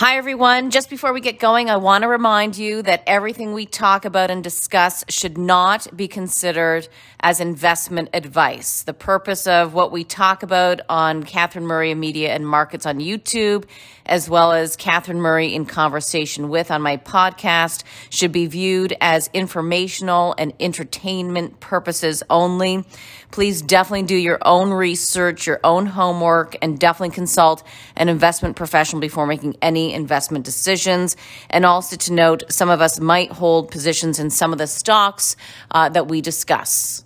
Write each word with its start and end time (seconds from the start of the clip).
Hi, 0.00 0.16
everyone. 0.16 0.70
Just 0.70 0.90
before 0.90 1.12
we 1.12 1.20
get 1.20 1.40
going, 1.40 1.68
I 1.68 1.76
want 1.76 2.02
to 2.02 2.08
remind 2.08 2.56
you 2.56 2.82
that 2.82 3.02
everything 3.04 3.52
we 3.52 3.66
talk 3.66 4.04
about 4.04 4.30
and 4.30 4.44
discuss 4.44 5.04
should 5.08 5.36
not 5.36 5.88
be 5.96 6.06
considered 6.06 6.86
as 7.18 7.40
investment 7.40 8.10
advice. 8.12 8.84
The 8.84 8.94
purpose 8.94 9.48
of 9.48 9.74
what 9.74 9.90
we 9.90 10.04
talk 10.04 10.44
about 10.44 10.82
on 10.88 11.24
Catherine 11.24 11.66
Murray 11.66 11.92
Media 11.96 12.32
and 12.32 12.46
Markets 12.46 12.86
on 12.86 13.00
YouTube, 13.00 13.64
as 14.08 14.28
well 14.28 14.52
as 14.52 14.76
Catherine 14.76 15.20
Murray 15.20 15.54
in 15.54 15.66
Conversation 15.66 16.48
with 16.48 16.70
on 16.70 16.82
my 16.82 16.96
podcast, 16.96 17.84
should 18.10 18.32
be 18.32 18.46
viewed 18.46 18.96
as 19.00 19.28
informational 19.34 20.34
and 20.38 20.52
entertainment 20.58 21.60
purposes 21.60 22.22
only. 22.30 22.84
Please 23.30 23.60
definitely 23.60 24.06
do 24.06 24.16
your 24.16 24.38
own 24.42 24.70
research, 24.70 25.46
your 25.46 25.60
own 25.62 25.86
homework, 25.86 26.56
and 26.62 26.78
definitely 26.78 27.14
consult 27.14 27.62
an 27.96 28.08
investment 28.08 28.56
professional 28.56 29.00
before 29.00 29.26
making 29.26 29.56
any 29.60 29.92
investment 29.92 30.44
decisions. 30.44 31.16
And 31.50 31.66
also 31.66 31.96
to 31.96 32.12
note, 32.12 32.44
some 32.48 32.70
of 32.70 32.80
us 32.80 32.98
might 32.98 33.32
hold 33.32 33.70
positions 33.70 34.18
in 34.18 34.30
some 34.30 34.52
of 34.52 34.58
the 34.58 34.66
stocks 34.66 35.36
uh, 35.70 35.90
that 35.90 36.08
we 36.08 36.20
discuss. 36.22 37.04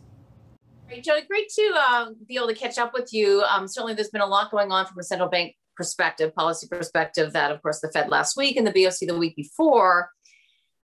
Great, 0.88 1.04
Jody, 1.04 1.26
great 1.26 1.48
to 1.48 1.74
uh, 1.74 2.06
be 2.28 2.36
able 2.36 2.48
to 2.48 2.54
catch 2.54 2.78
up 2.78 2.92
with 2.92 3.12
you. 3.12 3.42
Um, 3.42 3.66
certainly, 3.66 3.94
there's 3.94 4.10
been 4.10 4.20
a 4.20 4.26
lot 4.26 4.50
going 4.50 4.70
on 4.70 4.86
from 4.86 4.98
a 4.98 5.02
central 5.02 5.28
bank 5.28 5.56
perspective, 5.82 6.32
policy 6.32 6.68
perspective, 6.68 7.32
that 7.32 7.50
of 7.50 7.60
course 7.60 7.80
the 7.80 7.90
Fed 7.90 8.08
last 8.08 8.36
week 8.36 8.56
and 8.56 8.64
the 8.64 8.70
BOC 8.70 9.08
the 9.08 9.18
week 9.18 9.34
before 9.34 10.10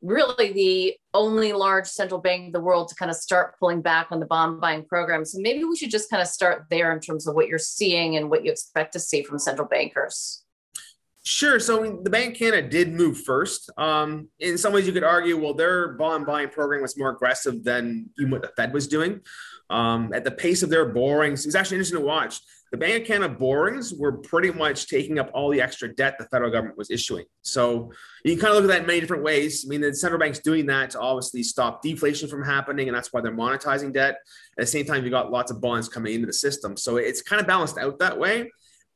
really 0.04 0.52
the 0.52 0.96
only 1.14 1.54
large 1.54 1.88
central 1.88 2.20
bank 2.20 2.48
in 2.48 2.52
the 2.52 2.60
world 2.60 2.90
to 2.90 2.96
kind 2.96 3.10
of 3.10 3.16
start 3.16 3.58
pulling 3.58 3.82
back 3.82 4.08
on 4.12 4.20
the 4.20 4.26
bond 4.26 4.60
buying 4.60 4.84
program. 4.84 5.26
So 5.26 5.40
maybe 5.40 5.64
we 5.64 5.78
should 5.78 5.90
just 5.90 6.10
kind 6.10 6.22
of 6.22 6.28
start 6.28 6.66
there 6.70 6.92
in 6.92 7.00
terms 7.00 7.26
of 7.26 7.34
what 7.36 7.48
you're 7.48 7.58
seeing 7.58 8.18
and 8.18 8.30
what 8.30 8.44
you 8.44 8.52
expect 8.52 8.94
to 8.94 9.00
see 9.00 9.24
from 9.24 9.40
central 9.40 9.68
bankers. 9.68 10.44
Sure. 11.26 11.58
So 11.58 12.02
the 12.04 12.10
Bank 12.10 12.36
Canada 12.36 12.68
did 12.68 12.94
move 12.94 13.22
first. 13.22 13.72
Um, 13.78 14.28
in 14.40 14.58
some 14.58 14.74
ways, 14.74 14.86
you 14.86 14.92
could 14.92 15.06
argue, 15.06 15.42
well, 15.42 15.54
their 15.54 15.94
bond 15.94 16.26
buying 16.26 16.50
program 16.50 16.82
was 16.82 16.98
more 16.98 17.12
aggressive 17.12 17.64
than 17.64 18.10
what 18.28 18.42
the 18.42 18.52
Fed 18.58 18.74
was 18.74 18.90
doing. 18.90 19.22
Um, 19.70 20.12
at 20.14 20.26
the 20.26 20.32
pace 20.32 20.64
of 20.64 20.70
their 20.70 20.88
borrowings, 20.88 21.46
it 21.46 21.48
was 21.48 21.56
actually 21.56 21.78
interesting 21.78 22.02
to 22.02 22.06
watch 22.06 22.42
the 22.74 22.78
Bank 22.78 23.04
of 23.04 23.08
Canada 23.08 23.32
borrowings 23.32 23.94
were 23.94 24.14
pretty 24.14 24.52
much 24.52 24.88
taking 24.88 25.20
up 25.20 25.30
all 25.36 25.52
the 25.52 25.62
extra 25.62 25.94
debt 25.94 26.16
the 26.18 26.26
federal 26.26 26.50
government 26.50 26.76
was 26.76 26.90
issuing. 26.90 27.24
So 27.44 27.92
you 28.26 28.32
can 28.32 28.42
kind 28.42 28.50
of 28.50 28.64
look 28.64 28.72
at 28.72 28.74
that 28.74 28.82
in 28.82 28.88
many 28.88 29.00
different 29.00 29.22
ways. 29.22 29.64
I 29.64 29.70
mean, 29.70 29.82
the 29.82 29.94
central 29.94 30.20
bank's 30.20 30.40
doing 30.40 30.66
that 30.66 30.90
to 30.90 31.00
obviously 31.00 31.44
stop 31.44 31.84
deflation 31.84 32.28
from 32.28 32.44
happening, 32.44 32.88
and 32.90 32.98
that's 32.98 33.14
why 33.14 33.22
they're 33.22 33.32
monetizing 33.32 33.94
debt. 33.94 34.16
At 34.58 34.64
the 34.64 34.66
same 34.66 34.86
time, 34.86 35.06
you 35.06 35.12
got 35.12 35.32
lots 35.32 35.52
of 35.52 35.62
bonds 35.62 35.88
coming 35.88 36.16
into 36.16 36.26
the 36.26 36.34
system. 36.34 36.76
So 36.76 36.98
it's 36.98 37.22
kind 37.22 37.40
of 37.40 37.46
balanced 37.46 37.78
out 37.78 38.00
that 38.00 38.18
way. 38.18 38.52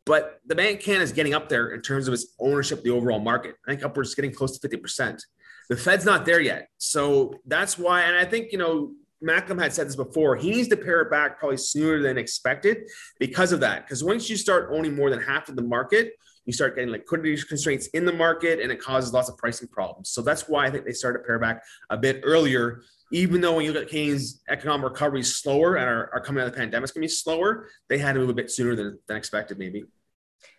But 0.07 0.39
the 0.47 0.55
Bank 0.55 0.79
of 0.79 0.83
Canada 0.83 1.03
is 1.03 1.11
getting 1.11 1.35
up 1.35 1.47
there 1.47 1.67
in 1.67 1.83
terms 1.83 2.07
of 2.07 2.15
its 2.15 2.33
ownership 2.39 2.79
of 2.79 2.83
the 2.83 2.89
overall 2.89 3.19
market. 3.19 3.57
I 3.67 3.71
think 3.71 3.83
upwards 3.83 4.15
getting 4.15 4.33
close 4.33 4.57
to 4.57 4.67
50%. 4.67 5.21
The 5.69 5.77
Fed's 5.77 6.03
not 6.03 6.25
there 6.25 6.41
yet. 6.41 6.69
So 6.79 7.35
that's 7.45 7.77
why, 7.77 8.01
and 8.01 8.15
I 8.15 8.25
think, 8.25 8.51
you 8.51 8.57
know, 8.57 8.93
Macklem 9.23 9.59
had 9.59 9.73
said 9.73 9.87
this 9.87 9.95
before. 9.95 10.35
He 10.35 10.51
needs 10.51 10.67
to 10.69 10.77
pare 10.77 11.01
it 11.01 11.09
back 11.09 11.39
probably 11.39 11.57
sooner 11.57 12.01
than 12.01 12.17
expected 12.17 12.87
because 13.19 13.51
of 13.51 13.59
that. 13.61 13.85
Because 13.85 14.03
once 14.03 14.29
you 14.29 14.37
start 14.37 14.69
owning 14.71 14.95
more 14.95 15.09
than 15.09 15.19
half 15.19 15.49
of 15.49 15.55
the 15.55 15.63
market, 15.63 16.13
you 16.45 16.53
start 16.53 16.75
getting 16.75 16.91
liquidity 16.91 17.35
constraints 17.41 17.87
in 17.87 18.05
the 18.05 18.13
market 18.13 18.59
and 18.59 18.71
it 18.71 18.79
causes 18.79 19.13
lots 19.13 19.27
of 19.27 19.37
pricing 19.37 19.67
problems. 19.67 20.09
So 20.09 20.21
that's 20.21 20.47
why 20.47 20.65
I 20.65 20.71
think 20.71 20.85
they 20.85 20.93
started 20.93 21.19
to 21.19 21.25
pare 21.25 21.39
back 21.39 21.61
a 21.89 21.97
bit 21.97 22.21
earlier. 22.23 22.81
Even 23.11 23.41
though 23.41 23.55
when 23.55 23.65
you 23.65 23.73
look 23.73 23.83
at 23.83 23.89
Canadian's 23.89 24.41
economic 24.49 24.91
recovery 24.91 25.21
is 25.21 25.37
slower 25.37 25.75
and 25.75 25.87
are, 25.87 26.09
are 26.13 26.21
coming 26.21 26.41
out 26.41 26.47
of 26.47 26.53
the 26.53 26.57
pandemic 26.57 26.85
is 26.85 26.91
going 26.91 27.01
to 27.01 27.05
be 27.05 27.09
slower, 27.09 27.67
they 27.89 27.97
had 27.97 28.13
to 28.13 28.19
move 28.19 28.29
a 28.29 28.33
bit 28.33 28.51
sooner 28.51 28.75
than, 28.75 28.99
than 29.07 29.17
expected, 29.17 29.57
maybe. 29.57 29.85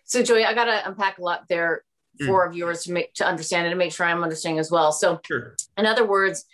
So, 0.05 0.23
Joey, 0.23 0.45
I 0.45 0.53
got 0.53 0.65
to 0.65 0.87
unpack 0.87 1.19
a 1.19 1.23
lot 1.23 1.43
there 1.47 1.83
for 2.19 2.25
mm. 2.25 2.33
our 2.33 2.51
viewers 2.51 2.83
to 2.83 2.91
make 2.91 3.13
to 3.13 3.25
understand 3.25 3.67
it 3.67 3.69
and 3.69 3.77
make 3.77 3.91
sure 3.91 4.05
I'm 4.05 4.23
understanding 4.23 4.59
as 4.59 4.71
well. 4.71 4.91
So, 4.91 5.19
sure. 5.25 5.55
in 5.77 5.85
other 5.85 6.05
words, 6.05 6.45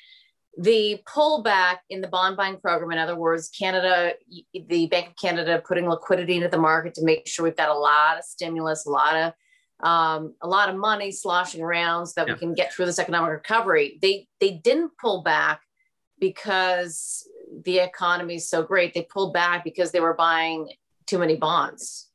the 0.58 1.02
pullback 1.08 1.78
in 1.90 2.02
the 2.02 2.08
bond 2.08 2.38
buying 2.38 2.58
program, 2.58 2.92
in 2.92 2.98
other 2.98 3.16
words, 3.16 3.50
Canada, 3.50 4.14
the 4.54 4.88
Bank 4.88 5.08
of 5.08 5.16
Canada 5.18 5.62
putting 5.66 5.88
liquidity 5.90 6.36
into 6.36 6.48
the 6.48 6.58
market 6.58 6.94
to 6.96 7.04
make 7.04 7.28
sure 7.28 7.44
we've 7.44 7.56
got 7.56 7.70
a 7.70 7.78
lot 7.78 8.18
of 8.18 8.24
stimulus, 8.24 8.86
a 8.86 8.90
lot 8.90 9.16
of 9.16 9.34
um, 9.86 10.34
a 10.42 10.48
lot 10.48 10.70
of 10.70 10.78
money 10.78 11.12
sloshing 11.12 11.62
around 11.62 12.08
so 12.08 12.14
that 12.16 12.28
yeah. 12.28 12.34
we 12.34 12.40
can 12.40 12.54
get 12.54 12.74
through 12.74 12.86
this 12.86 13.00
economic 13.00 13.32
recovery. 13.32 14.00
They 14.02 14.28
they 14.40 14.52
didn't 14.52 14.92
pull 15.00 15.22
back 15.22 15.62
because 16.20 17.28
the 17.66 17.80
economy 17.80 18.36
is 18.36 18.50
so 18.50 18.64
great. 18.64 18.94
They 18.94 19.04
pulled 19.04 19.34
back 19.34 19.64
because 19.64 19.92
they 19.92 20.00
were 20.00 20.14
buying 20.14 20.70
too 21.08 21.20
many 21.20 21.36
bonds. 21.36 22.10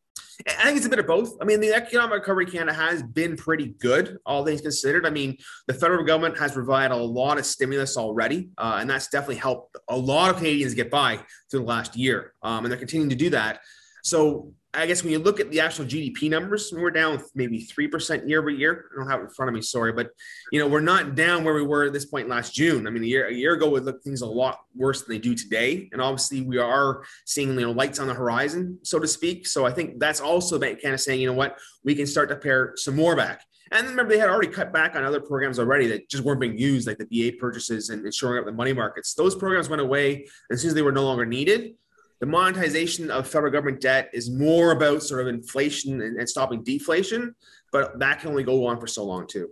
I 0.46 0.64
think 0.64 0.76
it's 0.76 0.86
a 0.86 0.90
bit 0.90 0.98
of 0.98 1.06
both. 1.06 1.36
I 1.40 1.44
mean, 1.44 1.60
the 1.60 1.72
economic 1.72 2.14
recovery 2.14 2.46
Canada 2.46 2.72
has 2.72 3.02
been 3.02 3.36
pretty 3.36 3.74
good, 3.78 4.18
all 4.24 4.44
things 4.44 4.60
considered. 4.60 5.06
I 5.06 5.10
mean, 5.10 5.36
the 5.66 5.74
federal 5.74 6.04
government 6.04 6.38
has 6.38 6.52
provided 6.52 6.94
a 6.94 6.96
lot 6.96 7.38
of 7.38 7.46
stimulus 7.46 7.96
already, 7.96 8.50
uh, 8.58 8.78
and 8.80 8.88
that's 8.88 9.08
definitely 9.08 9.36
helped 9.36 9.76
a 9.88 9.96
lot 9.96 10.30
of 10.30 10.36
Canadians 10.36 10.74
get 10.74 10.90
by 10.90 11.20
through 11.50 11.60
the 11.60 11.66
last 11.66 11.96
year, 11.96 12.32
um, 12.42 12.64
and 12.64 12.72
they're 12.72 12.78
continuing 12.78 13.10
to 13.10 13.16
do 13.16 13.30
that. 13.30 13.60
So 14.02 14.52
I 14.72 14.86
guess 14.86 15.02
when 15.02 15.12
you 15.12 15.18
look 15.18 15.40
at 15.40 15.50
the 15.50 15.60
actual 15.60 15.84
GDP 15.84 16.30
numbers, 16.30 16.72
we're 16.72 16.92
down 16.92 17.20
maybe 17.34 17.66
3% 17.66 18.28
year 18.28 18.38
over 18.38 18.50
year. 18.50 18.86
I 18.92 19.00
don't 19.00 19.10
have 19.10 19.20
it 19.20 19.24
in 19.24 19.30
front 19.30 19.48
of 19.48 19.54
me, 19.54 19.62
sorry, 19.62 19.92
but 19.92 20.10
you 20.52 20.60
know, 20.60 20.68
we're 20.68 20.80
not 20.80 21.16
down 21.16 21.42
where 21.42 21.54
we 21.54 21.62
were 21.62 21.86
at 21.86 21.92
this 21.92 22.04
point 22.04 22.28
last 22.28 22.54
June. 22.54 22.86
I 22.86 22.90
mean, 22.90 23.02
a 23.02 23.06
year, 23.06 23.26
a 23.26 23.34
year 23.34 23.54
ago 23.54 23.68
would 23.70 23.84
look 23.84 24.02
things 24.04 24.20
a 24.20 24.26
lot 24.26 24.60
worse 24.76 25.02
than 25.02 25.12
they 25.12 25.18
do 25.18 25.34
today. 25.34 25.88
And 25.92 26.00
obviously 26.00 26.42
we 26.42 26.58
are 26.58 27.02
seeing, 27.24 27.48
you 27.48 27.60
know, 27.60 27.72
lights 27.72 27.98
on 27.98 28.06
the 28.06 28.14
horizon, 28.14 28.78
so 28.82 29.00
to 29.00 29.08
speak. 29.08 29.48
So 29.48 29.66
I 29.66 29.72
think 29.72 29.98
that's 29.98 30.20
also 30.20 30.56
kind 30.58 30.78
of 30.84 31.00
saying, 31.00 31.20
you 31.20 31.26
know 31.26 31.32
what, 31.32 31.58
we 31.82 31.96
can 31.96 32.06
start 32.06 32.28
to 32.28 32.36
pare 32.36 32.72
some 32.76 32.94
more 32.94 33.16
back. 33.16 33.44
And 33.72 33.88
remember, 33.88 34.12
they 34.12 34.18
had 34.18 34.28
already 34.28 34.48
cut 34.48 34.72
back 34.72 34.94
on 34.94 35.04
other 35.04 35.20
programs 35.20 35.58
already 35.58 35.88
that 35.88 36.08
just 36.08 36.24
weren't 36.24 36.40
being 36.40 36.58
used, 36.58 36.86
like 36.86 36.98
the 36.98 37.06
BA 37.06 37.36
purchases 37.38 37.90
and 37.90 38.12
shoring 38.14 38.38
up 38.38 38.44
the 38.44 38.52
money 38.52 38.72
markets. 38.72 39.14
Those 39.14 39.34
programs 39.34 39.68
went 39.68 39.82
away 39.82 40.28
as 40.50 40.62
soon 40.62 40.68
as 40.68 40.74
they 40.74 40.82
were 40.82 40.92
no 40.92 41.04
longer 41.04 41.26
needed 41.26 41.74
the 42.20 42.26
monetization 42.26 43.10
of 43.10 43.26
federal 43.26 43.50
government 43.50 43.80
debt 43.80 44.10
is 44.12 44.30
more 44.30 44.72
about 44.72 45.02
sort 45.02 45.22
of 45.22 45.26
inflation 45.26 46.02
and, 46.02 46.18
and, 46.18 46.28
stopping 46.28 46.62
deflation, 46.62 47.34
but 47.72 47.98
that 47.98 48.20
can 48.20 48.28
only 48.28 48.44
go 48.44 48.66
on 48.66 48.78
for 48.78 48.86
so 48.86 49.04
long 49.04 49.26
too. 49.26 49.50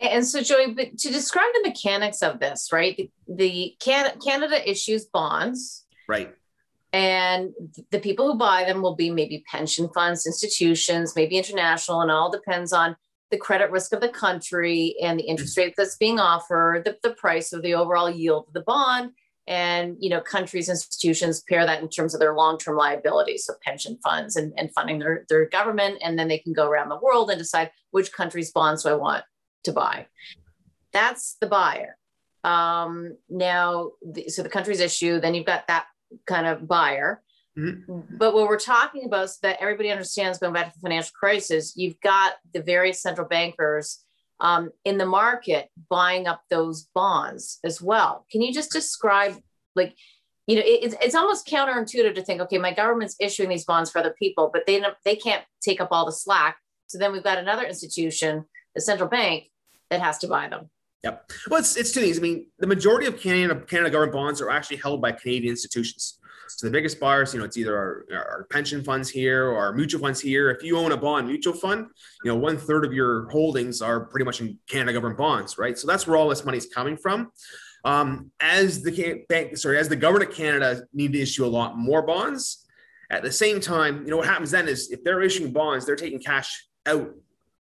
And 0.00 0.26
so, 0.26 0.42
Joey, 0.42 0.72
but 0.72 0.98
to 0.98 1.10
describe 1.10 1.48
the 1.54 1.68
mechanics 1.68 2.22
of 2.22 2.40
this, 2.40 2.70
right? 2.72 2.96
The, 2.96 3.10
the 3.28 3.76
Can- 3.78 4.18
Canada 4.20 4.68
issues 4.68 5.04
bonds, 5.04 5.84
right? 6.08 6.34
And 6.92 7.52
the 7.90 7.98
people 7.98 8.32
who 8.32 8.38
buy 8.38 8.64
them 8.64 8.80
will 8.80 8.94
be 8.94 9.10
maybe 9.10 9.44
pension 9.50 9.90
funds, 9.94 10.26
institutions, 10.26 11.14
maybe 11.14 11.36
international, 11.36 12.00
and 12.00 12.10
all 12.10 12.30
depends 12.30 12.72
on 12.72 12.96
the 13.30 13.36
credit 13.36 13.70
risk 13.70 13.92
of 13.92 14.00
the 14.00 14.08
country 14.08 14.96
and 15.02 15.18
the 15.18 15.24
interest 15.24 15.56
mm. 15.56 15.64
rate 15.64 15.74
that's 15.76 15.96
being 15.96 16.20
offered, 16.20 16.84
the, 16.84 16.96
the 17.02 17.14
price 17.14 17.52
of 17.52 17.62
the 17.62 17.74
overall 17.74 18.08
yield 18.08 18.46
of 18.46 18.54
the 18.54 18.62
bond, 18.62 19.10
and 19.48 19.96
you 20.00 20.10
know 20.10 20.20
countries 20.20 20.68
institutions 20.68 21.42
pair 21.48 21.64
that 21.64 21.80
in 21.80 21.88
terms 21.88 22.14
of 22.14 22.20
their 22.20 22.34
long-term 22.34 22.76
liabilities 22.76 23.44
so 23.44 23.54
pension 23.62 23.98
funds 24.02 24.36
and, 24.36 24.52
and 24.56 24.72
funding 24.74 24.98
their, 24.98 25.24
their 25.28 25.48
government 25.48 25.98
and 26.02 26.18
then 26.18 26.28
they 26.28 26.38
can 26.38 26.52
go 26.52 26.66
around 26.66 26.88
the 26.88 26.98
world 26.98 27.30
and 27.30 27.38
decide 27.38 27.70
which 27.90 28.12
country's 28.12 28.50
bonds 28.50 28.82
do 28.82 28.88
i 28.88 28.94
want 28.94 29.24
to 29.66 29.72
buy. 29.72 30.06
That's 30.92 31.36
the 31.40 31.46
buyer. 31.46 31.98
Um, 32.42 33.18
now 33.28 33.90
the, 34.02 34.28
so 34.28 34.42
the 34.42 34.48
country's 34.48 34.80
issue 34.80 35.20
then 35.20 35.34
you've 35.34 35.44
got 35.44 35.66
that 35.66 35.86
kind 36.26 36.46
of 36.46 36.66
buyer. 36.66 37.22
Mm-hmm. 37.58 38.18
but 38.18 38.34
what 38.34 38.48
we're 38.48 38.58
talking 38.58 39.06
about 39.06 39.30
so 39.30 39.38
that 39.40 39.56
everybody 39.62 39.90
understands 39.90 40.38
going 40.38 40.52
back 40.52 40.66
to 40.66 40.72
the 40.74 40.82
financial 40.82 41.12
crisis 41.18 41.72
you've 41.74 41.98
got 42.02 42.34
the 42.52 42.60
various 42.60 43.00
central 43.00 43.26
bankers 43.26 44.04
um, 44.40 44.70
in 44.84 44.98
the 44.98 45.06
market 45.06 45.68
buying 45.88 46.26
up 46.26 46.42
those 46.50 46.88
bonds 46.94 47.58
as 47.64 47.80
well. 47.80 48.26
Can 48.30 48.42
you 48.42 48.52
just 48.52 48.70
describe, 48.70 49.36
like, 49.74 49.94
you 50.46 50.56
know, 50.56 50.62
it's, 50.64 50.94
it's 51.02 51.14
almost 51.14 51.46
counterintuitive 51.46 52.14
to 52.14 52.22
think, 52.22 52.40
okay, 52.42 52.58
my 52.58 52.72
government's 52.72 53.16
issuing 53.18 53.48
these 53.48 53.64
bonds 53.64 53.90
for 53.90 53.98
other 53.98 54.14
people, 54.18 54.50
but 54.52 54.64
they 54.66 54.82
they 55.04 55.16
can't 55.16 55.44
take 55.60 55.80
up 55.80 55.88
all 55.90 56.06
the 56.06 56.12
slack. 56.12 56.58
So 56.86 56.98
then 56.98 57.12
we've 57.12 57.24
got 57.24 57.38
another 57.38 57.64
institution, 57.64 58.44
the 58.74 58.80
central 58.80 59.08
bank, 59.08 59.50
that 59.90 60.00
has 60.00 60.18
to 60.18 60.28
buy 60.28 60.48
them. 60.48 60.70
Yep. 61.02 61.32
Well, 61.50 61.60
it's, 61.60 61.76
it's 61.76 61.92
two 61.92 62.00
things. 62.00 62.18
I 62.18 62.22
mean, 62.22 62.46
the 62.58 62.66
majority 62.66 63.06
of 63.06 63.20
Canada, 63.20 63.60
Canada 63.60 63.90
government 63.90 64.12
bonds 64.12 64.40
are 64.40 64.50
actually 64.50 64.78
held 64.78 65.00
by 65.00 65.12
Canadian 65.12 65.52
institutions. 65.52 66.18
So 66.48 66.66
the 66.66 66.70
biggest 66.70 67.00
buyers, 67.00 67.32
you 67.32 67.40
know, 67.40 67.44
it's 67.44 67.56
either 67.56 67.76
our, 67.76 68.06
our 68.12 68.46
pension 68.50 68.82
funds 68.82 69.08
here 69.08 69.46
or 69.46 69.58
our 69.58 69.72
mutual 69.72 70.00
funds 70.00 70.20
here. 70.20 70.50
If 70.50 70.62
you 70.62 70.78
own 70.78 70.92
a 70.92 70.96
bond 70.96 71.28
mutual 71.28 71.54
fund, 71.54 71.88
you 72.24 72.30
know, 72.30 72.36
one 72.36 72.56
third 72.56 72.84
of 72.84 72.92
your 72.92 73.28
holdings 73.30 73.82
are 73.82 74.00
pretty 74.00 74.24
much 74.24 74.40
in 74.40 74.58
Canada 74.68 74.92
government 74.92 75.18
bonds, 75.18 75.58
right? 75.58 75.78
So 75.78 75.86
that's 75.86 76.06
where 76.06 76.16
all 76.16 76.28
this 76.28 76.44
money 76.44 76.58
is 76.58 76.66
coming 76.66 76.96
from. 76.96 77.30
Um, 77.84 78.30
as 78.40 78.82
the 78.82 79.24
bank, 79.28 79.56
sorry, 79.56 79.78
as 79.78 79.88
the 79.88 79.96
government 79.96 80.30
of 80.30 80.36
Canada 80.36 80.82
need 80.92 81.12
to 81.12 81.20
issue 81.20 81.44
a 81.44 81.48
lot 81.48 81.76
more 81.76 82.02
bonds. 82.02 82.66
At 83.10 83.22
the 83.22 83.30
same 83.30 83.60
time, 83.60 84.04
you 84.04 84.10
know 84.10 84.16
what 84.16 84.26
happens 84.26 84.50
then 84.50 84.66
is 84.66 84.90
if 84.90 85.04
they're 85.04 85.22
issuing 85.22 85.52
bonds, 85.52 85.86
they're 85.86 85.94
taking 85.94 86.18
cash 86.18 86.66
out 86.86 87.14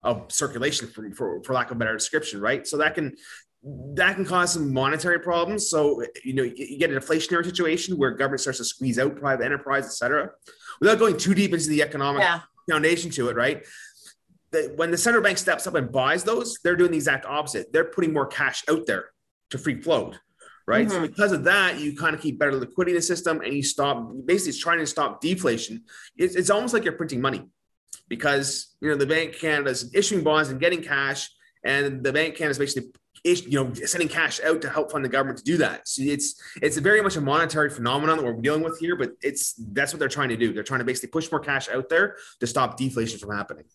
of 0.03 0.31
circulation 0.31 0.87
for, 0.87 1.09
for, 1.11 1.43
for 1.43 1.53
lack 1.53 1.71
of 1.71 1.77
a 1.77 1.79
better 1.79 1.95
description, 1.95 2.39
right? 2.39 2.67
So 2.67 2.77
that 2.77 2.93
can 2.95 3.15
that 3.63 4.15
can 4.15 4.25
cause 4.25 4.53
some 4.53 4.73
monetary 4.73 5.19
problems. 5.19 5.69
So, 5.69 6.03
you 6.23 6.33
know, 6.33 6.43
you 6.43 6.77
get 6.79 6.91
an 6.91 6.97
inflationary 6.97 7.45
situation 7.45 7.97
where 7.97 8.11
government 8.11 8.41
starts 8.41 8.57
to 8.57 8.65
squeeze 8.65 8.97
out 8.97 9.15
private 9.15 9.45
enterprise, 9.45 9.85
et 9.85 9.93
cetera, 9.93 10.31
without 10.79 10.97
going 10.97 11.17
too 11.17 11.33
deep 11.35 11.53
into 11.53 11.67
the 11.69 11.81
economic 11.81 12.23
yeah. 12.23 12.41
foundation 12.67 13.11
to 13.11 13.29
it, 13.29 13.35
right? 13.35 13.63
the, 14.51 14.73
when 14.75 14.91
the 14.91 14.97
central 14.97 15.23
bank 15.23 15.37
steps 15.37 15.65
up 15.65 15.75
and 15.75 15.91
buys 15.91 16.23
those, 16.23 16.59
they're 16.63 16.75
doing 16.75 16.91
the 16.91 16.97
exact 16.97 17.25
opposite. 17.25 17.71
They're 17.73 17.85
putting 17.85 18.13
more 18.13 18.27
cash 18.27 18.63
out 18.69 18.85
there 18.85 19.09
to 19.49 19.57
free 19.57 19.81
float, 19.81 20.19
right? 20.67 20.87
Mm-hmm. 20.87 20.95
So 20.95 21.07
because 21.07 21.31
of 21.31 21.43
that, 21.45 21.79
you 21.79 21.95
kind 21.95 22.13
of 22.13 22.21
keep 22.21 22.37
better 22.37 22.53
liquidity 22.53 22.91
in 22.91 22.97
the 22.97 23.01
system, 23.01 23.41
and 23.41 23.53
you 23.53 23.63
stop. 23.63 24.11
Basically, 24.25 24.49
it's 24.49 24.59
trying 24.59 24.79
to 24.79 24.87
stop 24.87 25.21
deflation. 25.21 25.83
It's, 26.17 26.35
it's 26.35 26.49
almost 26.49 26.73
like 26.73 26.83
you're 26.83 26.93
printing 26.93 27.21
money 27.21 27.43
because 28.07 28.75
you 28.81 28.89
know 28.89 28.95
the 28.95 29.07
Bank 29.07 29.35
of 29.35 29.41
Canada 29.41 29.69
is 29.69 29.93
issuing 29.95 30.23
bonds 30.23 30.49
and 30.49 30.59
getting 30.59 30.83
cash, 30.83 31.29
and 31.65 32.03
the 32.03 32.13
Bank 32.13 32.33
of 32.33 32.37
Canada 32.37 32.51
is 32.51 32.59
basically 32.59 32.91
you 33.23 33.63
know 33.63 33.73
sending 33.73 34.07
cash 34.07 34.39
out 34.41 34.61
to 34.61 34.69
help 34.69 34.91
fund 34.91 35.05
the 35.05 35.09
government 35.09 35.37
to 35.37 35.43
do 35.43 35.57
that. 35.57 35.87
So 35.87 36.01
it's 36.03 36.41
it's 36.61 36.77
very 36.77 37.01
much 37.01 37.15
a 37.15 37.21
monetary 37.21 37.69
phenomenon 37.69 38.17
that 38.17 38.25
we're 38.25 38.41
dealing 38.41 38.63
with 38.63 38.79
here, 38.79 38.95
but 38.95 39.11
it's 39.21 39.53
that's 39.71 39.93
what 39.93 39.99
they're 39.99 40.09
trying 40.09 40.29
to 40.29 40.37
do. 40.37 40.53
They're 40.53 40.63
trying 40.63 40.79
to 40.79 40.85
basically 40.85 41.09
push 41.09 41.31
more 41.31 41.39
cash 41.39 41.69
out 41.69 41.89
there 41.89 42.17
to 42.39 42.47
stop 42.47 42.77
deflation 42.77 43.19
from 43.19 43.35
happening. 43.35 43.65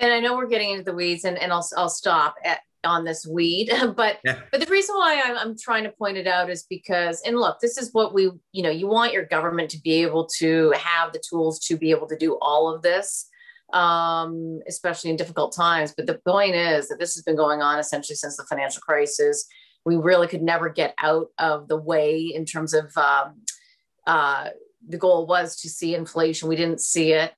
And 0.00 0.12
I 0.12 0.20
know 0.20 0.36
we're 0.36 0.48
getting 0.48 0.70
into 0.70 0.84
the 0.84 0.94
weeds, 0.94 1.24
and, 1.24 1.38
and 1.38 1.52
I'll 1.52 1.66
I'll 1.76 1.88
stop 1.88 2.36
at 2.44 2.60
on 2.84 3.04
this 3.04 3.26
weed, 3.26 3.70
but 3.96 4.18
yeah. 4.24 4.40
but 4.50 4.60
the 4.60 4.70
reason 4.70 4.94
why 4.96 5.22
I'm, 5.24 5.36
I'm 5.36 5.58
trying 5.58 5.84
to 5.84 5.90
point 5.90 6.16
it 6.16 6.26
out 6.26 6.50
is 6.50 6.64
because 6.68 7.22
and 7.26 7.38
look, 7.38 7.60
this 7.60 7.78
is 7.78 7.92
what 7.92 8.14
we 8.14 8.30
you 8.52 8.62
know 8.62 8.70
you 8.70 8.86
want 8.86 9.12
your 9.12 9.24
government 9.24 9.70
to 9.70 9.80
be 9.80 10.02
able 10.02 10.26
to 10.38 10.72
have 10.72 11.12
the 11.12 11.22
tools 11.28 11.58
to 11.66 11.76
be 11.76 11.90
able 11.90 12.06
to 12.08 12.16
do 12.16 12.38
all 12.40 12.74
of 12.74 12.82
this 12.82 13.28
um, 13.74 14.60
especially 14.66 15.10
in 15.10 15.16
difficult 15.16 15.54
times. 15.54 15.92
But 15.94 16.06
the 16.06 16.20
point 16.26 16.54
is 16.54 16.88
that 16.88 16.98
this 16.98 17.14
has 17.14 17.22
been 17.24 17.36
going 17.36 17.60
on 17.60 17.78
essentially 17.78 18.16
since 18.16 18.36
the 18.36 18.46
financial 18.48 18.80
crisis. 18.80 19.46
We 19.84 19.96
really 19.96 20.28
could 20.28 20.42
never 20.42 20.70
get 20.70 20.94
out 20.98 21.26
of 21.38 21.68
the 21.68 21.76
way 21.76 22.32
in 22.34 22.46
terms 22.46 22.72
of 22.72 22.96
um, 22.96 23.42
uh, 24.06 24.48
the 24.88 24.96
goal 24.96 25.26
was 25.26 25.56
to 25.56 25.68
see 25.68 25.94
inflation. 25.94 26.48
We 26.48 26.56
didn't 26.56 26.80
see 26.80 27.12
it. 27.12 27.32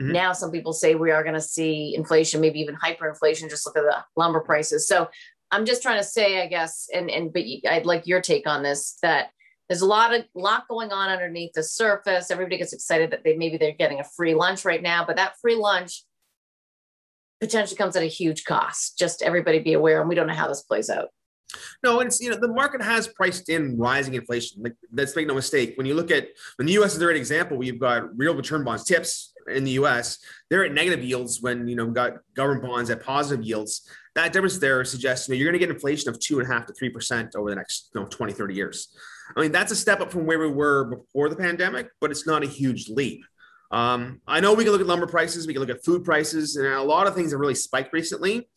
Mm-hmm. 0.00 0.12
Now, 0.12 0.32
some 0.32 0.50
people 0.50 0.72
say 0.72 0.94
we 0.96 1.12
are 1.12 1.22
going 1.22 1.34
to 1.34 1.40
see 1.40 1.94
inflation, 1.94 2.40
maybe 2.40 2.60
even 2.60 2.76
hyperinflation. 2.76 3.50
Just 3.50 3.66
look 3.66 3.76
at 3.76 3.84
the 3.84 4.04
lumber 4.16 4.40
prices. 4.40 4.88
So, 4.88 5.08
I'm 5.50 5.66
just 5.66 5.82
trying 5.82 5.98
to 5.98 6.04
say, 6.04 6.42
I 6.42 6.46
guess, 6.46 6.88
and 6.92 7.08
and 7.08 7.32
but 7.32 7.44
I'd 7.70 7.86
like 7.86 8.08
your 8.08 8.20
take 8.20 8.48
on 8.48 8.64
this 8.64 8.98
that 9.02 9.28
there's 9.68 9.80
a 9.80 9.86
lot 9.86 10.14
of 10.14 10.24
lot 10.34 10.68
going 10.68 10.92
on 10.92 11.08
underneath 11.08 11.52
the 11.54 11.62
surface. 11.62 12.30
Everybody 12.30 12.58
gets 12.58 12.72
excited 12.72 13.10
that 13.10 13.24
they 13.24 13.36
maybe 13.36 13.56
they're 13.56 13.72
getting 13.72 14.00
a 14.00 14.04
free 14.04 14.34
lunch 14.34 14.64
right 14.64 14.82
now, 14.82 15.04
but 15.06 15.16
that 15.16 15.34
free 15.40 15.56
lunch 15.56 16.04
potentially 17.40 17.76
comes 17.76 17.96
at 17.96 18.02
a 18.02 18.06
huge 18.06 18.44
cost. 18.44 18.98
Just 18.98 19.22
everybody 19.22 19.58
be 19.58 19.72
aware, 19.72 20.00
and 20.00 20.08
we 20.08 20.14
don't 20.14 20.26
know 20.26 20.34
how 20.34 20.48
this 20.48 20.62
plays 20.62 20.90
out. 20.90 21.08
No, 21.82 22.00
it's 22.00 22.20
you 22.20 22.30
know 22.30 22.36
the 22.36 22.48
market 22.48 22.82
has 22.82 23.08
priced 23.08 23.48
in 23.48 23.78
rising 23.78 24.14
inflation. 24.14 24.62
Like 24.62 24.74
let's 24.92 25.14
make 25.16 25.26
no 25.26 25.34
mistake. 25.34 25.74
When 25.76 25.86
you 25.86 25.94
look 25.94 26.10
at 26.10 26.28
when 26.56 26.66
the 26.66 26.72
U.S. 26.74 26.94
is 26.94 27.00
a 27.00 27.04
great 27.04 27.16
example, 27.16 27.56
we've 27.56 27.80
got 27.80 28.16
real 28.16 28.34
return 28.34 28.64
bonds, 28.64 28.84
TIPS 28.84 29.32
in 29.48 29.64
the 29.64 29.72
U.S. 29.72 30.18
They're 30.50 30.64
at 30.64 30.72
negative 30.72 31.04
yields 31.04 31.40
when 31.42 31.68
you 31.68 31.76
know 31.76 31.84
we've 31.84 31.94
got 31.94 32.14
government 32.34 32.66
bonds 32.66 32.90
at 32.90 33.02
positive 33.02 33.44
yields. 33.44 33.88
That 34.14 34.32
difference 34.32 34.58
there 34.58 34.84
suggests 34.84 35.28
you 35.28 35.34
know, 35.34 35.38
you're 35.38 35.50
going 35.50 35.58
to 35.60 35.66
get 35.66 35.74
inflation 35.74 36.08
of 36.08 36.18
two 36.18 36.38
and 36.38 36.48
a 36.48 36.52
half 36.52 36.66
to 36.66 36.72
three 36.72 36.90
percent 36.90 37.34
over 37.36 37.50
the 37.50 37.56
next 37.56 37.90
you 37.94 38.00
know 38.00 38.06
20, 38.06 38.32
30 38.32 38.54
years. 38.54 38.88
I 39.36 39.40
mean, 39.40 39.52
that's 39.52 39.72
a 39.72 39.76
step 39.76 40.00
up 40.00 40.10
from 40.10 40.26
where 40.26 40.38
we 40.38 40.48
were 40.48 40.84
before 40.84 41.28
the 41.28 41.36
pandemic, 41.36 41.90
but 42.00 42.10
it's 42.10 42.26
not 42.26 42.42
a 42.42 42.46
huge 42.46 42.88
leap. 42.88 43.24
Um, 43.70 44.20
I 44.26 44.40
know 44.40 44.54
we 44.54 44.64
can 44.64 44.72
look 44.72 44.80
at 44.80 44.86
lumber 44.86 45.06
prices, 45.06 45.46
we 45.46 45.52
can 45.52 45.60
look 45.60 45.70
at 45.70 45.84
food 45.84 46.04
prices, 46.04 46.56
and 46.56 46.66
a 46.66 46.82
lot 46.82 47.06
of 47.06 47.14
things 47.14 47.32
have 47.32 47.40
really 47.40 47.54
spiked 47.54 47.92
recently. 47.92 48.48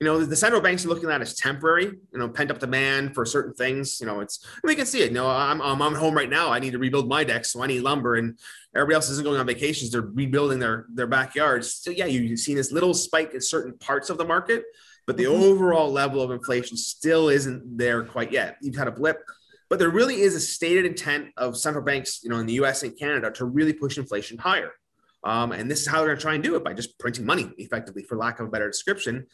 You 0.00 0.04
know, 0.04 0.22
the 0.22 0.36
central 0.36 0.60
banks 0.60 0.84
are 0.84 0.88
looking 0.88 1.10
at 1.10 1.22
as 1.22 1.34
temporary, 1.34 1.86
you 1.86 2.18
know, 2.18 2.28
pent 2.28 2.50
up 2.50 2.58
demand 2.58 3.14
for 3.14 3.24
certain 3.24 3.54
things. 3.54 3.98
You 3.98 4.06
know, 4.06 4.20
it's 4.20 4.44
we 4.62 4.74
can 4.74 4.84
see 4.84 5.00
it. 5.00 5.08
You 5.08 5.14
know, 5.14 5.30
I'm, 5.30 5.62
I'm, 5.62 5.80
I'm 5.80 5.94
home 5.94 6.14
right 6.14 6.28
now. 6.28 6.52
I 6.52 6.58
need 6.58 6.72
to 6.72 6.78
rebuild 6.78 7.08
my 7.08 7.24
deck, 7.24 7.46
so 7.46 7.62
I 7.62 7.66
need 7.66 7.80
lumber, 7.80 8.16
and 8.16 8.38
everybody 8.74 8.96
else 8.96 9.08
isn't 9.08 9.24
going 9.24 9.40
on 9.40 9.46
vacations. 9.46 9.92
They're 9.92 10.02
rebuilding 10.02 10.58
their 10.58 10.84
their 10.92 11.06
backyards. 11.06 11.72
So 11.72 11.90
yeah, 11.90 12.04
you've 12.04 12.38
seen 12.38 12.56
this 12.56 12.70
little 12.70 12.92
spike 12.92 13.32
in 13.32 13.40
certain 13.40 13.78
parts 13.78 14.10
of 14.10 14.18
the 14.18 14.26
market, 14.26 14.64
but 15.06 15.16
the 15.16 15.24
mm-hmm. 15.24 15.42
overall 15.42 15.90
level 15.90 16.20
of 16.20 16.30
inflation 16.30 16.76
still 16.76 17.30
isn't 17.30 17.78
there 17.78 18.04
quite 18.04 18.30
yet. 18.30 18.58
You've 18.60 18.76
had 18.76 18.88
a 18.88 18.92
blip 18.92 19.22
but 19.68 19.78
there 19.78 19.90
really 19.90 20.20
is 20.20 20.34
a 20.34 20.40
stated 20.40 20.86
intent 20.86 21.28
of 21.36 21.56
central 21.56 21.84
banks, 21.84 22.20
you 22.22 22.30
know, 22.30 22.38
in 22.38 22.46
the 22.46 22.54
U.S. 22.54 22.82
and 22.82 22.96
Canada 22.98 23.30
to 23.32 23.44
really 23.44 23.72
push 23.72 23.98
inflation 23.98 24.38
higher. 24.38 24.72
Um, 25.24 25.52
and 25.52 25.70
this 25.70 25.80
is 25.80 25.88
how 25.88 25.98
they're 25.98 26.06
going 26.06 26.18
to 26.18 26.22
try 26.22 26.34
and 26.34 26.42
do 26.42 26.54
it 26.54 26.64
by 26.64 26.72
just 26.72 26.98
printing 26.98 27.26
money, 27.26 27.50
effectively, 27.58 28.04
for 28.04 28.16
lack 28.16 28.38
of 28.38 28.46
a 28.46 28.50
better 28.50 28.68
description. 28.70 29.26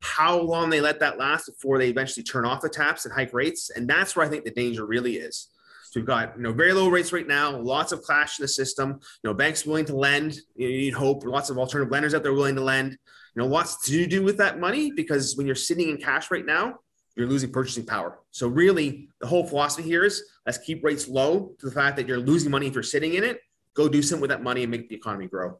How 0.00 0.40
long 0.40 0.70
they 0.70 0.80
let 0.80 1.00
that 1.00 1.18
last 1.18 1.46
before 1.46 1.78
they 1.78 1.88
eventually 1.88 2.24
turn 2.24 2.46
off 2.46 2.62
the 2.62 2.68
taps 2.68 3.04
and 3.04 3.14
hike 3.14 3.34
rates, 3.34 3.70
and 3.70 3.88
that's 3.88 4.16
where 4.16 4.24
I 4.24 4.28
think 4.28 4.44
the 4.44 4.50
danger 4.50 4.86
really 4.86 5.16
is. 5.16 5.48
So 5.90 6.00
we've 6.00 6.06
got 6.06 6.36
you 6.36 6.42
know 6.42 6.52
very 6.52 6.72
low 6.72 6.88
rates 6.88 7.12
right 7.12 7.26
now, 7.26 7.56
lots 7.58 7.92
of 7.92 8.02
clash 8.02 8.38
in 8.38 8.44
the 8.44 8.48
system. 8.48 8.98
You 9.22 9.30
know, 9.30 9.34
banks 9.34 9.66
willing 9.66 9.84
to 9.86 9.96
lend. 9.96 10.38
You 10.54 10.68
need 10.68 10.94
hope. 10.94 11.24
Lots 11.24 11.50
of 11.50 11.58
alternative 11.58 11.90
lenders 11.90 12.14
out 12.14 12.22
there 12.22 12.34
willing 12.34 12.56
to 12.56 12.62
lend. 12.62 12.92
You 12.92 13.42
know, 13.42 13.46
lots 13.46 13.86
to 13.86 14.06
do 14.06 14.22
with 14.22 14.38
that 14.38 14.58
money 14.58 14.90
because 14.90 15.36
when 15.36 15.46
you're 15.46 15.54
sitting 15.54 15.90
in 15.90 15.98
cash 15.98 16.30
right 16.30 16.44
now, 16.46 16.80
you're 17.16 17.26
losing 17.26 17.50
purchasing 17.50 17.86
power. 17.86 18.18
So 18.30 18.46
really, 18.46 19.08
the 19.20 19.26
whole 19.26 19.46
philosophy 19.46 19.82
here 19.82 20.04
is 20.04 20.22
let's 20.44 20.58
keep 20.58 20.84
rates 20.84 21.08
low 21.08 21.52
to 21.58 21.66
the 21.66 21.72
fact 21.72 21.96
that 21.96 22.06
you're 22.06 22.18
losing 22.18 22.50
money 22.50 22.66
if 22.66 22.74
you're 22.74 22.82
sitting 22.82 23.14
in 23.14 23.24
it. 23.24 23.40
Go 23.74 23.88
do 23.88 24.02
something 24.02 24.20
with 24.20 24.30
that 24.30 24.42
money 24.42 24.62
and 24.62 24.70
make 24.70 24.88
the 24.88 24.94
economy 24.94 25.26
grow. 25.26 25.58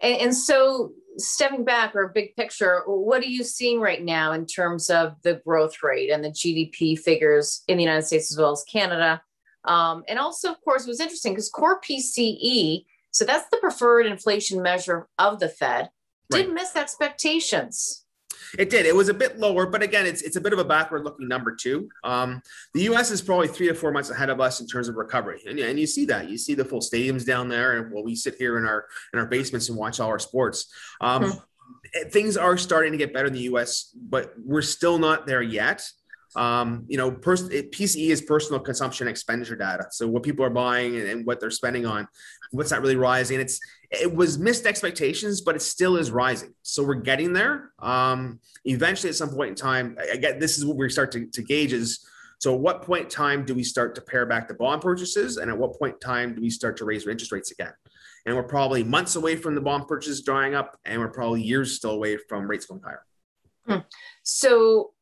And, 0.00 0.16
and 0.16 0.34
so, 0.34 0.92
stepping 1.18 1.64
back 1.64 1.94
or 1.94 2.08
big 2.08 2.34
picture, 2.36 2.82
what 2.86 3.22
are 3.22 3.26
you 3.26 3.44
seeing 3.44 3.80
right 3.80 4.02
now 4.02 4.32
in 4.32 4.46
terms 4.46 4.90
of 4.90 5.14
the 5.22 5.34
growth 5.46 5.82
rate 5.82 6.10
and 6.10 6.22
the 6.22 6.30
GDP 6.30 6.98
figures 6.98 7.62
in 7.68 7.76
the 7.76 7.82
United 7.82 8.06
States 8.06 8.32
as 8.32 8.38
well 8.38 8.52
as 8.52 8.64
Canada? 8.64 9.22
Um, 9.64 10.04
and 10.08 10.18
also, 10.18 10.50
of 10.50 10.60
course, 10.62 10.84
it 10.84 10.88
was 10.88 11.00
interesting 11.00 11.32
because 11.32 11.50
core 11.50 11.80
PCE, 11.80 12.84
so 13.10 13.24
that's 13.24 13.48
the 13.50 13.56
preferred 13.58 14.06
inflation 14.06 14.62
measure 14.62 15.08
of 15.18 15.40
the 15.40 15.48
Fed, 15.48 15.90
did 16.30 16.46
right. 16.46 16.54
miss 16.54 16.76
expectations. 16.76 18.05
It 18.58 18.70
did. 18.70 18.86
It 18.86 18.94
was 18.94 19.08
a 19.08 19.14
bit 19.14 19.38
lower, 19.38 19.66
but 19.66 19.82
again, 19.82 20.06
it's 20.06 20.22
it's 20.22 20.36
a 20.36 20.40
bit 20.40 20.52
of 20.52 20.58
a 20.58 20.64
backward 20.64 21.04
looking 21.04 21.28
number 21.28 21.54
too. 21.54 21.88
Um, 22.04 22.42
the 22.74 22.82
U.S. 22.82 23.10
is 23.10 23.22
probably 23.22 23.48
three 23.48 23.68
to 23.68 23.74
four 23.74 23.92
months 23.92 24.10
ahead 24.10 24.30
of 24.30 24.40
us 24.40 24.60
in 24.60 24.66
terms 24.66 24.88
of 24.88 24.96
recovery, 24.96 25.42
and, 25.46 25.58
and 25.58 25.78
you 25.78 25.86
see 25.86 26.04
that. 26.06 26.28
You 26.28 26.38
see 26.38 26.54
the 26.54 26.64
full 26.64 26.80
stadiums 26.80 27.26
down 27.26 27.48
there, 27.48 27.78
and 27.78 27.92
while 27.92 28.04
we 28.04 28.14
sit 28.14 28.36
here 28.38 28.58
in 28.58 28.64
our 28.64 28.86
in 29.12 29.18
our 29.18 29.26
basements 29.26 29.68
and 29.68 29.78
watch 29.78 30.00
all 30.00 30.08
our 30.08 30.18
sports. 30.18 30.72
Um, 31.00 31.24
hmm 31.24 31.38
Things 32.10 32.36
are 32.36 32.56
starting 32.56 32.92
to 32.92 32.98
get 32.98 33.12
better 33.12 33.26
in 33.26 33.32
the 33.32 33.40
U.S., 33.40 33.92
but 33.96 34.34
we're 34.44 34.62
still 34.62 34.98
not 34.98 35.26
there 35.26 35.42
yet. 35.42 35.82
Um, 36.36 36.84
you 36.88 36.98
know, 36.98 37.10
pers- 37.10 37.48
PCE 37.48 38.08
is 38.10 38.20
personal 38.20 38.60
consumption 38.60 39.08
expenditure 39.08 39.56
data. 39.56 39.86
So 39.90 40.06
what 40.06 40.22
people 40.22 40.44
are 40.44 40.50
buying 40.50 40.96
and, 40.96 41.08
and, 41.08 41.26
what 41.26 41.40
they're 41.40 41.50
spending 41.50 41.86
on, 41.86 42.06
what's 42.50 42.70
not 42.70 42.82
really 42.82 42.96
rising. 42.96 43.40
It's 43.40 43.58
it 43.90 44.14
was 44.14 44.38
missed 44.38 44.66
expectations, 44.66 45.40
but 45.40 45.56
it 45.56 45.62
still 45.62 45.96
is 45.96 46.10
rising. 46.10 46.54
So 46.62 46.82
we're 46.82 46.94
getting 46.94 47.32
there. 47.32 47.72
Um, 47.78 48.40
eventually, 48.64 49.10
at 49.10 49.16
some 49.16 49.30
point 49.30 49.50
in 49.50 49.54
time, 49.54 49.96
get 50.20 50.40
this 50.40 50.58
is 50.58 50.64
what 50.64 50.76
we 50.76 50.88
start 50.88 51.12
to, 51.12 51.26
to 51.26 51.42
gauge 51.42 51.72
is. 51.72 52.06
So, 52.38 52.54
at 52.54 52.60
what 52.60 52.82
point 52.82 53.04
in 53.04 53.08
time 53.08 53.44
do 53.46 53.54
we 53.54 53.62
start 53.62 53.94
to 53.94 54.02
pare 54.02 54.26
back 54.26 54.46
the 54.46 54.54
bond 54.54 54.82
purchases, 54.82 55.38
and 55.38 55.50
at 55.50 55.56
what 55.56 55.78
point 55.78 55.94
in 55.94 56.00
time 56.00 56.34
do 56.34 56.42
we 56.42 56.50
start 56.50 56.76
to 56.78 56.84
raise 56.84 57.06
interest 57.06 57.32
rates 57.32 57.50
again? 57.50 57.72
And 58.26 58.36
we're 58.36 58.42
probably 58.42 58.84
months 58.84 59.16
away 59.16 59.36
from 59.36 59.54
the 59.54 59.60
bond 59.60 59.88
purchases 59.88 60.22
drying 60.22 60.54
up, 60.54 60.78
and 60.84 61.00
we're 61.00 61.08
probably 61.08 61.42
years 61.42 61.76
still 61.76 61.92
away 61.92 62.18
from 62.28 62.46
rates 62.46 62.66
going 62.66 62.82
higher. 62.82 63.04
Hmm. 63.66 63.86
So, 64.22 64.92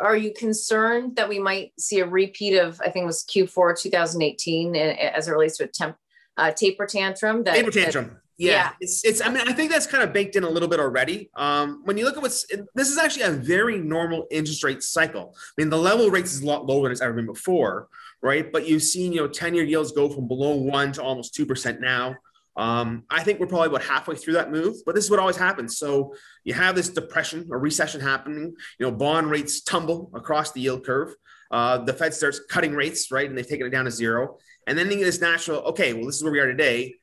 are 0.00 0.16
you 0.16 0.32
concerned 0.32 1.16
that 1.16 1.28
we 1.28 1.38
might 1.38 1.72
see 1.78 2.00
a 2.00 2.06
repeat 2.06 2.56
of 2.56 2.80
I 2.80 2.90
think 2.90 3.02
it 3.02 3.06
was 3.06 3.24
Q4 3.24 3.78
2018 3.78 4.76
as 4.76 5.28
it 5.28 5.32
relates 5.32 5.58
to 5.58 5.64
a 5.64 5.68
temp 5.68 5.96
uh, 6.40 6.52
taper 6.52 6.86
tantrum? 6.86 7.44
That, 7.44 7.54
taper 7.54 7.70
tantrum. 7.70 8.06
That, 8.06 8.16
yeah. 8.38 8.52
yeah. 8.52 8.70
It's, 8.80 9.04
it's, 9.04 9.20
I 9.20 9.28
mean, 9.28 9.46
I 9.46 9.52
think 9.52 9.70
that's 9.70 9.86
kind 9.86 10.02
of 10.02 10.12
baked 10.12 10.34
in 10.34 10.44
a 10.44 10.48
little 10.48 10.68
bit 10.68 10.80
already. 10.80 11.30
Um, 11.36 11.82
when 11.84 11.98
you 11.98 12.04
look 12.06 12.16
at 12.16 12.22
what's, 12.22 12.46
this 12.74 12.88
is 12.88 12.96
actually 12.96 13.24
a 13.24 13.32
very 13.32 13.78
normal 13.78 14.26
interest 14.30 14.64
rate 14.64 14.82
cycle. 14.82 15.34
I 15.36 15.62
mean, 15.62 15.68
the 15.68 15.78
level 15.78 16.10
rates 16.10 16.32
is 16.32 16.40
a 16.40 16.46
lot 16.46 16.66
lower 16.66 16.84
than 16.84 16.92
it's 16.92 17.02
ever 17.02 17.12
been 17.12 17.26
before, 17.26 17.88
right? 18.22 18.50
But 18.50 18.66
you've 18.66 18.82
seen, 18.82 19.12
you 19.12 19.20
know, 19.20 19.28
10 19.28 19.54
year 19.54 19.64
yields 19.64 19.92
go 19.92 20.08
from 20.08 20.26
below 20.26 20.54
one 20.54 20.92
to 20.92 21.02
almost 21.02 21.34
2% 21.34 21.80
now. 21.80 22.16
Um, 22.56 23.04
I 23.10 23.22
think 23.22 23.40
we're 23.40 23.46
probably 23.46 23.68
about 23.68 23.84
halfway 23.84 24.16
through 24.16 24.34
that 24.34 24.50
move, 24.50 24.76
but 24.84 24.94
this 24.94 25.04
is 25.04 25.10
what 25.10 25.20
always 25.20 25.36
happens. 25.36 25.78
So 25.78 26.14
you 26.44 26.54
have 26.54 26.74
this 26.74 26.88
depression 26.88 27.48
or 27.50 27.58
recession 27.58 28.00
happening. 28.00 28.54
You 28.78 28.86
know, 28.86 28.90
bond 28.90 29.30
rates 29.30 29.60
tumble 29.60 30.10
across 30.14 30.52
the 30.52 30.60
yield 30.60 30.84
curve. 30.84 31.14
Uh, 31.50 31.78
the 31.78 31.92
Fed 31.92 32.14
starts 32.14 32.40
cutting 32.48 32.74
rates, 32.74 33.10
right, 33.10 33.28
and 33.28 33.36
they've 33.36 33.46
taken 33.46 33.66
it 33.66 33.70
down 33.70 33.84
to 33.84 33.90
zero. 33.90 34.38
And 34.66 34.78
then 34.78 34.88
get 34.88 35.00
this 35.00 35.20
natural, 35.20 35.60
okay, 35.60 35.92
well, 35.92 36.06
this 36.06 36.16
is 36.16 36.22
where 36.22 36.32
we 36.32 36.40
are 36.40 36.46
today. 36.46 36.94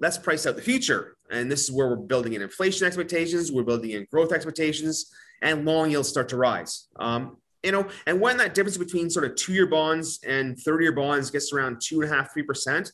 Let's 0.00 0.18
price 0.18 0.46
out 0.46 0.56
the 0.56 0.62
future, 0.62 1.16
and 1.30 1.50
this 1.50 1.64
is 1.64 1.72
where 1.72 1.88
we're 1.88 1.96
building 1.96 2.32
in 2.32 2.42
inflation 2.42 2.86
expectations. 2.86 3.52
We're 3.52 3.62
building 3.62 3.90
in 3.90 4.06
growth 4.10 4.32
expectations, 4.32 5.10
and 5.40 5.64
long 5.64 5.90
yields 5.90 6.08
start 6.08 6.28
to 6.30 6.36
rise. 6.36 6.88
Um, 6.96 7.36
you 7.62 7.72
know, 7.72 7.88
and 8.06 8.20
when 8.20 8.36
that 8.38 8.54
difference 8.54 8.76
between 8.76 9.08
sort 9.08 9.24
of 9.24 9.36
two-year 9.36 9.66
bonds 9.66 10.20
and 10.26 10.56
30-year 10.56 10.92
bonds 10.92 11.30
gets 11.30 11.52
around 11.52 11.80
two 11.80 12.02
and 12.02 12.10
a 12.10 12.14
half, 12.14 12.32
three 12.32 12.42
percent, 12.42 12.92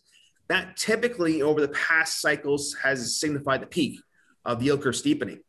that 0.49 0.77
typically 0.77 1.43
over 1.43 1.61
the 1.61 1.69
past 1.69 2.21
cycles 2.21 2.77
has 2.83 3.19
signified 3.19 3.63
the 3.63 3.67
peak 3.67 4.01
of 4.45 4.59
the 4.59 4.67
yield 4.67 4.83
curve 4.83 4.97
steepening. 4.97 5.41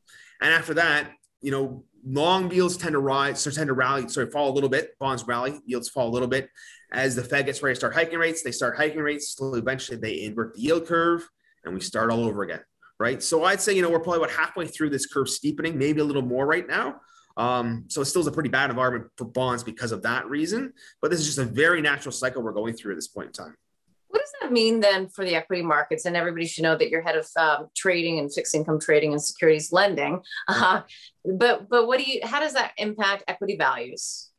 And 0.42 0.54
after 0.54 0.76
that, 0.76 1.12
you 1.42 1.52
know, 1.52 1.84
long 2.06 2.52
yields 2.52 2.78
tend 2.78 2.94
to 2.94 3.00
rise, 3.00 3.42
so 3.42 3.52
tend 3.52 3.68
to 3.68 3.74
rally, 3.74 4.08
sorry, 4.10 4.30
fall 4.30 4.50
a 4.50 4.54
little 4.54 4.70
bit. 4.70 4.98
Bonds 5.00 5.26
rally, 5.28 5.60
yields 5.66 5.90
fall 5.90 6.08
a 6.08 6.14
little 6.14 6.28
bit. 6.28 6.50
As 6.94 7.16
the 7.16 7.24
Fed 7.24 7.46
gets 7.46 7.64
ready 7.64 7.74
to 7.74 7.80
start 7.80 7.94
hiking 7.94 8.20
rates, 8.20 8.44
they 8.44 8.52
start 8.52 8.76
hiking 8.76 9.00
rates. 9.00 9.30
Slowly, 9.34 9.60
eventually, 9.60 9.98
they 9.98 10.24
invert 10.24 10.56
the 10.56 10.62
yield 10.62 10.88
curve, 10.88 11.28
and 11.64 11.74
we 11.74 11.80
start 11.80 12.12
all 12.12 12.26
over 12.26 12.44
again. 12.44 12.62
right? 13.02 13.24
So 13.24 13.44
I'd 13.46 13.60
say, 13.60 13.74
you 13.74 13.82
know, 13.82 13.90
we're 13.90 14.00
probably 14.00 14.20
about 14.20 14.30
halfway 14.32 14.68
through 14.68 14.92
this 14.92 15.08
curve 15.08 15.28
steepening, 15.28 15.76
maybe 15.76 16.02
a 16.02 16.04
little 16.04 16.22
more 16.22 16.46
right 16.46 16.68
now. 16.68 17.02
Um, 17.36 17.86
so 17.88 18.02
it 18.02 18.06
still 18.06 18.22
is 18.22 18.28
a 18.28 18.32
pretty 18.32 18.50
bad 18.50 18.70
environment 18.70 19.10
for 19.18 19.26
bonds 19.26 19.64
because 19.64 19.92
of 19.92 20.04
that 20.04 20.30
reason. 20.30 20.74
But 21.02 21.10
this 21.10 21.20
is 21.20 21.26
just 21.26 21.40
a 21.40 21.46
very 21.46 21.82
natural 21.82 22.12
cycle 22.12 22.44
we're 22.44 22.52
going 22.52 22.76
through 22.76 22.94
at 22.94 22.98
this 22.98 23.08
point 23.08 23.28
in 23.28 23.34
time. 23.34 23.56
What 24.10 24.20
does 24.20 24.32
that 24.42 24.52
mean 24.52 24.82
then 24.82 25.08
for 25.08 25.26
the 25.26 25.34
equity 25.36 25.64
markets? 25.64 26.06
And 26.06 26.16
everybody 26.16 26.46
should 26.46 26.64
know 26.64 26.78
that 26.78 26.90
you're 26.90 27.02
head 27.02 27.16
of 27.16 27.28
um, 27.38 27.70
trading 27.76 28.20
and 28.20 28.32
fixed 28.32 28.54
income 28.54 28.80
trading 28.80 29.14
and 29.14 29.22
securities 29.22 29.72
lending. 29.72 30.22
Uh, 30.48 30.82
but 31.26 31.70
but 31.70 31.88
what 31.88 31.98
do 31.98 32.04
you? 32.04 32.20
How 32.24 32.40
does 32.40 32.54
that 32.54 32.74
impact 32.78 33.24
equity 33.28 33.56
values? 33.58 34.30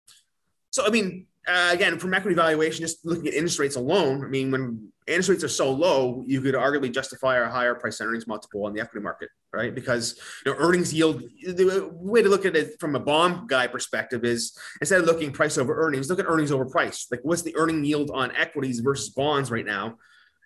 So 0.71 0.87
I 0.87 0.91
mean, 0.91 1.27
uh, 1.47 1.71
again, 1.73 1.99
from 1.99 2.15
equity 2.15 2.37
valuation, 2.37 2.83
just 2.83 3.05
looking 3.05 3.27
at 3.27 3.35
interest 3.35 3.59
rates 3.59 3.77
alone, 3.77 4.25
I 4.25 4.29
mean, 4.29 4.51
when 4.51 4.93
interest 5.09 5.29
rates 5.29 5.45
are 5.45 5.49
so 5.49 5.73
low, 5.73 6.23
you 6.27 6.41
could 6.41 6.55
arguably 6.55 6.93
justify 6.93 7.39
a 7.39 7.49
higher 7.49 7.75
price 7.75 8.01
earnings 8.01 8.29
multiple 8.29 8.65
on 8.65 8.73
the 8.73 8.81
equity 8.81 9.03
market, 9.03 9.29
right? 9.53 9.75
Because 9.75 10.21
you 10.47 10.53
know, 10.53 10.59
earnings 10.59 10.95
yield. 10.95 11.23
The 11.45 11.91
way 11.93 12.23
to 12.23 12.29
look 12.29 12.47
at 12.47 12.55
it 12.55 12.79
from 12.79 12.95
a 12.95 13.01
bond 13.01 13.49
guy 13.49 13.67
perspective 13.67 14.25
is 14.25 14.57
instead 14.81 15.01
of 15.01 15.07
looking 15.07 15.33
price 15.33 15.59
over 15.59 15.75
earnings, 15.75 16.09
look 16.09 16.21
at 16.21 16.27
earnings 16.27 16.53
over 16.53 16.65
price. 16.65 17.09
Like, 17.11 17.21
what's 17.25 17.43
the 17.43 17.57
earning 17.57 17.85
yield 17.85 18.11
on 18.13 18.35
equities 18.37 18.79
versus 18.81 19.11
bonds 19.11 19.51
right 19.51 19.67
now? 19.67 19.99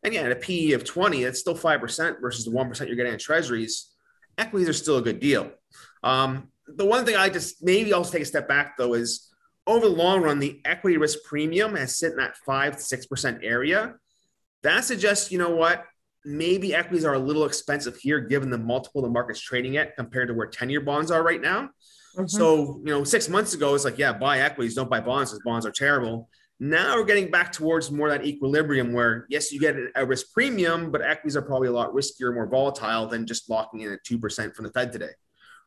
And 0.02 0.14
yeah, 0.14 0.22
at 0.22 0.32
a 0.32 0.36
PE 0.36 0.72
of 0.72 0.84
20, 0.84 1.24
it's 1.24 1.40
still 1.40 1.56
5% 1.56 2.20
versus 2.20 2.44
the 2.44 2.50
1% 2.50 2.86
you're 2.86 2.96
getting 2.96 3.12
in 3.12 3.18
treasuries. 3.18 3.90
Equities 4.38 4.68
are 4.68 4.74
still 4.74 4.98
a 4.98 5.02
good 5.02 5.20
deal. 5.20 5.50
Um, 6.02 6.48
the 6.68 6.84
one 6.84 7.04
thing 7.04 7.16
I 7.16 7.28
just 7.28 7.62
maybe 7.62 7.92
I'll 7.92 8.04
take 8.04 8.22
a 8.22 8.26
step 8.26 8.48
back 8.48 8.76
though 8.76 8.94
is 8.94 9.25
over 9.66 9.86
the 9.86 9.92
long 9.92 10.22
run, 10.22 10.38
the 10.38 10.60
equity 10.64 10.96
risk 10.96 11.18
premium 11.24 11.74
has 11.74 11.98
sit 11.98 12.12
in 12.12 12.18
that 12.18 12.36
five 12.38 12.76
to 12.76 12.82
six 12.82 13.06
percent 13.06 13.40
area. 13.42 13.94
That 14.62 14.84
suggests, 14.84 15.30
you 15.30 15.38
know 15.38 15.54
what, 15.54 15.84
maybe 16.24 16.74
equities 16.74 17.04
are 17.04 17.14
a 17.14 17.18
little 17.18 17.44
expensive 17.44 17.96
here 17.96 18.20
given 18.20 18.50
the 18.50 18.58
multiple 18.58 19.02
the 19.02 19.08
market's 19.08 19.40
trading 19.40 19.76
at 19.76 19.96
compared 19.96 20.28
to 20.28 20.34
where 20.34 20.48
10-year 20.48 20.80
bonds 20.80 21.10
are 21.10 21.22
right 21.22 21.40
now. 21.40 21.70
Mm-hmm. 22.16 22.26
So, 22.26 22.80
you 22.84 22.90
know, 22.90 23.04
six 23.04 23.28
months 23.28 23.54
ago, 23.54 23.74
it's 23.74 23.84
like, 23.84 23.98
yeah, 23.98 24.12
buy 24.12 24.40
equities, 24.40 24.74
don't 24.74 24.90
buy 24.90 25.00
bonds 25.00 25.30
because 25.30 25.42
bonds 25.44 25.66
are 25.66 25.70
terrible. 25.70 26.28
Now 26.58 26.96
we're 26.96 27.04
getting 27.04 27.30
back 27.30 27.52
towards 27.52 27.90
more 27.90 28.08
that 28.08 28.24
equilibrium 28.24 28.92
where, 28.92 29.26
yes, 29.28 29.52
you 29.52 29.60
get 29.60 29.76
a 29.94 30.06
risk 30.06 30.32
premium, 30.32 30.90
but 30.90 31.02
equities 31.02 31.36
are 31.36 31.42
probably 31.42 31.68
a 31.68 31.72
lot 31.72 31.92
riskier, 31.92 32.32
more 32.34 32.48
volatile 32.48 33.06
than 33.06 33.26
just 33.26 33.50
locking 33.50 33.82
in 33.82 33.92
at 33.92 34.02
2% 34.04 34.54
from 34.54 34.64
the 34.64 34.72
Fed 34.72 34.92
today. 34.92 35.10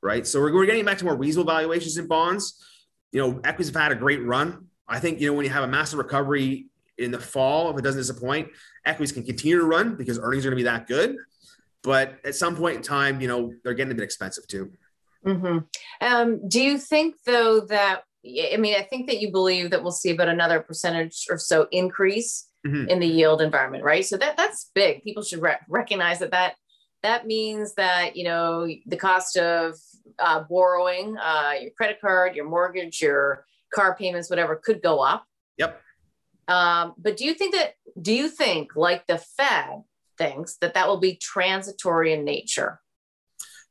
Right. 0.01 0.25
So 0.25 0.39
we're, 0.39 0.53
we're 0.53 0.65
getting 0.65 0.85
back 0.85 0.97
to 0.99 1.05
more 1.05 1.15
reasonable 1.15 1.51
valuations 1.51 1.97
in 1.97 2.07
bonds 2.07 2.65
you 3.11 3.21
know, 3.21 3.39
equities 3.43 3.73
have 3.73 3.81
had 3.81 3.91
a 3.91 3.95
great 3.95 4.23
run. 4.25 4.67
I 4.87 4.99
think, 4.99 5.19
you 5.19 5.27
know, 5.27 5.33
when 5.33 5.45
you 5.45 5.51
have 5.51 5.63
a 5.63 5.67
massive 5.67 5.99
recovery 5.99 6.67
in 6.97 7.11
the 7.11 7.19
fall, 7.19 7.69
if 7.69 7.77
it 7.77 7.81
doesn't 7.83 7.99
disappoint, 7.99 8.49
equities 8.85 9.11
can 9.11 9.23
continue 9.23 9.57
to 9.57 9.65
run 9.65 9.95
because 9.95 10.19
earnings 10.19 10.45
are 10.45 10.49
going 10.49 10.57
to 10.57 10.63
be 10.63 10.69
that 10.69 10.87
good. 10.87 11.15
But 11.83 12.19
at 12.25 12.35
some 12.35 12.55
point 12.55 12.77
in 12.77 12.81
time, 12.81 13.21
you 13.21 13.27
know, 13.27 13.53
they're 13.63 13.73
getting 13.73 13.91
a 13.91 13.95
bit 13.95 14.03
expensive 14.03 14.47
too. 14.47 14.71
Mm-hmm. 15.25 15.59
Um, 16.01 16.49
do 16.49 16.61
you 16.61 16.77
think, 16.77 17.15
though, 17.25 17.61
that 17.61 18.03
I 18.25 18.57
mean, 18.57 18.75
I 18.75 18.81
think 18.81 19.07
that 19.07 19.21
you 19.21 19.31
believe 19.31 19.71
that 19.71 19.81
we'll 19.81 19.93
see 19.93 20.11
about 20.11 20.27
another 20.27 20.59
percentage 20.59 21.27
or 21.29 21.37
so 21.37 21.67
increase 21.71 22.49
mm-hmm. 22.67 22.89
in 22.89 22.99
the 22.99 23.07
yield 23.07 23.41
environment, 23.41 23.83
right? 23.83 24.05
So 24.05 24.17
that 24.17 24.35
that's 24.35 24.71
big. 24.75 25.03
People 25.03 25.23
should 25.23 25.41
re- 25.41 25.57
recognize 25.69 26.19
that 26.19 26.31
that 26.31 26.55
that 27.01 27.25
means 27.25 27.75
that 27.75 28.17
you 28.17 28.25
know 28.25 28.67
the 28.85 28.97
cost 28.97 29.37
of 29.37 29.75
uh, 30.17 30.43
borrowing, 30.49 31.17
uh, 31.17 31.53
your 31.61 31.71
credit 31.71 31.99
card, 32.01 32.35
your 32.35 32.49
mortgage, 32.49 33.01
your 33.01 33.45
car 33.73 33.95
payments, 33.95 34.29
whatever, 34.29 34.55
could 34.55 34.81
go 34.81 34.99
up. 34.99 35.25
Yep. 35.57 35.81
Um, 36.47 36.93
but 36.97 37.17
do 37.17 37.25
you 37.25 37.33
think 37.33 37.53
that? 37.53 37.73
Do 38.01 38.13
you 38.13 38.29
think, 38.29 38.75
like 38.75 39.05
the 39.07 39.17
Fed 39.17 39.83
thinks, 40.17 40.55
that 40.57 40.73
that 40.73 40.87
will 40.87 40.99
be 40.99 41.15
transitory 41.15 42.13
in 42.13 42.25
nature? 42.25 42.79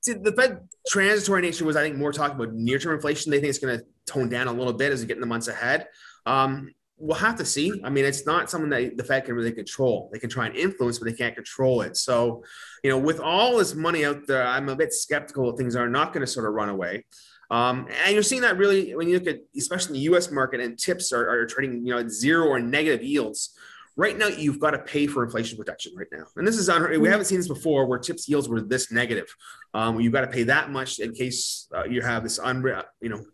See, 0.01 0.13
the 0.13 0.33
Fed 0.33 0.69
transitory 0.89 1.43
nature 1.43 1.65
was, 1.65 1.75
I 1.75 1.83
think, 1.83 1.97
more 1.97 2.13
talking 2.13 2.37
about 2.37 2.55
near-term 2.55 2.95
inflation. 2.95 3.33
They 3.33 3.41
think 3.41 3.51
it's 3.51 3.59
going 3.59 3.79
to 3.79 3.85
tone 4.07 4.29
down 4.29 4.47
a 4.47 4.53
little 4.53 4.73
bit 4.73 4.93
as 4.93 5.01
we 5.01 5.07
get 5.07 5.17
in 5.17 5.21
the 5.21 5.27
months 5.27 5.49
ahead. 5.49 5.89
Um, 6.25 6.73
we'll 6.99 7.17
have 7.17 7.37
to 7.37 7.45
see. 7.45 7.81
I 7.85 7.91
mean, 7.91 8.05
it's 8.05 8.27
not 8.27 8.51
something 8.51 8.71
that 8.71 8.97
the 8.97 9.05
Fed 9.05 9.25
can 9.25 9.35
really 9.35 9.53
control. 9.53 10.11
They 10.13 10.19
can 10.19 10.31
try 10.31 10.47
and 10.47 10.57
influence, 10.57 10.99
but 10.99 11.07
they 11.07 11.15
can't 11.15 11.35
control 11.35 11.83
it. 11.83 11.97
So, 11.97 12.45
you 12.83 12.91
know, 12.91 12.99
with 12.99 13.21
all 13.21 13.59
this 13.59 13.75
money 13.75 14.05
out 14.05 14.27
there, 14.27 14.47
I'm 14.47 14.69
a 14.69 14.77
bit 14.77 14.93
skeptical 14.93 15.57
things 15.57 15.77
are 15.77 15.89
not 15.89 16.13
going 16.13 16.25
to 16.25 16.31
sort 16.31 16.47
of 16.47 16.55
run 16.55 16.69
away. 16.69 17.05
Um, 17.51 17.89
and 18.05 18.13
you're 18.13 18.23
seeing 18.23 18.43
that 18.43 18.59
really 18.59 18.95
when 18.95 19.09
you 19.09 19.19
look 19.19 19.29
at, 19.29 19.41
especially 19.57 19.95
the 19.95 20.05
U.S. 20.05 20.31
market, 20.31 20.61
and 20.61 20.79
TIPS 20.79 21.13
are, 21.13 21.29
are 21.29 21.47
trading, 21.47 21.87
you 21.87 21.95
know, 21.95 22.01
at 22.01 22.11
zero 22.11 22.47
or 22.47 22.61
negative 22.61 23.03
yields. 23.03 23.57
Right 23.97 24.17
now, 24.17 24.29
you've 24.29 24.61
got 24.61 24.73
to 24.73 24.79
pay 24.79 25.09
for 25.09 25.25
inflation 25.25 25.59
protection 25.59 25.93
right 25.97 26.07
now, 26.13 26.25
and 26.37 26.47
this 26.47 26.57
is 26.57 26.69
unheard. 26.69 26.97
We 27.01 27.09
haven't 27.09 27.25
seen 27.25 27.39
this 27.39 27.49
before, 27.49 27.87
where 27.87 27.99
TIPS 27.99 28.29
yields 28.29 28.49
were 28.49 28.61
this 28.61 28.93
negative. 28.93 29.27
Um, 29.75 29.99
you've 29.99 30.13
got 30.13 30.21
to 30.21 30.29
pay 30.29 30.45
that 30.45 30.71
much 30.71 31.01
in 31.01 31.13
case 31.15 31.67
uh, 31.75 31.85
you 31.85 32.01
have 32.03 32.23
this 32.23 32.39
unreal, 32.39 32.83
you 33.01 33.09
know, 33.09 33.25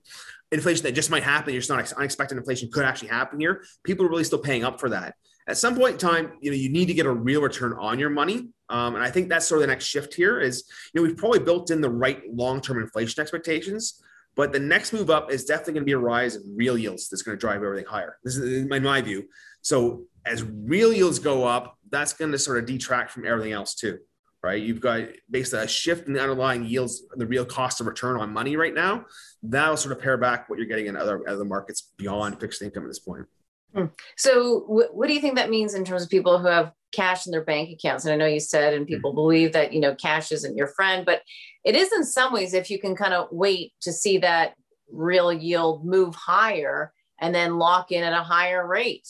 inflation 0.54 0.84
that 0.84 0.92
just 0.92 1.10
might 1.10 1.22
happen. 1.22 1.52
You're 1.52 1.60
just 1.60 1.70
not 1.70 1.92
unexpected 1.92 2.38
inflation 2.38 2.70
could 2.70 2.84
actually 2.84 3.08
happen 3.08 3.40
here. 3.40 3.64
People 3.82 4.06
are 4.06 4.08
really 4.08 4.24
still 4.24 4.38
paying 4.38 4.64
up 4.64 4.80
for 4.80 4.88
that. 4.90 5.14
At 5.46 5.58
some 5.58 5.76
point 5.76 5.92
in 5.92 5.98
time, 5.98 6.32
you 6.40 6.50
know, 6.50 6.56
you 6.56 6.70
need 6.70 6.86
to 6.86 6.94
get 6.94 7.04
a 7.04 7.12
real 7.12 7.42
return 7.42 7.74
on 7.78 7.98
your 7.98 8.08
money. 8.08 8.48
Um, 8.70 8.94
and 8.94 9.04
I 9.04 9.10
think 9.10 9.28
that's 9.28 9.46
sort 9.46 9.60
of 9.60 9.66
the 9.68 9.72
next 9.72 9.84
shift 9.84 10.14
here 10.14 10.40
is, 10.40 10.64
you 10.92 11.00
know, 11.00 11.06
we've 11.06 11.16
probably 11.16 11.40
built 11.40 11.70
in 11.70 11.82
the 11.82 11.90
right 11.90 12.22
long-term 12.32 12.80
inflation 12.80 13.20
expectations, 13.20 14.02
but 14.36 14.52
the 14.52 14.58
next 14.58 14.94
move 14.94 15.10
up 15.10 15.30
is 15.30 15.44
definitely 15.44 15.74
going 15.74 15.82
to 15.82 15.86
be 15.86 15.92
a 15.92 15.98
rise 15.98 16.36
in 16.36 16.56
real 16.56 16.78
yields 16.78 17.10
that's 17.10 17.22
going 17.22 17.36
to 17.36 17.40
drive 17.40 17.62
everything 17.62 17.84
higher. 17.84 18.16
This 18.24 18.36
is 18.36 18.62
in 18.62 18.82
my 18.82 19.02
view. 19.02 19.24
So 19.60 20.04
as 20.24 20.42
real 20.42 20.94
yields 20.94 21.18
go 21.18 21.44
up, 21.44 21.76
that's 21.90 22.14
going 22.14 22.32
to 22.32 22.38
sort 22.38 22.58
of 22.58 22.64
detract 22.64 23.10
from 23.10 23.26
everything 23.26 23.52
else 23.52 23.74
too 23.74 23.98
right? 24.44 24.62
You've 24.62 24.80
got 24.80 25.08
basically 25.30 25.64
a 25.64 25.68
shift 25.68 26.06
in 26.06 26.12
the 26.12 26.20
underlying 26.20 26.66
yields, 26.66 27.02
the 27.16 27.26
real 27.26 27.46
cost 27.46 27.80
of 27.80 27.86
return 27.86 28.20
on 28.20 28.30
money 28.30 28.56
right 28.56 28.74
now. 28.74 29.06
That'll 29.42 29.78
sort 29.78 29.96
of 29.96 30.02
pare 30.02 30.18
back 30.18 30.50
what 30.50 30.58
you're 30.58 30.68
getting 30.68 30.86
in 30.86 30.96
other 30.96 31.26
other 31.26 31.46
markets 31.46 31.92
beyond 31.96 32.38
fixed 32.38 32.60
income 32.60 32.84
at 32.84 32.88
this 32.88 32.98
point. 32.98 33.24
Hmm. 33.74 33.86
So, 34.16 34.66
w- 34.68 34.88
what 34.92 35.08
do 35.08 35.14
you 35.14 35.20
think 35.20 35.36
that 35.36 35.48
means 35.48 35.72
in 35.72 35.84
terms 35.84 36.02
of 36.02 36.10
people 36.10 36.38
who 36.38 36.46
have 36.46 36.72
cash 36.92 37.26
in 37.26 37.32
their 37.32 37.44
bank 37.44 37.70
accounts? 37.70 38.04
And 38.04 38.12
I 38.12 38.16
know 38.16 38.26
you 38.26 38.38
said, 38.38 38.74
and 38.74 38.86
people 38.86 39.10
mm-hmm. 39.10 39.16
believe 39.16 39.52
that 39.54 39.72
you 39.72 39.80
know 39.80 39.94
cash 39.94 40.30
isn't 40.30 40.56
your 40.56 40.68
friend, 40.68 41.06
but 41.06 41.22
it 41.64 41.74
is 41.74 41.90
in 41.92 42.04
some 42.04 42.32
ways 42.32 42.52
if 42.52 42.70
you 42.70 42.78
can 42.78 42.94
kind 42.94 43.14
of 43.14 43.28
wait 43.32 43.72
to 43.80 43.92
see 43.92 44.18
that 44.18 44.54
real 44.92 45.32
yield 45.32 45.86
move 45.86 46.14
higher 46.14 46.92
and 47.18 47.34
then 47.34 47.58
lock 47.58 47.90
in 47.90 48.04
at 48.04 48.12
a 48.12 48.22
higher 48.22 48.66
rate. 48.66 49.08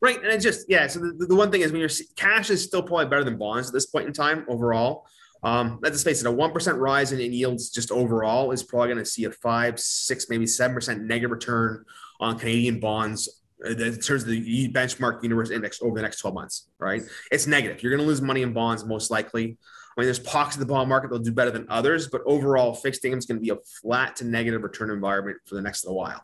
Right. 0.00 0.16
And 0.16 0.26
it's 0.26 0.44
just, 0.44 0.66
yeah. 0.68 0.86
So 0.86 1.00
the, 1.00 1.26
the 1.26 1.34
one 1.34 1.50
thing 1.50 1.60
is 1.62 1.72
when 1.72 1.80
your 1.80 1.90
cash 2.16 2.50
is 2.50 2.62
still 2.62 2.82
probably 2.82 3.06
better 3.06 3.24
than 3.24 3.38
bonds 3.38 3.68
at 3.68 3.74
this 3.74 3.86
point 3.86 4.06
in 4.06 4.12
time 4.12 4.44
overall. 4.48 5.06
Um, 5.42 5.78
let's 5.82 6.02
face 6.02 6.20
it, 6.20 6.26
a 6.26 6.32
1% 6.32 6.78
rise 6.78 7.12
in, 7.12 7.20
in 7.20 7.32
yields 7.32 7.70
just 7.70 7.90
overall 7.90 8.50
is 8.50 8.62
probably 8.62 8.88
going 8.88 8.98
to 8.98 9.06
see 9.06 9.24
a 9.24 9.30
five, 9.30 9.80
six, 9.80 10.28
maybe 10.28 10.44
7% 10.44 11.00
negative 11.00 11.30
return 11.30 11.84
on 12.20 12.38
Canadian 12.38 12.78
bonds 12.78 13.28
uh, 13.64 13.70
in 13.70 13.98
terms 13.98 14.22
of 14.22 14.26
the 14.28 14.70
benchmark 14.72 15.22
universe 15.22 15.50
index 15.50 15.80
over 15.82 15.96
the 15.96 16.02
next 16.02 16.18
12 16.18 16.34
months, 16.34 16.68
right? 16.78 17.02
It's 17.30 17.46
negative. 17.46 17.82
You're 17.82 17.90
going 17.90 18.02
to 18.02 18.06
lose 18.06 18.20
money 18.20 18.42
in 18.42 18.52
bonds 18.52 18.84
most 18.84 19.10
likely. 19.10 19.44
I 19.44 20.00
mean, 20.00 20.06
there's 20.06 20.18
pockets 20.18 20.56
of 20.56 20.60
the 20.60 20.66
bond 20.66 20.88
market 20.88 21.08
that'll 21.08 21.24
do 21.24 21.32
better 21.32 21.50
than 21.50 21.66
others, 21.68 22.06
but 22.08 22.22
overall, 22.24 22.74
fixed 22.74 23.04
income 23.04 23.18
is 23.18 23.26
going 23.26 23.38
to 23.38 23.42
be 23.42 23.50
a 23.50 23.56
flat 23.82 24.16
to 24.16 24.24
negative 24.24 24.62
return 24.62 24.90
environment 24.90 25.38
for 25.46 25.56
the 25.56 25.62
next 25.62 25.84
little 25.84 25.98
while. 25.98 26.22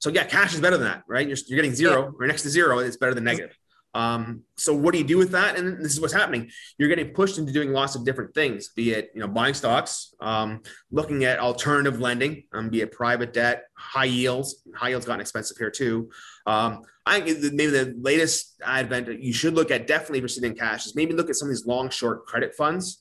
So 0.00 0.10
yeah, 0.10 0.24
cash 0.24 0.54
is 0.54 0.60
better 0.60 0.76
than 0.76 0.86
that, 0.86 1.04
right? 1.06 1.26
You're, 1.26 1.36
you're 1.46 1.56
getting 1.56 1.74
zero 1.74 2.02
yeah. 2.02 2.10
or 2.18 2.26
next 2.26 2.42
to 2.42 2.50
zero. 2.50 2.78
It's 2.78 2.96
better 2.96 3.14
than 3.14 3.24
negative. 3.24 3.56
Um, 3.92 4.42
so 4.56 4.74
what 4.74 4.92
do 4.92 4.98
you 4.98 5.04
do 5.04 5.18
with 5.18 5.32
that? 5.32 5.58
And 5.58 5.84
this 5.84 5.92
is 5.92 6.00
what's 6.00 6.12
happening. 6.12 6.50
You're 6.78 6.88
getting 6.88 7.12
pushed 7.12 7.38
into 7.38 7.52
doing 7.52 7.72
lots 7.72 7.96
of 7.96 8.04
different 8.04 8.34
things, 8.34 8.68
be 8.68 8.92
it, 8.92 9.10
you 9.14 9.20
know, 9.20 9.28
buying 9.28 9.54
stocks, 9.54 10.14
um, 10.20 10.62
looking 10.90 11.24
at 11.24 11.38
alternative 11.38 12.00
lending, 12.00 12.44
um, 12.52 12.70
be 12.70 12.82
it 12.82 12.92
private 12.92 13.32
debt, 13.32 13.64
high 13.76 14.04
yields, 14.04 14.62
high 14.74 14.90
yields 14.90 15.06
gotten 15.06 15.20
expensive 15.20 15.56
here 15.56 15.70
too. 15.70 16.10
Um, 16.46 16.82
I 17.04 17.20
think 17.20 17.52
maybe 17.54 17.72
the 17.72 17.94
latest 18.00 18.60
advent 18.64 19.20
you 19.20 19.32
should 19.32 19.54
look 19.54 19.70
at 19.70 19.86
definitely 19.86 20.18
if 20.18 20.22
you're 20.22 20.28
sitting 20.28 20.52
in 20.52 20.56
cash 20.56 20.86
is 20.86 20.94
maybe 20.94 21.12
look 21.12 21.28
at 21.28 21.36
some 21.36 21.48
of 21.48 21.50
these 21.50 21.66
long 21.66 21.90
short 21.90 22.26
credit 22.26 22.54
funds 22.54 22.99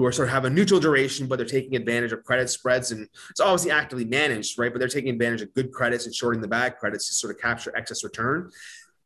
who 0.00 0.06
are 0.06 0.12
sort 0.12 0.28
of 0.28 0.32
have 0.32 0.46
a 0.46 0.50
neutral 0.50 0.80
duration, 0.80 1.26
but 1.26 1.36
they're 1.36 1.46
taking 1.46 1.76
advantage 1.76 2.10
of 2.10 2.24
credit 2.24 2.48
spreads. 2.48 2.90
And 2.90 3.06
it's 3.28 3.40
obviously 3.40 3.70
actively 3.70 4.06
managed, 4.06 4.58
right? 4.58 4.72
But 4.72 4.78
they're 4.78 4.88
taking 4.88 5.10
advantage 5.10 5.42
of 5.42 5.52
good 5.52 5.72
credits 5.72 6.06
and 6.06 6.14
shorting 6.14 6.40
the 6.40 6.48
bad 6.48 6.78
credits 6.78 7.08
to 7.08 7.14
sort 7.14 7.34
of 7.34 7.40
capture 7.40 7.76
excess 7.76 8.02
return. 8.02 8.50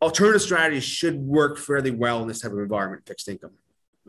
Alternative 0.01 0.41
strategies 0.41 0.85
should 0.85 1.17
work 1.17 1.59
fairly 1.59 1.91
well 1.91 2.23
in 2.23 2.29
this 2.29 2.43
type 2.43 2.53
of 2.53 2.59
environment, 2.59 3.03
fixed 3.07 3.29
income. 3.29 3.51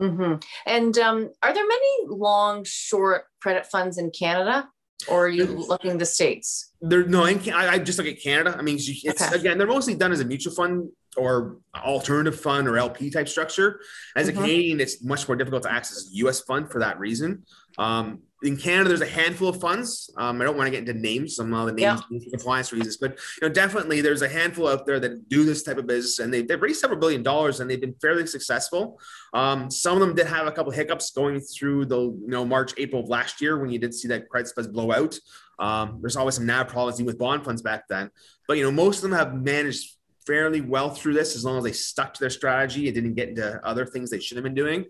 Mm-hmm. 0.00 0.34
And 0.64 0.96
um, 0.98 1.32
are 1.42 1.52
there 1.52 1.66
many 1.66 2.06
long, 2.06 2.62
short 2.62 3.24
credit 3.40 3.66
funds 3.66 3.98
in 3.98 4.12
Canada? 4.12 4.68
Or 5.08 5.26
are 5.26 5.28
you 5.28 5.44
looking 5.44 5.98
the 5.98 6.06
states? 6.06 6.72
There, 6.80 7.04
no, 7.04 7.26
in, 7.26 7.38
I, 7.52 7.74
I 7.74 7.78
just 7.78 7.98
look 7.98 8.06
at 8.06 8.20
Canada. 8.20 8.56
I 8.58 8.62
mean, 8.62 8.76
it's 8.78 9.22
okay. 9.22 9.36
again, 9.36 9.58
they're 9.58 9.66
mostly 9.66 9.94
done 9.94 10.12
as 10.12 10.20
a 10.20 10.24
mutual 10.24 10.54
fund 10.54 10.88
or 11.16 11.58
alternative 11.74 12.38
fund 12.40 12.68
or 12.68 12.78
LP 12.78 13.10
type 13.10 13.28
structure. 13.28 13.80
As 14.14 14.28
mm-hmm. 14.28 14.38
a 14.38 14.40
Canadian, 14.40 14.80
it's 14.80 15.02
much 15.02 15.28
more 15.28 15.36
difficult 15.36 15.62
to 15.64 15.72
access 15.72 16.08
a 16.10 16.16
US 16.26 16.40
fund 16.40 16.70
for 16.70 16.80
that 16.80 16.98
reason. 16.98 17.44
Um, 17.78 18.20
in 18.46 18.56
Canada, 18.56 18.88
there's 18.88 19.00
a 19.00 19.06
handful 19.06 19.48
of 19.48 19.60
funds. 19.60 20.08
Um, 20.16 20.40
I 20.40 20.44
don't 20.44 20.56
want 20.56 20.68
to 20.68 20.70
get 20.70 20.88
into 20.88 20.94
names, 20.94 21.34
some 21.34 21.52
of 21.52 21.66
the 21.66 21.72
names 21.72 22.02
yeah. 22.10 22.18
for 22.18 22.30
compliance 22.30 22.72
reasons, 22.72 22.96
but 22.96 23.18
you 23.40 23.48
know, 23.48 23.52
definitely 23.52 24.00
there's 24.00 24.22
a 24.22 24.28
handful 24.28 24.68
out 24.68 24.86
there 24.86 25.00
that 25.00 25.28
do 25.28 25.44
this 25.44 25.64
type 25.64 25.78
of 25.78 25.86
business, 25.86 26.20
and 26.20 26.32
they, 26.32 26.42
they've 26.42 26.62
raised 26.62 26.80
several 26.80 27.00
billion 27.00 27.22
dollars, 27.22 27.58
and 27.58 27.68
they've 27.68 27.80
been 27.80 27.96
fairly 28.00 28.26
successful. 28.26 29.00
Um, 29.34 29.70
some 29.70 29.94
of 29.94 30.00
them 30.00 30.14
did 30.14 30.26
have 30.26 30.46
a 30.46 30.52
couple 30.52 30.70
hiccups 30.70 31.10
going 31.10 31.40
through 31.40 31.86
the 31.86 32.00
you 32.00 32.28
know 32.28 32.44
March, 32.44 32.72
April 32.78 33.02
of 33.02 33.08
last 33.08 33.40
year 33.40 33.58
when 33.58 33.70
you 33.70 33.78
did 33.78 33.92
see 33.92 34.08
that 34.08 34.28
credit 34.28 34.48
spreads 34.48 34.68
blow 34.68 34.92
out. 34.92 35.18
Um, 35.58 35.98
there's 36.00 36.16
always 36.16 36.36
some 36.36 36.46
NAV 36.46 36.68
problems 36.68 37.02
with 37.02 37.18
bond 37.18 37.44
funds 37.44 37.62
back 37.62 37.88
then, 37.88 38.10
but 38.46 38.58
you 38.58 38.62
know 38.62 38.70
most 38.70 39.02
of 39.02 39.10
them 39.10 39.18
have 39.18 39.34
managed 39.34 39.96
fairly 40.26 40.60
well 40.60 40.90
through 40.90 41.14
this 41.14 41.36
as 41.36 41.44
long 41.44 41.58
as 41.58 41.64
they 41.64 41.72
stuck 41.72 42.12
to 42.14 42.20
their 42.20 42.30
strategy 42.30 42.86
and 42.86 42.94
didn't 42.94 43.14
get 43.14 43.28
into 43.28 43.64
other 43.64 43.86
things 43.86 44.10
they 44.10 44.20
should 44.20 44.36
have 44.36 44.44
been 44.44 44.54
doing. 44.54 44.84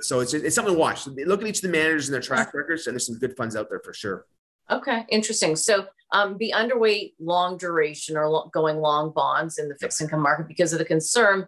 So 0.00 0.20
it's, 0.20 0.34
it's 0.34 0.54
something 0.54 0.74
to 0.74 0.78
watch. 0.78 1.06
Look 1.06 1.42
at 1.42 1.48
each 1.48 1.58
of 1.58 1.62
the 1.62 1.68
managers 1.68 2.08
and 2.08 2.14
their 2.14 2.22
track 2.22 2.52
records, 2.54 2.86
and 2.86 2.94
there's 2.94 3.06
some 3.06 3.18
good 3.18 3.36
funds 3.36 3.56
out 3.56 3.68
there 3.70 3.80
for 3.84 3.94
sure. 3.94 4.26
Okay, 4.70 5.04
interesting. 5.08 5.56
So 5.56 5.86
um, 6.12 6.36
be 6.36 6.52
underweight 6.52 7.14
long 7.18 7.56
duration 7.56 8.16
or 8.16 8.28
lo- 8.28 8.50
going 8.52 8.78
long 8.78 9.12
bonds 9.12 9.58
in 9.58 9.68
the 9.68 9.76
fixed 9.76 10.00
income 10.00 10.20
market 10.20 10.48
because 10.48 10.72
of 10.72 10.78
the 10.78 10.84
concern 10.84 11.46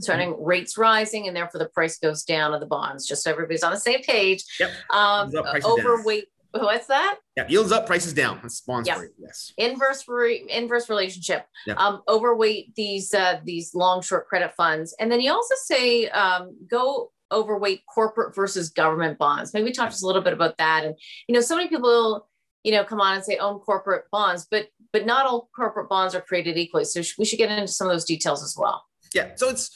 starting 0.00 0.30
mm-hmm. 0.30 0.44
rates 0.44 0.78
rising 0.78 1.28
and 1.28 1.36
therefore 1.36 1.58
the 1.58 1.68
price 1.68 1.98
goes 1.98 2.24
down 2.24 2.54
of 2.54 2.60
the 2.60 2.66
bonds 2.66 3.06
just 3.06 3.22
so 3.22 3.30
everybody's 3.30 3.62
on 3.62 3.72
the 3.72 3.78
same 3.78 4.00
page 4.02 4.44
yep. 4.58 4.70
um, 4.90 5.30
overweight 5.64 6.28
What's 6.52 6.86
that? 6.88 7.18
Yeah, 7.36 7.48
yields 7.48 7.72
up, 7.72 7.86
prices 7.86 8.12
down. 8.12 8.38
That's 8.42 8.60
bonds 8.60 8.86
yeah. 8.86 9.00
Yes. 9.18 9.52
Inverse 9.56 10.04
re- 10.06 10.44
inverse 10.50 10.90
relationship. 10.90 11.46
Yeah. 11.66 11.74
Um, 11.74 12.02
overweight 12.08 12.74
these 12.74 13.14
uh, 13.14 13.40
these 13.44 13.74
long 13.74 14.02
short 14.02 14.28
credit 14.28 14.52
funds, 14.54 14.94
and 15.00 15.10
then 15.10 15.20
you 15.20 15.32
also 15.32 15.54
say 15.64 16.08
um, 16.08 16.56
go 16.70 17.10
overweight 17.30 17.82
corporate 17.92 18.34
versus 18.34 18.68
government 18.68 19.18
bonds. 19.18 19.54
Maybe 19.54 19.72
talk 19.72 19.88
just 19.90 20.02
a 20.02 20.06
little 20.06 20.20
bit 20.20 20.34
about 20.34 20.58
that. 20.58 20.84
And 20.84 20.94
you 21.26 21.34
know, 21.34 21.40
so 21.40 21.56
many 21.56 21.68
people 21.68 22.28
you 22.64 22.72
know 22.72 22.84
come 22.84 23.00
on 23.00 23.14
and 23.14 23.24
say 23.24 23.38
own 23.38 23.58
corporate 23.60 24.04
bonds, 24.12 24.46
but 24.50 24.68
but 24.92 25.06
not 25.06 25.26
all 25.26 25.48
corporate 25.56 25.88
bonds 25.88 26.14
are 26.14 26.20
created 26.20 26.58
equally. 26.58 26.84
So 26.84 27.00
we 27.18 27.24
should 27.24 27.38
get 27.38 27.50
into 27.50 27.72
some 27.72 27.86
of 27.86 27.94
those 27.94 28.04
details 28.04 28.42
as 28.42 28.56
well. 28.58 28.84
Yeah. 29.14 29.30
So 29.36 29.48
it's 29.48 29.70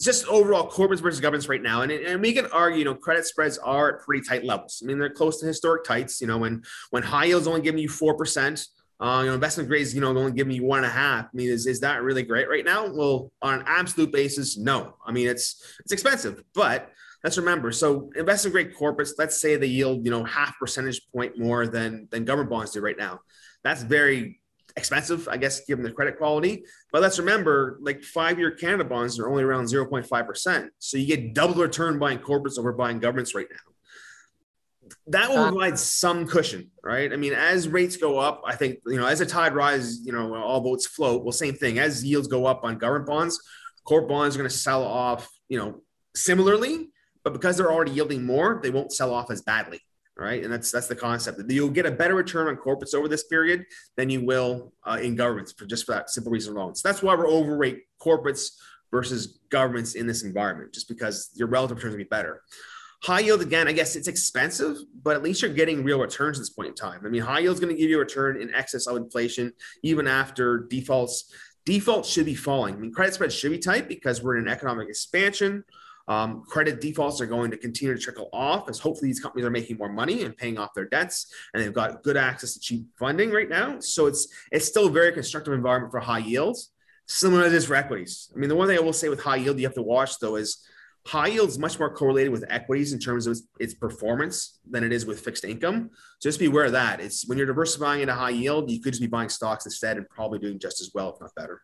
just 0.00 0.26
overall 0.26 0.70
corporates 0.70 1.00
versus 1.00 1.20
governments 1.20 1.48
right 1.48 1.62
now. 1.62 1.82
And, 1.82 1.92
and 1.92 2.20
we 2.20 2.32
can 2.32 2.46
argue, 2.46 2.80
you 2.80 2.84
know, 2.84 2.94
credit 2.94 3.26
spreads 3.26 3.58
are 3.58 3.96
at 3.96 4.04
pretty 4.04 4.26
tight 4.26 4.44
levels. 4.44 4.82
I 4.82 4.86
mean, 4.86 4.98
they're 4.98 5.10
close 5.10 5.38
to 5.40 5.46
historic 5.46 5.84
tights. 5.84 6.20
You 6.20 6.26
know, 6.26 6.38
when 6.38 6.62
when 6.90 7.02
high 7.02 7.26
yields 7.26 7.46
only 7.46 7.60
giving 7.60 7.80
you 7.80 7.88
four 7.88 8.16
percent, 8.16 8.66
uh, 9.00 9.20
you 9.22 9.28
know, 9.28 9.34
investment 9.34 9.68
grades, 9.68 9.94
you 9.94 10.00
know, 10.00 10.08
only 10.08 10.32
giving 10.32 10.54
you 10.54 10.64
one 10.64 10.78
and 10.78 10.86
a 10.86 10.90
half. 10.90 11.26
I 11.26 11.28
mean, 11.34 11.50
is, 11.50 11.66
is 11.66 11.80
that 11.80 12.02
really 12.02 12.22
great 12.22 12.48
right 12.48 12.64
now? 12.64 12.92
Well, 12.92 13.32
on 13.42 13.60
an 13.60 13.64
absolute 13.66 14.12
basis, 14.12 14.56
no. 14.56 14.94
I 15.06 15.12
mean, 15.12 15.28
it's 15.28 15.76
it's 15.80 15.92
expensive, 15.92 16.42
but 16.54 16.90
let's 17.24 17.36
remember. 17.36 17.72
So 17.72 18.10
investment 18.16 18.52
grade 18.52 18.74
corporates, 18.74 19.12
let's 19.18 19.40
say 19.40 19.56
they 19.56 19.66
yield, 19.66 20.04
you 20.04 20.10
know, 20.10 20.24
half 20.24 20.58
percentage 20.58 21.00
point 21.12 21.38
more 21.38 21.66
than 21.66 22.08
than 22.10 22.24
government 22.24 22.50
bonds 22.50 22.72
do 22.72 22.80
right 22.80 22.98
now. 22.98 23.20
That's 23.64 23.82
very 23.82 24.40
expensive, 24.76 25.28
I 25.28 25.36
guess, 25.36 25.64
given 25.64 25.84
the 25.84 25.92
credit 25.92 26.18
quality. 26.18 26.64
But 26.92 27.02
let's 27.02 27.18
remember, 27.18 27.78
like 27.80 28.02
five 28.02 28.38
year 28.38 28.50
Canada 28.50 28.84
bonds 28.84 29.18
are 29.18 29.28
only 29.28 29.42
around 29.42 29.64
0.5%. 29.64 30.68
So 30.78 30.96
you 30.96 31.06
get 31.06 31.34
double 31.34 31.54
return 31.54 31.98
buying 31.98 32.18
corporates 32.18 32.58
over 32.58 32.72
buying 32.72 32.98
governments 32.98 33.34
right 33.34 33.46
now. 33.50 34.88
That 35.08 35.30
will 35.30 35.38
uh, 35.38 35.50
provide 35.50 35.78
some 35.78 36.26
cushion, 36.26 36.70
right? 36.82 37.12
I 37.12 37.16
mean, 37.16 37.32
as 37.32 37.68
rates 37.68 37.96
go 37.96 38.18
up, 38.18 38.42
I 38.46 38.54
think, 38.54 38.78
you 38.86 38.98
know, 38.98 39.06
as 39.06 39.20
the 39.20 39.26
tide 39.26 39.54
rises, 39.54 40.04
you 40.04 40.12
know, 40.12 40.34
all 40.34 40.60
boats 40.60 40.86
float. 40.86 41.24
Well, 41.24 41.32
same 41.32 41.54
thing. 41.54 41.78
As 41.78 42.04
yields 42.04 42.28
go 42.28 42.46
up 42.46 42.62
on 42.62 42.78
government 42.78 43.06
bonds, 43.06 43.40
corporate 43.84 44.10
bonds 44.10 44.36
are 44.36 44.38
going 44.38 44.50
to 44.50 44.56
sell 44.56 44.84
off, 44.84 45.28
you 45.48 45.58
know, 45.58 45.80
similarly, 46.14 46.90
but 47.24 47.32
because 47.32 47.56
they're 47.56 47.72
already 47.72 47.92
yielding 47.92 48.24
more, 48.24 48.60
they 48.62 48.70
won't 48.70 48.92
sell 48.92 49.14
off 49.14 49.30
as 49.30 49.42
badly 49.42 49.80
right? 50.22 50.42
And 50.42 50.52
that's 50.52 50.70
that's 50.70 50.86
the 50.86 50.96
concept. 50.96 51.40
You'll 51.50 51.68
get 51.68 51.86
a 51.86 51.90
better 51.90 52.14
return 52.14 52.48
on 52.48 52.56
corporates 52.56 52.94
over 52.94 53.08
this 53.08 53.24
period 53.24 53.66
than 53.96 54.08
you 54.08 54.24
will 54.24 54.72
uh, 54.84 54.98
in 55.02 55.16
governments 55.16 55.52
for 55.52 55.66
just 55.66 55.84
for 55.84 55.92
that 55.92 56.10
simple 56.10 56.32
reason 56.32 56.56
alone. 56.56 56.74
So 56.74 56.88
that's 56.88 57.02
why 57.02 57.14
we're 57.14 57.28
overweight 57.28 57.80
corporates 58.00 58.52
versus 58.90 59.40
governments 59.50 59.94
in 59.94 60.06
this 60.06 60.22
environment, 60.22 60.72
just 60.72 60.88
because 60.88 61.30
your 61.34 61.48
relative 61.48 61.78
returns 61.78 61.92
will 61.92 61.98
be 61.98 62.04
better. 62.04 62.42
High 63.02 63.20
yield 63.20 63.42
again, 63.42 63.66
I 63.66 63.72
guess 63.72 63.96
it's 63.96 64.06
expensive, 64.06 64.76
but 65.02 65.16
at 65.16 65.24
least 65.24 65.42
you're 65.42 65.52
getting 65.52 65.82
real 65.82 65.98
returns 65.98 66.38
at 66.38 66.42
this 66.42 66.50
point 66.50 66.68
in 66.68 66.74
time. 66.74 67.00
I 67.04 67.08
mean, 67.08 67.22
high 67.22 67.40
yield 67.40 67.54
is 67.54 67.60
going 67.60 67.74
to 67.74 67.80
give 67.80 67.90
you 67.90 67.96
a 67.96 68.00
return 68.00 68.40
in 68.40 68.54
excess 68.54 68.86
of 68.86 68.96
inflation, 68.96 69.52
even 69.82 70.06
after 70.06 70.66
defaults. 70.70 71.34
Defaults 71.64 72.08
should 72.08 72.26
be 72.26 72.34
falling. 72.36 72.74
I 72.74 72.78
mean, 72.78 72.92
credit 72.92 73.14
spreads 73.14 73.34
should 73.34 73.50
be 73.50 73.58
tight 73.58 73.88
because 73.88 74.22
we're 74.22 74.36
in 74.36 74.46
an 74.46 74.52
economic 74.52 74.88
expansion. 74.88 75.64
Um, 76.08 76.42
credit 76.46 76.80
defaults 76.80 77.20
are 77.20 77.26
going 77.26 77.50
to 77.50 77.56
continue 77.56 77.94
to 77.94 78.00
trickle 78.00 78.28
off 78.32 78.68
as 78.68 78.78
hopefully 78.78 79.08
these 79.08 79.20
companies 79.20 79.46
are 79.46 79.50
making 79.50 79.78
more 79.78 79.92
money 79.92 80.22
and 80.24 80.36
paying 80.36 80.58
off 80.58 80.74
their 80.74 80.86
debts, 80.86 81.32
and 81.52 81.62
they've 81.62 81.72
got 81.72 82.02
good 82.02 82.16
access 82.16 82.54
to 82.54 82.60
cheap 82.60 82.86
funding 82.98 83.30
right 83.30 83.48
now. 83.48 83.78
So 83.80 84.06
it's 84.06 84.28
it's 84.50 84.66
still 84.66 84.88
a 84.88 84.90
very 84.90 85.12
constructive 85.12 85.54
environment 85.54 85.92
for 85.92 86.00
high 86.00 86.18
yields, 86.18 86.72
similar 87.06 87.44
to 87.44 87.50
this 87.50 87.66
for 87.66 87.74
equities. 87.74 88.30
I 88.34 88.38
mean, 88.38 88.48
the 88.48 88.56
one 88.56 88.68
thing 88.68 88.78
I 88.78 88.82
will 88.82 88.92
say 88.92 89.08
with 89.08 89.22
high 89.22 89.36
yield 89.36 89.58
you 89.58 89.66
have 89.66 89.74
to 89.74 89.82
watch 89.82 90.18
though 90.18 90.36
is 90.36 90.66
high 91.06 91.28
yield 91.28 91.48
is 91.48 91.58
much 91.58 91.78
more 91.78 91.92
correlated 91.92 92.32
with 92.32 92.44
equities 92.48 92.92
in 92.92 92.98
terms 92.98 93.26
of 93.26 93.32
its, 93.32 93.42
its, 93.58 93.74
performance 93.74 94.60
than 94.70 94.84
it 94.84 94.92
is 94.92 95.04
with 95.04 95.18
fixed 95.18 95.44
income. 95.44 95.90
So 96.20 96.28
just 96.28 96.38
be 96.38 96.46
aware 96.46 96.64
of 96.64 96.72
that. 96.72 97.00
It's 97.00 97.26
when 97.26 97.38
you're 97.38 97.46
diversifying 97.46 98.02
into 98.02 98.14
high 98.14 98.30
yield, 98.30 98.70
you 98.70 98.80
could 98.80 98.92
just 98.92 99.02
be 99.02 99.08
buying 99.08 99.28
stocks 99.28 99.66
instead 99.66 99.96
and 99.96 100.08
probably 100.08 100.38
doing 100.38 100.60
just 100.60 100.80
as 100.80 100.92
well, 100.94 101.12
if 101.12 101.20
not 101.20 101.34
better 101.34 101.62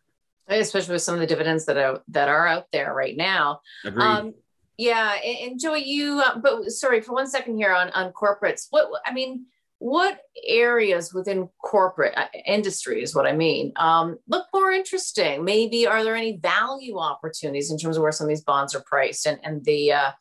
especially 0.49 0.93
with 0.93 1.01
some 1.01 1.15
of 1.15 1.21
the 1.21 1.27
dividends 1.27 1.65
that 1.65 1.77
are 1.77 2.01
that 2.09 2.29
are 2.29 2.47
out 2.47 2.67
there 2.71 2.93
right 2.93 3.15
now. 3.15 3.61
Agreed. 3.85 4.03
Um, 4.03 4.33
yeah, 4.77 5.15
and, 5.23 5.51
and 5.51 5.59
Joey, 5.59 5.83
you. 5.83 6.21
Uh, 6.25 6.39
but 6.39 6.69
sorry 6.69 7.01
for 7.01 7.13
one 7.13 7.27
second 7.27 7.57
here 7.57 7.73
on 7.73 7.89
on 7.91 8.11
corporates. 8.13 8.67
What 8.69 8.89
I 9.05 9.13
mean, 9.13 9.45
what 9.79 10.19
areas 10.47 11.13
within 11.13 11.49
corporate 11.61 12.13
uh, 12.17 12.27
industry 12.45 13.01
is 13.03 13.15
what 13.15 13.25
I 13.25 13.33
mean 13.33 13.73
um, 13.75 14.17
look 14.27 14.47
more 14.53 14.71
interesting? 14.71 15.43
Maybe 15.43 15.85
are 15.85 16.03
there 16.03 16.15
any 16.15 16.37
value 16.37 16.97
opportunities 16.97 17.71
in 17.71 17.77
terms 17.77 17.97
of 17.97 18.03
where 18.03 18.11
some 18.11 18.25
of 18.25 18.29
these 18.29 18.43
bonds 18.43 18.73
are 18.75 18.83
priced 18.85 19.25
and 19.25 19.39
and 19.43 19.63
the 19.65 19.91
uh, 19.91 20.11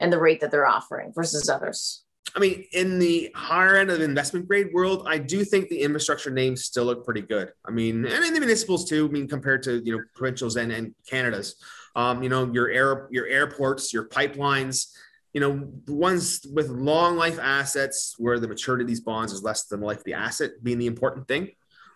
and 0.00 0.12
the 0.12 0.20
rate 0.20 0.40
that 0.40 0.50
they're 0.50 0.66
offering 0.66 1.12
versus 1.14 1.48
others? 1.48 2.04
I 2.36 2.40
mean, 2.40 2.64
in 2.72 2.98
the 2.98 3.30
higher 3.34 3.76
end 3.76 3.90
of 3.90 3.98
the 3.98 4.04
investment 4.04 4.46
grade 4.46 4.68
world, 4.72 5.06
I 5.06 5.18
do 5.18 5.44
think 5.44 5.68
the 5.68 5.80
infrastructure 5.80 6.30
names 6.30 6.64
still 6.64 6.84
look 6.84 7.04
pretty 7.04 7.22
good. 7.22 7.52
I 7.64 7.70
mean, 7.70 8.04
and 8.04 8.24
in 8.24 8.34
the 8.34 8.40
municipals 8.40 8.88
too. 8.88 9.06
I 9.06 9.12
mean, 9.12 9.28
compared 9.28 9.62
to 9.64 9.82
you 9.84 9.96
know 9.96 10.04
provincials 10.14 10.56
and 10.56 10.70
and 10.72 10.94
Canada's, 11.08 11.56
um, 11.96 12.22
you 12.22 12.28
know, 12.28 12.50
your 12.52 12.70
air 12.70 13.08
your 13.10 13.26
airports, 13.26 13.92
your 13.92 14.08
pipelines, 14.08 14.88
you 15.32 15.40
know, 15.40 15.68
ones 15.86 16.46
with 16.52 16.68
long 16.68 17.16
life 17.16 17.38
assets 17.40 18.14
where 18.18 18.38
the 18.38 18.48
maturity 18.48 18.82
of 18.82 18.88
these 18.88 19.00
bonds 19.00 19.32
is 19.32 19.42
less 19.42 19.64
than 19.64 19.80
the 19.80 19.86
life 19.86 19.98
of 19.98 20.04
the 20.04 20.14
asset 20.14 20.52
being 20.62 20.78
the 20.78 20.86
important 20.86 21.26
thing. 21.28 21.50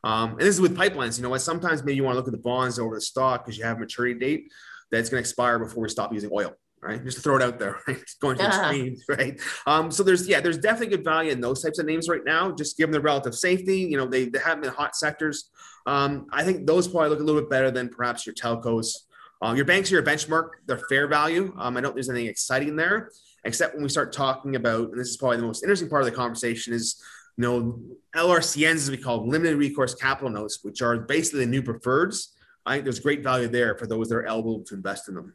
Um, 0.04 0.30
and 0.30 0.40
this 0.40 0.54
is 0.54 0.60
with 0.60 0.76
pipelines. 0.76 1.18
You 1.18 1.28
know, 1.28 1.36
sometimes 1.36 1.84
maybe 1.84 1.96
you 1.96 2.04
want 2.04 2.14
to 2.14 2.18
look 2.18 2.26
at 2.26 2.32
the 2.32 2.38
bonds 2.38 2.78
over 2.78 2.94
the 2.94 3.00
stock 3.00 3.44
because 3.44 3.56
you 3.58 3.64
have 3.64 3.76
a 3.76 3.80
maturity 3.80 4.18
date 4.18 4.52
that's 4.90 5.08
going 5.08 5.22
to 5.22 5.28
expire 5.28 5.58
before 5.58 5.82
we 5.82 5.88
stop 5.88 6.12
using 6.12 6.30
oil 6.32 6.54
right? 6.82 7.02
Just 7.02 7.18
to 7.18 7.22
throw 7.22 7.36
it 7.36 7.42
out 7.42 7.58
there, 7.58 7.78
right? 7.88 7.98
It's 7.98 8.14
going 8.14 8.36
to 8.38 8.44
uh-huh. 8.44 8.70
extremes, 8.70 9.04
right? 9.08 9.40
Um, 9.66 9.90
so 9.90 10.02
there's 10.02 10.28
yeah, 10.28 10.40
there's 10.40 10.58
definitely 10.58 10.96
good 10.96 11.04
value 11.04 11.30
in 11.30 11.40
those 11.40 11.62
types 11.62 11.78
of 11.78 11.86
names 11.86 12.08
right 12.08 12.24
now, 12.24 12.50
just 12.52 12.76
given 12.76 12.92
the 12.92 13.00
relative 13.00 13.34
safety. 13.34 13.78
You 13.78 13.96
know, 13.96 14.06
they, 14.06 14.26
they 14.26 14.38
haven't 14.38 14.62
been 14.62 14.72
hot 14.72 14.96
sectors. 14.96 15.50
Um, 15.86 16.26
I 16.32 16.44
think 16.44 16.66
those 16.66 16.88
probably 16.88 17.10
look 17.10 17.20
a 17.20 17.24
little 17.24 17.40
bit 17.40 17.50
better 17.50 17.70
than 17.70 17.88
perhaps 17.88 18.26
your 18.26 18.34
telcos. 18.34 18.92
Um, 19.40 19.56
your 19.56 19.64
banks 19.64 19.90
are 19.90 19.96
your 19.96 20.04
benchmark, 20.04 20.50
they're 20.66 20.78
fair 20.88 21.08
value. 21.08 21.52
Um, 21.58 21.76
I 21.76 21.80
don't 21.80 21.90
think 21.90 21.94
there's 21.96 22.10
anything 22.10 22.28
exciting 22.28 22.76
there, 22.76 23.10
except 23.44 23.74
when 23.74 23.82
we 23.82 23.88
start 23.88 24.12
talking 24.12 24.54
about, 24.54 24.90
and 24.90 25.00
this 25.00 25.08
is 25.08 25.16
probably 25.16 25.38
the 25.38 25.46
most 25.46 25.64
interesting 25.64 25.88
part 25.88 26.02
of 26.02 26.06
the 26.06 26.14
conversation, 26.14 26.72
is 26.72 27.02
you 27.36 27.42
know, 27.42 27.80
LRCNs, 28.14 28.74
as 28.74 28.90
we 28.90 28.96
call 28.98 29.20
them, 29.20 29.30
limited 29.30 29.56
recourse 29.56 29.94
capital 29.94 30.30
notes, 30.30 30.60
which 30.62 30.80
are 30.80 30.98
basically 30.98 31.40
the 31.40 31.50
new 31.50 31.62
preferreds. 31.62 32.28
I 32.64 32.74
think 32.74 32.84
there's 32.84 33.00
great 33.00 33.24
value 33.24 33.48
there 33.48 33.76
for 33.76 33.88
those 33.88 34.08
that 34.10 34.16
are 34.16 34.26
eligible 34.26 34.62
to 34.64 34.74
invest 34.74 35.08
in 35.08 35.16
them. 35.16 35.34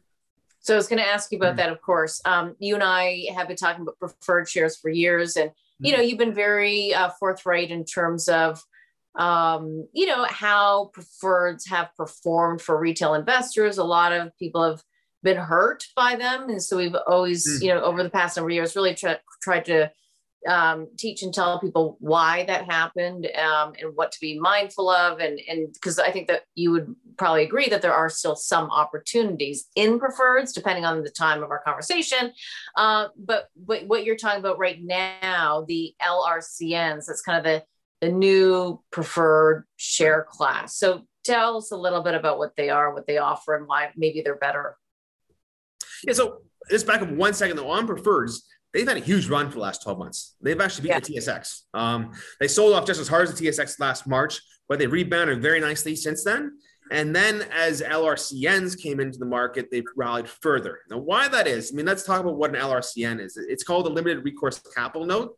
So 0.68 0.74
I 0.74 0.76
was 0.76 0.86
going 0.86 1.02
to 1.02 1.08
ask 1.08 1.32
you 1.32 1.38
about 1.38 1.52
mm-hmm. 1.52 1.56
that, 1.60 1.72
of 1.72 1.80
course. 1.80 2.20
Um, 2.26 2.54
you 2.58 2.74
and 2.74 2.84
I 2.84 3.24
have 3.34 3.48
been 3.48 3.56
talking 3.56 3.80
about 3.80 3.98
preferred 3.98 4.50
shares 4.50 4.76
for 4.76 4.90
years, 4.90 5.34
and 5.34 5.50
you 5.78 5.92
know, 5.92 5.98
mm-hmm. 5.98 6.08
you've 6.08 6.18
been 6.18 6.34
very 6.34 6.92
uh, 6.92 7.08
forthright 7.18 7.70
in 7.70 7.86
terms 7.86 8.28
of, 8.28 8.62
um, 9.14 9.88
you 9.94 10.04
know, 10.04 10.26
how 10.28 10.90
preferreds 10.94 11.66
have 11.70 11.88
performed 11.96 12.60
for 12.60 12.78
retail 12.78 13.14
investors. 13.14 13.78
A 13.78 13.82
lot 13.82 14.12
of 14.12 14.36
people 14.38 14.62
have 14.62 14.82
been 15.22 15.38
hurt 15.38 15.86
by 15.96 16.16
them, 16.16 16.50
and 16.50 16.62
so 16.62 16.76
we've 16.76 16.96
always, 17.06 17.48
mm. 17.48 17.62
you 17.62 17.68
know, 17.68 17.80
over 17.80 18.02
the 18.02 18.10
past 18.10 18.36
number 18.36 18.50
of 18.50 18.54
years, 18.54 18.76
really 18.76 18.94
tried 18.94 19.64
to 19.64 19.90
um, 20.46 20.88
teach 20.96 21.22
and 21.22 21.34
tell 21.34 21.58
people 21.58 21.96
why 22.00 22.44
that 22.44 22.70
happened 22.70 23.26
um, 23.36 23.72
and 23.80 23.94
what 23.94 24.12
to 24.12 24.20
be 24.20 24.38
mindful 24.38 24.88
of. 24.88 25.18
And 25.18 25.40
and 25.48 25.72
because 25.72 25.98
I 25.98 26.10
think 26.10 26.28
that 26.28 26.42
you 26.54 26.70
would 26.70 26.94
probably 27.16 27.42
agree 27.42 27.68
that 27.68 27.82
there 27.82 27.94
are 27.94 28.08
still 28.08 28.36
some 28.36 28.70
opportunities 28.70 29.66
in 29.74 29.98
preferreds, 29.98 30.54
depending 30.54 30.84
on 30.84 31.02
the 31.02 31.10
time 31.10 31.42
of 31.42 31.50
our 31.50 31.62
conversation. 31.62 32.32
Uh, 32.76 33.08
but, 33.16 33.48
but 33.56 33.86
what 33.86 34.04
you're 34.04 34.16
talking 34.16 34.38
about 34.38 34.58
right 34.58 34.78
now, 34.82 35.64
the 35.66 35.94
LRCNs, 36.00 37.06
that's 37.06 37.22
kind 37.22 37.38
of 37.38 37.44
the 37.44 37.64
the 38.00 38.12
new 38.12 38.80
preferred 38.92 39.64
share 39.76 40.24
class. 40.28 40.76
So 40.76 41.02
tell 41.24 41.56
us 41.56 41.72
a 41.72 41.76
little 41.76 42.00
bit 42.00 42.14
about 42.14 42.38
what 42.38 42.54
they 42.56 42.70
are, 42.70 42.94
what 42.94 43.08
they 43.08 43.18
offer, 43.18 43.56
and 43.56 43.66
why 43.66 43.90
maybe 43.96 44.22
they're 44.22 44.36
better. 44.36 44.76
Yeah. 46.04 46.12
So 46.12 46.38
just 46.70 46.86
back 46.86 47.02
up 47.02 47.10
one 47.10 47.34
second 47.34 47.56
though 47.56 47.70
on 47.70 47.88
preferreds 47.88 48.42
they've 48.72 48.86
had 48.86 48.96
a 48.96 49.00
huge 49.00 49.28
run 49.28 49.48
for 49.48 49.54
the 49.54 49.60
last 49.60 49.82
12 49.82 49.98
months. 49.98 50.36
They've 50.40 50.60
actually 50.60 50.88
beat 50.88 50.88
yeah. 50.88 51.00
the 51.00 51.32
TSX. 51.32 51.62
Um, 51.74 52.12
they 52.40 52.48
sold 52.48 52.74
off 52.74 52.86
just 52.86 53.00
as 53.00 53.08
hard 53.08 53.28
as 53.28 53.34
the 53.34 53.46
TSX 53.46 53.80
last 53.80 54.06
March, 54.06 54.40
but 54.68 54.78
they 54.78 54.86
rebounded 54.86 55.42
very 55.42 55.60
nicely 55.60 55.96
since 55.96 56.24
then. 56.24 56.52
And 56.90 57.14
then 57.14 57.46
as 57.52 57.82
LRCNs 57.82 58.80
came 58.80 59.00
into 59.00 59.18
the 59.18 59.26
market, 59.26 59.68
they've 59.70 59.84
rallied 59.96 60.28
further. 60.28 60.80
Now, 60.90 60.98
why 60.98 61.28
that 61.28 61.46
is, 61.46 61.70
I 61.72 61.76
mean, 61.76 61.86
let's 61.86 62.02
talk 62.02 62.20
about 62.20 62.36
what 62.36 62.54
an 62.54 62.60
LRCN 62.60 63.20
is. 63.20 63.36
It's 63.36 63.62
called 63.62 63.86
a 63.86 63.90
limited 63.90 64.24
recourse 64.24 64.60
capital 64.74 65.06
note. 65.06 65.36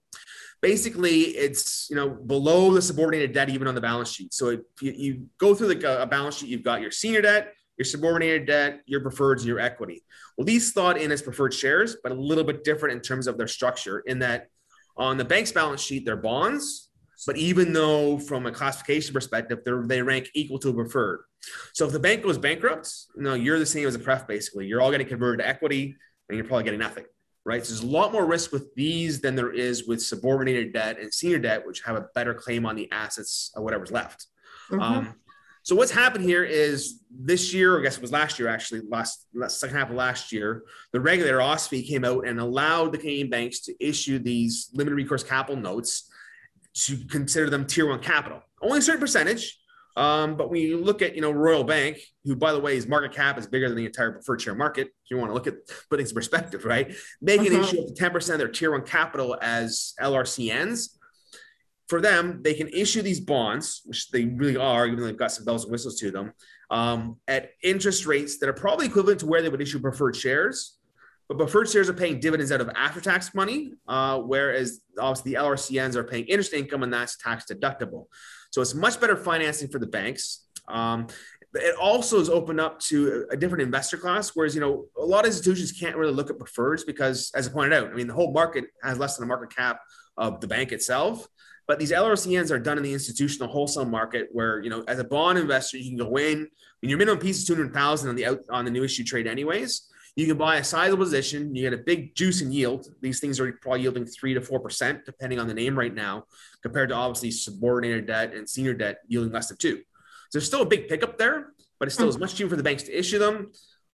Basically, 0.62 1.22
it's 1.22 1.88
you 1.88 1.96
know 1.96 2.10
below 2.10 2.72
the 2.72 2.82
subordinated 2.82 3.32
debt 3.32 3.48
even 3.48 3.66
on 3.66 3.74
the 3.74 3.80
balance 3.80 4.12
sheet. 4.12 4.34
So 4.34 4.50
if 4.50 4.60
you, 4.82 4.92
you 4.92 5.26
go 5.38 5.54
through 5.54 5.74
the, 5.74 6.02
a 6.02 6.06
balance 6.06 6.36
sheet, 6.36 6.50
you've 6.50 6.62
got 6.62 6.82
your 6.82 6.90
senior 6.90 7.22
debt, 7.22 7.54
your 7.80 7.86
subordinated 7.86 8.46
debt, 8.46 8.82
your 8.84 9.00
preferreds, 9.00 9.42
your 9.42 9.58
equity. 9.58 10.04
Well, 10.36 10.44
these 10.44 10.72
thought 10.72 10.98
in 10.98 11.10
as 11.10 11.22
preferred 11.22 11.54
shares, 11.54 11.96
but 12.02 12.12
a 12.12 12.14
little 12.14 12.44
bit 12.44 12.62
different 12.62 12.94
in 12.94 13.00
terms 13.00 13.26
of 13.26 13.38
their 13.38 13.48
structure. 13.48 14.00
In 14.00 14.18
that, 14.18 14.48
on 14.98 15.16
the 15.16 15.24
bank's 15.24 15.50
balance 15.50 15.80
sheet, 15.80 16.04
they're 16.04 16.14
bonds, 16.14 16.90
but 17.26 17.38
even 17.38 17.72
though 17.72 18.18
from 18.18 18.44
a 18.44 18.52
classification 18.52 19.14
perspective, 19.14 19.60
they 19.64 19.72
they 19.86 20.02
rank 20.02 20.28
equal 20.34 20.58
to 20.58 20.68
a 20.68 20.74
preferred. 20.74 21.24
So 21.72 21.86
if 21.86 21.92
the 21.92 21.98
bank 21.98 22.22
goes 22.22 22.36
bankrupt, 22.36 22.92
you 23.16 23.22
know, 23.22 23.32
you're 23.32 23.58
the 23.58 23.64
same 23.64 23.88
as 23.88 23.94
a 23.94 23.98
pref 23.98 24.28
basically. 24.28 24.66
You're 24.66 24.82
all 24.82 24.90
getting 24.90 25.08
converted 25.08 25.42
to 25.42 25.48
equity, 25.48 25.96
and 26.28 26.36
you're 26.36 26.46
probably 26.46 26.64
getting 26.64 26.80
nothing. 26.80 27.06
Right. 27.46 27.64
So 27.64 27.72
there's 27.72 27.82
a 27.82 27.86
lot 27.86 28.12
more 28.12 28.26
risk 28.26 28.52
with 28.52 28.74
these 28.74 29.22
than 29.22 29.36
there 29.36 29.52
is 29.52 29.88
with 29.88 30.02
subordinated 30.02 30.74
debt 30.74 31.00
and 31.00 31.14
senior 31.14 31.38
debt, 31.38 31.66
which 31.66 31.80
have 31.80 31.96
a 31.96 32.08
better 32.14 32.34
claim 32.34 32.66
on 32.66 32.76
the 32.76 32.92
assets 32.92 33.50
of 33.56 33.62
whatever's 33.62 33.90
left. 33.90 34.26
Mm-hmm. 34.70 34.82
Um, 34.82 35.14
so 35.62 35.74
what's 35.76 35.90
happened 35.90 36.24
here 36.24 36.44
is 36.44 37.02
this 37.10 37.52
year, 37.52 37.78
I 37.78 37.82
guess 37.82 37.96
it 37.96 38.02
was 38.02 38.12
last 38.12 38.38
year 38.38 38.48
actually, 38.48 38.82
last, 38.88 39.26
last 39.34 39.60
second 39.60 39.76
half 39.76 39.90
of 39.90 39.96
last 39.96 40.32
year, 40.32 40.64
the 40.92 41.00
regulator 41.00 41.38
OSFI 41.38 41.86
came 41.86 42.04
out 42.04 42.26
and 42.26 42.40
allowed 42.40 42.92
the 42.92 42.98
Canadian 42.98 43.30
banks 43.30 43.60
to 43.60 43.74
issue 43.84 44.18
these 44.18 44.70
limited 44.72 44.96
recourse 44.96 45.22
capital 45.22 45.60
notes 45.60 46.10
to 46.74 46.96
consider 47.08 47.50
them 47.50 47.66
tier 47.66 47.86
one 47.86 48.00
capital. 48.00 48.40
Only 48.62 48.78
a 48.78 48.82
certain 48.82 49.00
percentage. 49.00 49.58
Um, 49.96 50.36
but 50.36 50.50
when 50.50 50.62
you 50.62 50.78
look 50.78 51.02
at 51.02 51.14
you 51.14 51.20
know 51.20 51.32
Royal 51.32 51.64
Bank, 51.64 51.98
who 52.24 52.36
by 52.36 52.52
the 52.52 52.60
way, 52.60 52.76
his 52.76 52.86
market 52.86 53.12
cap 53.12 53.36
is 53.38 53.46
bigger 53.46 53.68
than 53.68 53.76
the 53.76 53.86
entire 53.86 54.12
preferred 54.12 54.40
share 54.40 54.54
market. 54.54 54.86
If 54.86 55.10
you 55.10 55.18
want 55.18 55.30
to 55.30 55.34
look 55.34 55.48
at 55.48 55.54
putting 55.90 56.06
in 56.06 56.14
perspective, 56.14 56.64
right? 56.64 56.94
They 57.20 57.38
can 57.38 57.48
uh-huh. 57.48 57.64
issue 57.64 57.82
up 57.82 57.94
to 57.94 58.10
10% 58.10 58.32
of 58.32 58.38
their 58.38 58.48
tier 58.48 58.70
one 58.70 58.82
capital 58.82 59.36
as 59.42 59.94
LRCNs 60.00 60.96
for 61.90 62.00
them, 62.00 62.40
they 62.42 62.54
can 62.54 62.68
issue 62.68 63.02
these 63.02 63.18
bonds, 63.18 63.82
which 63.84 64.12
they 64.12 64.24
really 64.24 64.56
are, 64.56 64.86
even 64.86 65.00
though 65.00 65.06
they've 65.06 65.16
got 65.16 65.32
some 65.32 65.44
bells 65.44 65.64
and 65.64 65.72
whistles 65.72 65.98
to 65.98 66.12
them, 66.12 66.32
um, 66.70 67.16
at 67.26 67.50
interest 67.64 68.06
rates 68.06 68.38
that 68.38 68.48
are 68.48 68.52
probably 68.52 68.86
equivalent 68.86 69.18
to 69.20 69.26
where 69.26 69.42
they 69.42 69.48
would 69.48 69.60
issue 69.60 69.80
preferred 69.80 70.14
shares. 70.14 70.78
But 71.26 71.36
preferred 71.36 71.68
shares 71.68 71.88
are 71.88 71.94
paying 71.94 72.20
dividends 72.20 72.52
out 72.52 72.60
of 72.60 72.70
after 72.76 73.00
tax 73.00 73.34
money, 73.34 73.72
uh, 73.88 74.20
whereas 74.20 74.80
obviously 75.00 75.32
the 75.32 75.38
LRCNs 75.38 75.96
are 75.96 76.04
paying 76.04 76.26
interest 76.26 76.52
income 76.52 76.84
and 76.84 76.92
that's 76.92 77.16
tax 77.16 77.46
deductible. 77.46 78.06
So 78.52 78.62
it's 78.62 78.74
much 78.74 79.00
better 79.00 79.16
financing 79.16 79.68
for 79.68 79.80
the 79.80 79.86
banks. 79.88 80.46
Um, 80.68 81.08
it 81.54 81.74
also 81.74 82.20
is 82.20 82.28
opened 82.28 82.60
up 82.60 82.78
to 82.82 83.26
a 83.32 83.36
different 83.36 83.62
investor 83.62 83.96
class, 83.96 84.30
whereas 84.36 84.54
you 84.54 84.60
know 84.60 84.86
a 84.96 85.04
lot 85.04 85.24
of 85.24 85.26
institutions 85.26 85.72
can't 85.72 85.96
really 85.96 86.12
look 86.12 86.30
at 86.30 86.38
preferreds 86.38 86.86
because, 86.86 87.32
as 87.34 87.48
I 87.48 87.52
pointed 87.52 87.72
out, 87.72 87.90
I 87.90 87.94
mean 87.94 88.06
the 88.06 88.14
whole 88.14 88.32
market 88.32 88.66
has 88.84 88.96
less 88.98 89.16
than 89.16 89.24
a 89.24 89.26
market 89.26 89.54
cap 89.54 89.80
of 90.16 90.40
the 90.40 90.46
bank 90.46 90.70
itself. 90.70 91.26
But 91.66 91.78
these 91.78 91.92
LRCNs 91.92 92.50
are 92.50 92.58
done 92.58 92.78
in 92.78 92.82
the 92.82 92.92
institutional 92.92 93.48
wholesale 93.48 93.84
market 93.84 94.28
where, 94.32 94.60
you 94.62 94.70
know, 94.70 94.82
as 94.88 94.98
a 94.98 95.04
bond 95.04 95.38
investor, 95.38 95.78
you 95.78 95.90
can 95.90 95.98
go 95.98 96.16
in, 96.16 96.48
and 96.82 96.90
your 96.90 96.98
minimum 96.98 97.20
piece 97.20 97.38
is 97.38 97.44
200,000 97.46 98.08
on 98.08 98.16
the 98.16 98.26
out, 98.26 98.40
on 98.50 98.64
the 98.64 98.70
new 98.70 98.84
issue 98.84 99.04
trade 99.04 99.26
anyways. 99.26 99.88
You 100.16 100.26
can 100.26 100.36
buy 100.36 100.56
a 100.56 100.64
sizable 100.64 101.04
position, 101.04 101.54
you 101.54 101.62
get 101.62 101.78
a 101.78 101.82
big 101.82 102.14
juice 102.14 102.40
and 102.40 102.52
yield. 102.52 102.88
These 103.00 103.20
things 103.20 103.38
are 103.38 103.52
probably 103.52 103.82
yielding 103.82 104.06
three 104.06 104.34
to 104.34 104.40
4%, 104.40 105.04
depending 105.04 105.38
on 105.38 105.46
the 105.46 105.54
name 105.54 105.78
right 105.78 105.94
now, 105.94 106.24
compared 106.62 106.88
to 106.88 106.96
obviously 106.96 107.30
subordinated 107.30 108.06
debt 108.06 108.34
and 108.34 108.48
senior 108.48 108.74
debt 108.74 108.98
yielding 109.06 109.32
less 109.32 109.48
than 109.48 109.58
two. 109.58 109.76
So 109.76 109.82
there's 110.38 110.46
still 110.46 110.62
a 110.62 110.66
big 110.66 110.88
pickup 110.88 111.16
there, 111.16 111.52
but 111.78 111.86
it's 111.86 111.94
still 111.94 112.06
mm-hmm. 112.06 112.16
as 112.16 112.18
much 112.18 112.34
cheaper 112.34 112.50
for 112.50 112.56
the 112.56 112.62
banks 112.62 112.82
to 112.84 112.98
issue 112.98 113.18
them. 113.18 113.52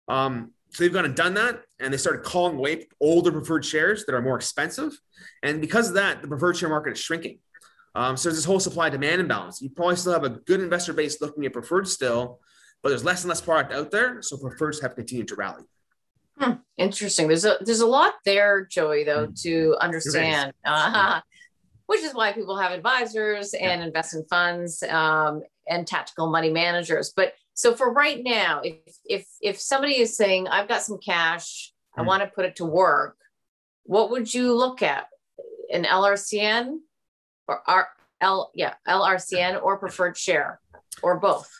Um, 0.08 0.52
so 0.70 0.84
they've 0.84 0.92
gone 0.92 1.04
and 1.04 1.14
done 1.14 1.34
that, 1.34 1.62
and 1.80 1.92
they 1.92 1.96
started 1.96 2.24
calling 2.24 2.56
away 2.56 2.88
older 3.00 3.32
preferred 3.32 3.64
shares 3.64 4.04
that 4.04 4.14
are 4.14 4.22
more 4.22 4.36
expensive. 4.36 4.98
And 5.42 5.60
because 5.60 5.88
of 5.88 5.94
that, 5.94 6.22
the 6.22 6.28
preferred 6.28 6.56
share 6.56 6.68
market 6.68 6.94
is 6.94 6.98
shrinking. 6.98 7.38
Um, 7.96 8.14
so 8.14 8.28
there's 8.28 8.36
this 8.36 8.44
whole 8.44 8.60
supply 8.60 8.90
demand 8.90 9.22
imbalance. 9.22 9.62
You 9.62 9.70
probably 9.70 9.96
still 9.96 10.12
have 10.12 10.24
a 10.24 10.28
good 10.28 10.60
investor 10.60 10.92
base 10.92 11.22
looking 11.22 11.46
at 11.46 11.54
preferred 11.54 11.88
still, 11.88 12.40
but 12.82 12.90
there's 12.90 13.04
less 13.04 13.22
and 13.22 13.30
less 13.30 13.40
product 13.40 13.72
out 13.72 13.90
there. 13.90 14.20
So 14.20 14.36
preferreds 14.36 14.82
have 14.82 14.94
continued 14.94 15.28
to 15.28 15.34
rally. 15.34 15.64
Hmm, 16.38 16.52
interesting. 16.76 17.26
There's 17.26 17.46
a 17.46 17.56
there's 17.62 17.80
a 17.80 17.86
lot 17.86 18.12
there, 18.26 18.66
Joey, 18.70 19.04
though, 19.04 19.28
mm. 19.28 19.42
to 19.42 19.76
understand. 19.80 20.52
Uh-huh. 20.62 21.22
Which 21.86 22.02
is 22.02 22.12
why 22.12 22.32
people 22.32 22.58
have 22.58 22.72
advisors 22.72 23.54
and 23.54 23.80
yeah. 23.80 23.86
investment 23.86 24.26
funds 24.28 24.82
um, 24.82 25.42
and 25.66 25.86
tactical 25.86 26.28
money 26.28 26.50
managers. 26.50 27.12
But 27.16 27.32
so 27.54 27.74
for 27.74 27.92
right 27.92 28.22
now, 28.22 28.60
if 28.62 28.76
if 29.06 29.26
if 29.40 29.58
somebody 29.58 30.00
is 30.00 30.16
saying, 30.16 30.48
I've 30.48 30.68
got 30.68 30.82
some 30.82 30.98
cash. 30.98 31.72
I 31.98 32.02
want 32.02 32.22
to 32.22 32.28
put 32.28 32.44
it 32.44 32.56
to 32.56 32.66
work, 32.66 33.16
what 33.84 34.10
would 34.10 34.34
you 34.34 34.54
look 34.54 34.82
at? 34.82 35.06
An 35.72 35.84
LRCN 35.84 36.80
or 37.48 37.62
R 37.66 37.88
L 38.20 38.50
yeah 38.54 38.74
LRCN 38.88 39.62
or 39.62 39.78
preferred 39.78 40.16
share 40.16 40.60
or 41.02 41.18
both? 41.18 41.50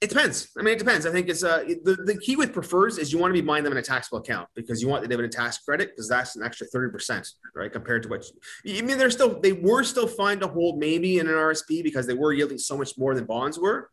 It 0.00 0.10
depends. 0.10 0.50
I 0.56 0.62
mean, 0.62 0.74
it 0.74 0.78
depends. 0.78 1.06
I 1.06 1.10
think 1.10 1.28
it's 1.28 1.42
uh 1.42 1.64
the, 1.82 1.96
the 2.04 2.16
key 2.18 2.36
with 2.36 2.52
prefs 2.52 2.98
is 2.98 3.12
you 3.12 3.18
want 3.18 3.34
to 3.34 3.40
be 3.40 3.44
buying 3.44 3.64
them 3.64 3.72
in 3.72 3.78
a 3.78 3.82
taxable 3.82 4.18
account 4.18 4.48
because 4.54 4.80
you 4.80 4.86
want 4.86 5.02
the 5.02 5.08
dividend 5.08 5.32
tax 5.32 5.58
credit 5.58 5.90
because 5.90 6.08
that's 6.08 6.36
an 6.36 6.44
extra 6.44 6.68
30%, 6.68 7.28
right? 7.56 7.72
Compared 7.72 8.04
to 8.04 8.08
what 8.08 8.24
you, 8.64 8.78
I 8.78 8.82
mean, 8.82 8.96
they're 8.96 9.10
still 9.10 9.40
they 9.40 9.52
were 9.52 9.82
still 9.82 10.06
fine 10.06 10.38
to 10.38 10.46
hold 10.46 10.78
maybe 10.78 11.18
in 11.18 11.26
an 11.26 11.34
RSP 11.34 11.82
because 11.82 12.06
they 12.06 12.14
were 12.14 12.32
yielding 12.32 12.58
so 12.58 12.76
much 12.76 12.96
more 12.96 13.14
than 13.14 13.24
bonds 13.24 13.58
were. 13.58 13.90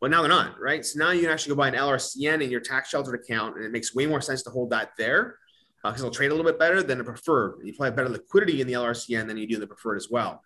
But 0.00 0.10
now 0.10 0.22
they're 0.22 0.30
not, 0.30 0.58
right? 0.58 0.86
So 0.86 0.98
now 0.98 1.10
you 1.10 1.20
can 1.20 1.30
actually 1.30 1.50
go 1.50 1.56
buy 1.56 1.68
an 1.68 1.74
LRCN 1.74 2.42
in 2.42 2.50
your 2.50 2.60
tax 2.60 2.88
sheltered 2.88 3.16
account, 3.16 3.56
and 3.56 3.64
it 3.66 3.72
makes 3.72 3.94
way 3.94 4.06
more 4.06 4.22
sense 4.22 4.42
to 4.44 4.50
hold 4.50 4.70
that 4.70 4.92
there 4.96 5.36
because 5.82 6.02
uh, 6.02 6.06
it'll 6.06 6.14
trade 6.14 6.30
a 6.30 6.34
little 6.34 6.50
bit 6.50 6.58
better 6.58 6.82
than 6.82 7.00
a 7.00 7.04
preferred. 7.04 7.60
You 7.64 7.72
probably 7.72 7.86
have 7.86 7.96
better 7.96 8.08
liquidity 8.10 8.60
in 8.60 8.66
the 8.66 8.74
LRCN 8.74 9.26
than 9.26 9.36
you 9.36 9.46
do 9.46 9.54
in 9.54 9.60
the 9.60 9.66
preferred 9.66 9.96
as 9.96 10.08
well. 10.10 10.42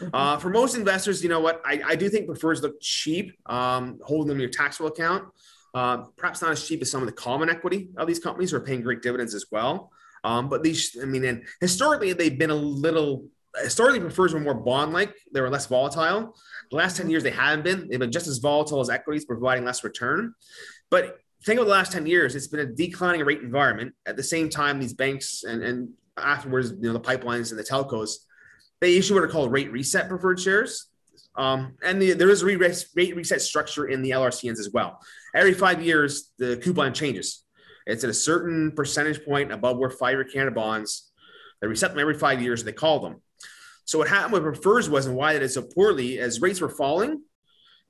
Mm-hmm. 0.00 0.14
Uh, 0.14 0.38
for 0.38 0.50
most 0.50 0.76
investors, 0.76 1.22
you 1.22 1.28
know 1.28 1.40
what? 1.40 1.60
I, 1.64 1.80
I 1.84 1.96
do 1.96 2.08
think 2.08 2.28
prefs 2.28 2.62
look 2.62 2.80
cheap, 2.80 3.32
um, 3.46 3.98
holding 4.04 4.28
them 4.28 4.36
in 4.36 4.42
your 4.42 4.50
taxable 4.50 4.88
account. 4.88 5.24
Uh, 5.74 6.04
perhaps 6.16 6.40
not 6.40 6.52
as 6.52 6.66
cheap 6.66 6.80
as 6.80 6.90
some 6.90 7.02
of 7.02 7.06
the 7.06 7.12
common 7.12 7.50
equity 7.50 7.88
of 7.96 8.06
these 8.06 8.18
companies 8.18 8.50
who 8.50 8.56
are 8.56 8.60
paying 8.60 8.80
great 8.80 9.02
dividends 9.02 9.34
as 9.34 9.46
well. 9.50 9.92
Um, 10.24 10.48
but 10.48 10.62
these, 10.62 10.96
I 11.00 11.04
mean, 11.04 11.24
and 11.24 11.44
historically, 11.60 12.12
they've 12.12 12.38
been 12.38 12.50
a 12.50 12.54
little, 12.54 13.26
historically, 13.62 14.00
prefs 14.00 14.32
were 14.32 14.40
more 14.40 14.54
bond 14.54 14.92
like, 14.92 15.14
they 15.32 15.40
were 15.40 15.50
less 15.50 15.66
volatile. 15.66 16.34
The 16.70 16.76
last 16.76 16.96
10 16.96 17.10
years, 17.10 17.22
they 17.22 17.30
haven't 17.30 17.64
been. 17.64 17.88
They've 17.88 17.98
been 17.98 18.12
just 18.12 18.26
as 18.26 18.38
volatile 18.38 18.80
as 18.80 18.88
equities, 18.88 19.24
providing 19.24 19.64
less 19.64 19.84
return. 19.84 20.34
But 20.90 21.18
think 21.44 21.60
of 21.60 21.66
the 21.66 21.72
last 21.72 21.92
10 21.92 22.06
years, 22.06 22.34
it's 22.34 22.48
been 22.48 22.60
a 22.60 22.66
declining 22.66 23.24
rate 23.24 23.40
environment. 23.40 23.94
At 24.06 24.16
the 24.16 24.22
same 24.22 24.48
time, 24.48 24.80
these 24.80 24.94
banks 24.94 25.44
and, 25.44 25.62
and 25.62 25.88
afterwards, 26.16 26.70
you 26.70 26.88
know, 26.88 26.92
the 26.92 27.00
pipelines 27.00 27.50
and 27.50 27.58
the 27.58 27.64
telcos, 27.64 28.16
they 28.80 28.96
issue 28.96 29.14
what 29.14 29.22
are 29.22 29.28
called 29.28 29.52
rate 29.52 29.70
reset 29.72 30.08
preferred 30.08 30.40
shares. 30.40 30.88
Um, 31.36 31.74
and 31.82 32.00
the, 32.00 32.12
there 32.12 32.30
is 32.30 32.42
a 32.42 32.46
rate 32.46 33.16
reset 33.16 33.42
structure 33.42 33.86
in 33.86 34.02
the 34.02 34.10
LRCNs 34.10 34.58
as 34.58 34.70
well. 34.72 34.98
Every 35.34 35.52
five 35.52 35.82
years, 35.82 36.32
the 36.38 36.56
coupon 36.56 36.94
changes. 36.94 37.44
It's 37.86 38.02
at 38.04 38.10
a 38.10 38.14
certain 38.14 38.72
percentage 38.72 39.24
point 39.24 39.52
above 39.52 39.78
where 39.78 39.90
five-year 39.90 40.24
Canada 40.24 40.52
bonds. 40.52 41.12
They 41.60 41.68
reset 41.68 41.90
them 41.90 42.00
every 42.00 42.18
five 42.18 42.42
years. 42.42 42.64
They 42.64 42.72
call 42.72 43.00
them. 43.00 43.22
So 43.84 43.98
what 43.98 44.08
happened 44.08 44.44
with 44.44 44.60
prefs 44.60 44.88
was, 44.88 45.06
and 45.06 45.14
why 45.14 45.34
that 45.34 45.42
is 45.42 45.54
so 45.54 45.62
poorly, 45.62 46.18
as 46.18 46.40
rates 46.40 46.60
were 46.60 46.68
falling, 46.68 47.22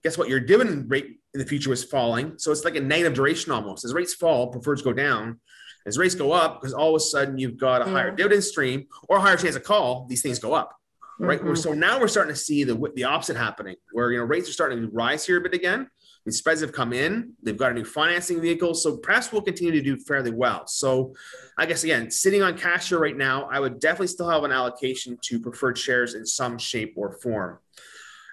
guess 0.03 0.19
what? 0.19 0.29
Your 0.29 0.41
dividend 0.41 0.91
rate 0.91 1.19
in 1.35 1.41
the 1.41 1.47
future 1.47 1.71
was 1.71 1.85
falling. 1.85 2.35
So 2.39 2.53
it's 2.53 2.65
like 2.65 2.77
a 2.77 2.81
negative 2.81 3.15
duration 3.15 3.53
almost. 3.53 3.85
As 3.85 3.93
rates 3.93 4.15
fall, 4.15 4.53
preferreds 4.53 4.83
go 4.83 4.93
down. 4.93 5.41
As 5.87 5.99
rates 5.99 6.15
go 6.15 6.33
up, 6.33 6.61
because 6.61 6.75
all 6.75 6.91
of 6.91 6.97
a 6.97 7.01
sudden 7.01 7.39
you've 7.39 7.59
got 7.59 7.81
a 7.81 7.85
higher 7.85 8.11
dividend 8.11 8.43
stream 8.43 8.87
or 9.09 9.19
a 9.19 9.21
higher 9.21 9.37
chance 9.37 9.55
of 9.55 9.63
call, 9.63 10.07
these 10.09 10.21
things 10.21 10.39
go 10.41 10.53
up. 10.53 10.77
Right. 11.19 11.41
Mm-hmm. 11.41 11.55
So 11.55 11.73
now 11.73 11.99
we're 11.99 12.09
starting 12.09 12.35
to 12.35 12.39
see 12.39 12.65
the 12.65 12.75
the 12.95 13.05
opposite 13.05 13.37
happening, 13.37 13.77
where 13.93 14.11
you 14.11 14.19
know 14.19 14.25
rates 14.25 14.49
are 14.49 14.53
starting 14.53 14.83
to 14.83 14.89
rise 14.89 15.25
here 15.25 15.39
a 15.39 15.41
bit 15.41 15.55
again. 15.55 15.89
And 16.27 16.35
spreads 16.35 16.61
have 16.61 16.73
come 16.73 16.93
in. 16.93 17.35
They've 17.41 17.57
got 17.57 17.71
a 17.71 17.75
new 17.75 17.85
financing 17.85 18.41
vehicle, 18.41 18.75
so 18.75 18.97
prefs 18.97 19.33
will 19.33 19.41
continue 19.41 19.73
to 19.73 19.81
do 19.81 19.97
fairly 19.97 20.33
well. 20.33 20.67
So, 20.67 21.15
I 21.57 21.67
guess 21.67 21.85
again, 21.85 22.11
sitting 22.11 22.43
on 22.43 22.59
cash 22.59 22.89
here 22.89 22.99
right 22.99 23.17
now, 23.17 23.45
I 23.45 23.61
would 23.61 23.79
definitely 23.79 24.09
still 24.09 24.29
have 24.29 24.43
an 24.43 24.51
allocation 24.51 25.17
to 25.23 25.39
preferred 25.39 25.79
shares 25.79 26.15
in 26.15 26.27
some 26.27 26.59
shape 26.59 26.95
or 26.97 27.13
form. 27.13 27.59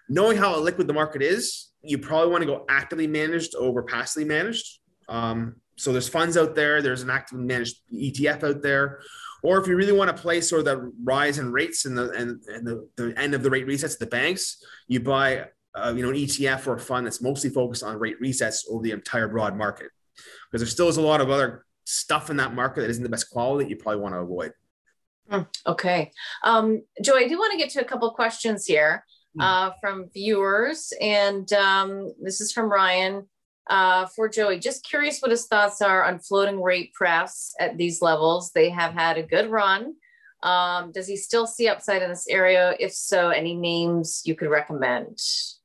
Knowing 0.10 0.38
how 0.38 0.58
liquid 0.60 0.88
the 0.88 0.94
market 0.94 1.22
is, 1.22 1.70
you 1.82 1.98
probably 1.98 2.32
want 2.32 2.42
to 2.42 2.48
go 2.48 2.66
actively 2.70 3.08
managed 3.08 3.56
over 3.56 3.84
passively 3.84 4.26
managed. 4.26 4.80
Um, 5.10 5.56
so 5.76 5.92
there's 5.92 6.10
funds 6.10 6.38
out 6.38 6.56
there. 6.56 6.82
There's 6.82 7.02
an 7.02 7.10
actively 7.10 7.46
managed 7.46 7.78
ETF 7.94 8.44
out 8.44 8.62
there. 8.62 9.00
Or 9.44 9.60
if 9.60 9.68
you 9.68 9.76
really 9.76 9.92
want 9.92 10.16
to 10.16 10.22
play 10.22 10.40
sort 10.40 10.60
of 10.60 10.66
the 10.66 10.92
rise 11.04 11.40
in 11.40 11.52
rates 11.52 11.86
and 11.86 11.98
the 11.98 12.10
and, 12.12 12.42
and 12.48 12.66
the, 12.66 12.88
the 12.96 13.14
end 13.20 13.34
of 13.34 13.44
the 13.44 13.50
rate 13.50 13.68
resets 13.68 13.94
at 13.94 14.00
the 14.00 14.06
banks, 14.06 14.64
you 14.88 15.02
buy 15.02 15.48
uh, 15.76 15.94
you 15.96 16.04
know 16.04 16.10
an 16.10 16.16
ETF 16.16 16.68
or 16.68 16.76
a 16.76 16.80
fund 16.80 17.06
that's 17.06 17.22
mostly 17.22 17.50
focused 17.50 17.84
on 17.84 18.00
rate 18.00 18.22
resets 18.22 18.60
over 18.70 18.84
the 18.84 18.92
entire 18.92 19.28
broad 19.28 19.58
market. 19.58 19.88
Because 20.50 20.62
there 20.62 20.70
still 20.70 20.88
is 20.88 20.98
a 20.98 21.02
lot 21.02 21.20
of 21.20 21.30
other 21.30 21.66
stuff 21.86 22.30
in 22.30 22.38
that 22.38 22.54
market 22.54 22.82
that 22.82 22.90
isn't 22.90 23.04
the 23.04 23.10
best 23.10 23.30
quality 23.30 23.66
that 23.66 23.70
you 23.70 23.76
probably 23.76 24.02
want 24.02 24.16
to 24.16 24.20
avoid. 24.20 24.54
Hmm, 25.30 25.42
okay. 25.66 26.12
Um, 26.44 26.84
Joy, 27.02 27.18
I 27.18 27.28
do 27.28 27.38
want 27.38 27.52
to 27.52 27.58
get 27.58 27.70
to 27.72 27.82
a 27.82 27.86
couple 27.86 28.10
questions 28.12 28.66
here. 28.66 29.04
Uh, 29.40 29.72
from 29.82 30.10
viewers. 30.14 30.94
And 31.00 31.52
um, 31.54 32.14
this 32.22 32.42
is 32.42 32.52
from 32.52 32.70
Ryan 32.70 33.28
uh, 33.70 34.08
for 34.08 34.30
Joey. 34.30 34.60
Just 34.60 34.88
curious 34.88 35.20
what 35.22 35.32
his 35.32 35.48
thoughts 35.48 35.82
are 35.82 36.04
on 36.04 36.20
floating 36.20 36.62
rate 36.62 36.94
prefs 36.94 37.54
at 37.60 37.78
these 37.78 38.02
levels. 38.02 38.52
They 38.52 38.70
have 38.70 38.94
had 38.94 39.18
a 39.18 39.24
good 39.24 39.50
run. 39.50 39.96
Um, 40.44 40.92
does 40.92 41.08
he 41.08 41.16
still 41.16 41.48
see 41.48 41.70
upside 41.70 42.02
in 42.02 42.10
this 42.10 42.28
area? 42.28 42.76
If 42.80 42.92
so, 42.92 43.30
any 43.30 43.56
names 43.56 44.24
you 44.26 44.36
could 44.36 44.50
recommend? 44.50 45.18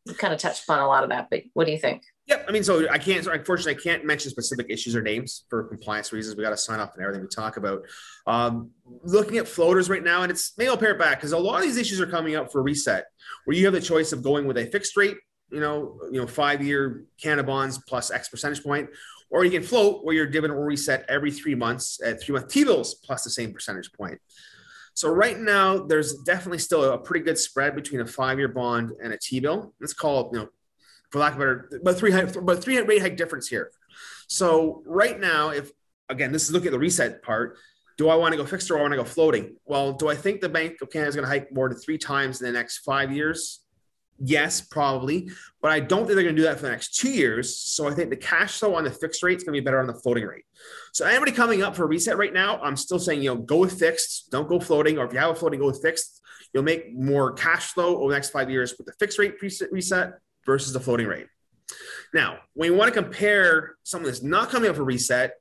You 0.07 0.15
kind 0.15 0.33
of 0.33 0.39
touched 0.39 0.63
upon 0.63 0.79
a 0.79 0.87
lot 0.87 1.03
of 1.03 1.11
that, 1.11 1.29
but 1.31 1.43
what 1.55 1.67
do 1.67 1.73
you 1.73 1.79
think? 1.79 2.05
Yep. 2.29 2.45
I 2.47 2.53
mean, 2.53 2.63
so 2.63 2.87
I 2.91 2.99
can't, 2.99 3.25
so 3.25 3.33
unfortunately, 3.33 3.75
I 3.75 3.83
can't 3.83 4.05
mention 4.05 4.31
specific 4.31 4.67
issues 4.69 4.95
or 4.95 5.01
names 5.01 5.45
for 5.49 5.65
compliance 5.65 6.13
reasons. 6.13 6.37
We 6.37 6.43
got 6.43 6.51
to 6.51 6.59
sign 6.59 6.79
off 6.79 6.91
on 6.95 7.03
everything 7.03 7.23
we 7.23 7.29
talk 7.29 7.57
about. 7.57 7.83
Um, 8.27 8.71
looking 9.03 9.39
at 9.39 9.49
floaters 9.49 9.89
right 9.89 10.05
now, 10.05 10.23
and 10.23 10.31
it's 10.31 10.53
maybe 10.59 10.69
I'll 10.69 10.77
pair 10.77 10.91
it 10.91 10.99
back 10.99 11.19
because 11.19 11.33
a 11.33 11.39
lot 11.39 11.57
of 11.57 11.63
these 11.63 11.79
issues 11.79 12.01
are 12.03 12.07
coming 12.07 12.37
up 12.37 12.53
for 12.53 12.63
reset, 12.63 13.07
where 13.45 13.57
you 13.57 13.65
have 13.65 13.73
the 13.73 13.81
choice 13.81 14.13
of 14.13 14.23
going 14.23 14.47
with 14.47 14.59
a 14.59 14.67
fixed 14.67 14.95
rate, 14.97 15.17
you 15.51 15.61
know, 15.61 15.99
you 16.13 16.21
know, 16.21 16.27
five 16.27 16.63
year 16.63 17.05
Canada 17.21 17.45
bonds 17.45 17.81
plus 17.89 18.11
X 18.11 18.29
percentage 18.29 18.63
point, 18.63 18.91
or 19.31 19.45
you 19.47 19.51
can 19.51 19.63
float 19.63 20.05
where 20.05 20.15
your 20.15 20.27
dividend 20.27 20.59
will 20.59 20.67
reset 20.67 21.07
every 21.09 21.31
three 21.31 21.55
months 21.55 21.99
at 22.05 22.21
three 22.21 22.35
month 22.35 22.49
T 22.49 22.63
bills 22.63 22.97
plus 22.97 23.25
the 23.25 23.31
same 23.31 23.55
percentage 23.55 23.91
point. 23.93 24.21
So 24.93 25.09
right 25.09 25.39
now, 25.39 25.79
there's 25.79 26.13
definitely 26.25 26.59
still 26.59 26.83
a 26.93 26.99
pretty 26.99 27.25
good 27.25 27.39
spread 27.39 27.77
between 27.77 28.01
a 28.01 28.07
five-year 28.07 28.49
bond 28.49 28.91
and 29.01 29.13
a 29.13 29.17
T-bill. 29.17 29.73
Let's 29.81 29.93
call 29.93 30.23
it, 30.23 30.27
you 30.33 30.39
know, 30.41 30.49
for 31.11 31.19
lack 31.19 31.33
of 31.33 31.39
better, 31.39 31.81
but 31.83 31.99
three, 31.99 32.13
but 32.43 32.63
three 32.63 32.79
rate 32.79 33.03
hike 33.03 33.17
difference 33.17 33.49
here. 33.49 33.71
So 34.29 34.83
right 34.87 35.19
now, 35.19 35.51
if 35.51 35.73
again, 36.09 36.33
this 36.33 36.45
is 36.45 36.53
looking 36.53 36.69
at 36.69 36.73
the 36.73 36.79
reset 36.79 37.23
part. 37.23 37.57
Do 37.97 38.09
I 38.09 38.15
want 38.15 38.33
to 38.33 38.39
go 38.39 38.47
fixed 38.47 38.71
or 38.71 38.79
I 38.79 38.83
want 38.83 38.93
to 38.93 38.97
go 38.97 39.05
floating? 39.05 39.57
Well, 39.65 39.93
do 39.93 40.09
I 40.09 40.15
think 40.15 40.41
the 40.41 40.49
Bank 40.49 40.77
of 40.83 40.91
Canada 40.91 41.09
is 41.09 41.17
going 41.17 41.25
to 41.25 41.31
hike 41.31 41.53
more 41.53 41.69
than 41.69 41.79
three 41.79 41.99
times 41.99 42.41
in 42.41 42.47
the 42.47 42.53
next 42.53 42.79
five 42.79 43.13
years? 43.13 43.61
Yes, 44.21 44.61
probably, 44.61 45.31
but 45.63 45.71
I 45.71 45.79
don't 45.79 46.01
think 46.01 46.15
they're 46.15 46.25
going 46.25 46.35
to 46.35 46.43
do 46.43 46.47
that 46.47 46.57
for 46.57 46.63
the 46.63 46.71
next 46.71 46.97
two 46.97 47.11
years. 47.11 47.57
So 47.57 47.89
I 47.89 47.95
think 47.95 48.11
the 48.11 48.17
cash 48.17 48.59
flow 48.59 48.75
on 48.75 48.85
the 48.85 48.91
fixed 48.91 49.23
rate 49.23 49.39
is 49.39 49.45
going 49.45 49.55
to 49.55 49.61
be 49.61 49.65
better 49.65 49.81
on 49.81 49.87
the 49.87 49.95
floating 49.95 50.25
rate. 50.25 50.45
So 50.93 51.07
anybody 51.07 51.31
coming 51.31 51.63
up 51.63 51.77
for 51.77 51.85
a 51.85 51.87
reset 51.87 52.19
right 52.19 52.33
now, 52.33 52.61
I'm 52.61 52.77
still 52.77 52.99
saying 52.99 53.23
you 53.23 53.35
know 53.35 53.41
go 53.41 53.59
with 53.59 53.79
fixed, 53.79 54.31
don't 54.31 54.49
go 54.49 54.59
floating, 54.59 54.99
or 54.99 55.07
if 55.07 55.13
you 55.13 55.19
have 55.21 55.31
a 55.31 55.35
floating, 55.35 55.61
go 55.61 55.67
with 55.67 55.83
fixed. 55.83 56.21
You'll 56.53 56.65
make 56.65 56.95
more 56.97 57.33
cash 57.33 57.73
flow 57.73 57.99
over 57.99 58.09
the 58.09 58.17
next 58.17 58.31
five 58.31 58.51
years 58.51 58.75
with 58.77 58.87
the 58.87 58.93
fixed 58.99 59.19
rate 59.19 59.35
reset 59.43 60.15
versus 60.49 60.73
the 60.73 60.81
floating 60.81 61.07
rate. 61.07 61.27
Now, 62.15 62.39
when 62.55 62.73
you 62.73 62.77
want 62.77 62.93
to 62.93 63.03
compare 63.03 63.77
someone 63.85 64.11
that's 64.11 64.23
not 64.23 64.49
coming 64.49 64.71
up 64.71 64.77
for 64.77 64.83
reset, 64.83 65.35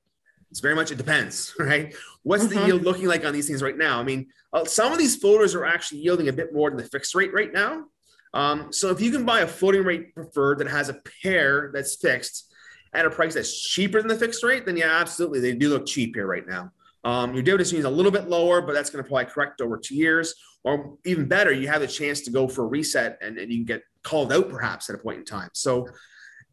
it's 0.52 0.60
very 0.60 0.76
much 0.76 0.92
it 0.92 0.98
depends, 0.98 1.56
right? 1.60 1.96
What's 2.24 2.44
mm-hmm. 2.44 2.60
the 2.60 2.66
yield 2.68 2.84
looking 2.84 3.08
like 3.08 3.26
on 3.26 3.32
these 3.32 3.48
things 3.48 3.64
right 3.64 3.78
now? 3.78 4.02
I 4.02 4.04
mean, 4.04 4.28
uh, 4.52 4.66
some 4.66 4.92
of 4.92 5.00
these 5.00 5.16
floaters 5.16 5.56
are 5.56 5.66
actually 5.66 6.02
yielding 6.02 6.28
a 6.28 6.34
bit 6.34 6.54
more 6.54 6.70
than 6.70 6.78
the 6.78 6.84
fixed 6.84 7.16
rate 7.16 7.34
right 7.34 7.54
now. 7.54 7.86
Um, 8.34 8.74
so 8.74 8.90
if 8.90 9.00
you 9.00 9.12
can 9.12 9.26
buy 9.26 9.40
a 9.40 9.48
floating 9.48 9.86
rate 9.86 10.14
preferred 10.14 10.60
that 10.60 10.68
has 10.68 10.90
a 10.90 11.02
pair 11.24 11.72
that's 11.74 11.96
fixed 11.96 12.54
at 12.94 13.06
a 13.06 13.10
price 13.10 13.34
that's 13.34 13.62
cheaper 13.62 14.00
than 14.02 14.10
the 14.10 14.18
fixed 14.18 14.44
rate, 14.44 14.66
then 14.66 14.76
yeah, 14.76 15.00
absolutely, 15.00 15.40
they 15.40 15.54
do 15.54 15.70
look 15.70 15.86
cheap 15.86 16.16
here 16.16 16.28
right 16.28 16.46
now. 16.46 16.72
Um, 17.06 17.34
your 17.34 17.44
dividend 17.44 17.72
is 17.72 17.86
a 17.86 17.90
little 17.90 18.12
bit 18.12 18.28
lower, 18.28 18.62
but 18.62 18.74
that's 18.74 18.90
going 18.90 19.02
to 19.02 19.08
probably 19.08 19.32
correct 19.32 19.62
over 19.62 19.78
two 19.78 19.96
years. 19.96 20.36
Or 20.66 20.98
even 21.06 21.30
better, 21.30 21.54
you 21.54 21.70
have 21.70 21.82
a 21.82 21.88
chance 21.88 22.20
to 22.22 22.32
go 22.32 22.50
for 22.50 22.66
a 22.66 22.68
reset 22.68 23.18
and, 23.22 23.38
and 23.38 23.50
you 23.50 23.60
can 23.60 23.66
get 23.66 23.84
called 24.08 24.32
out 24.32 24.50
perhaps 24.50 24.90
at 24.90 24.96
a 24.96 25.00
point 25.00 25.20
in 25.20 25.26
time. 25.26 25.50
So 25.54 25.88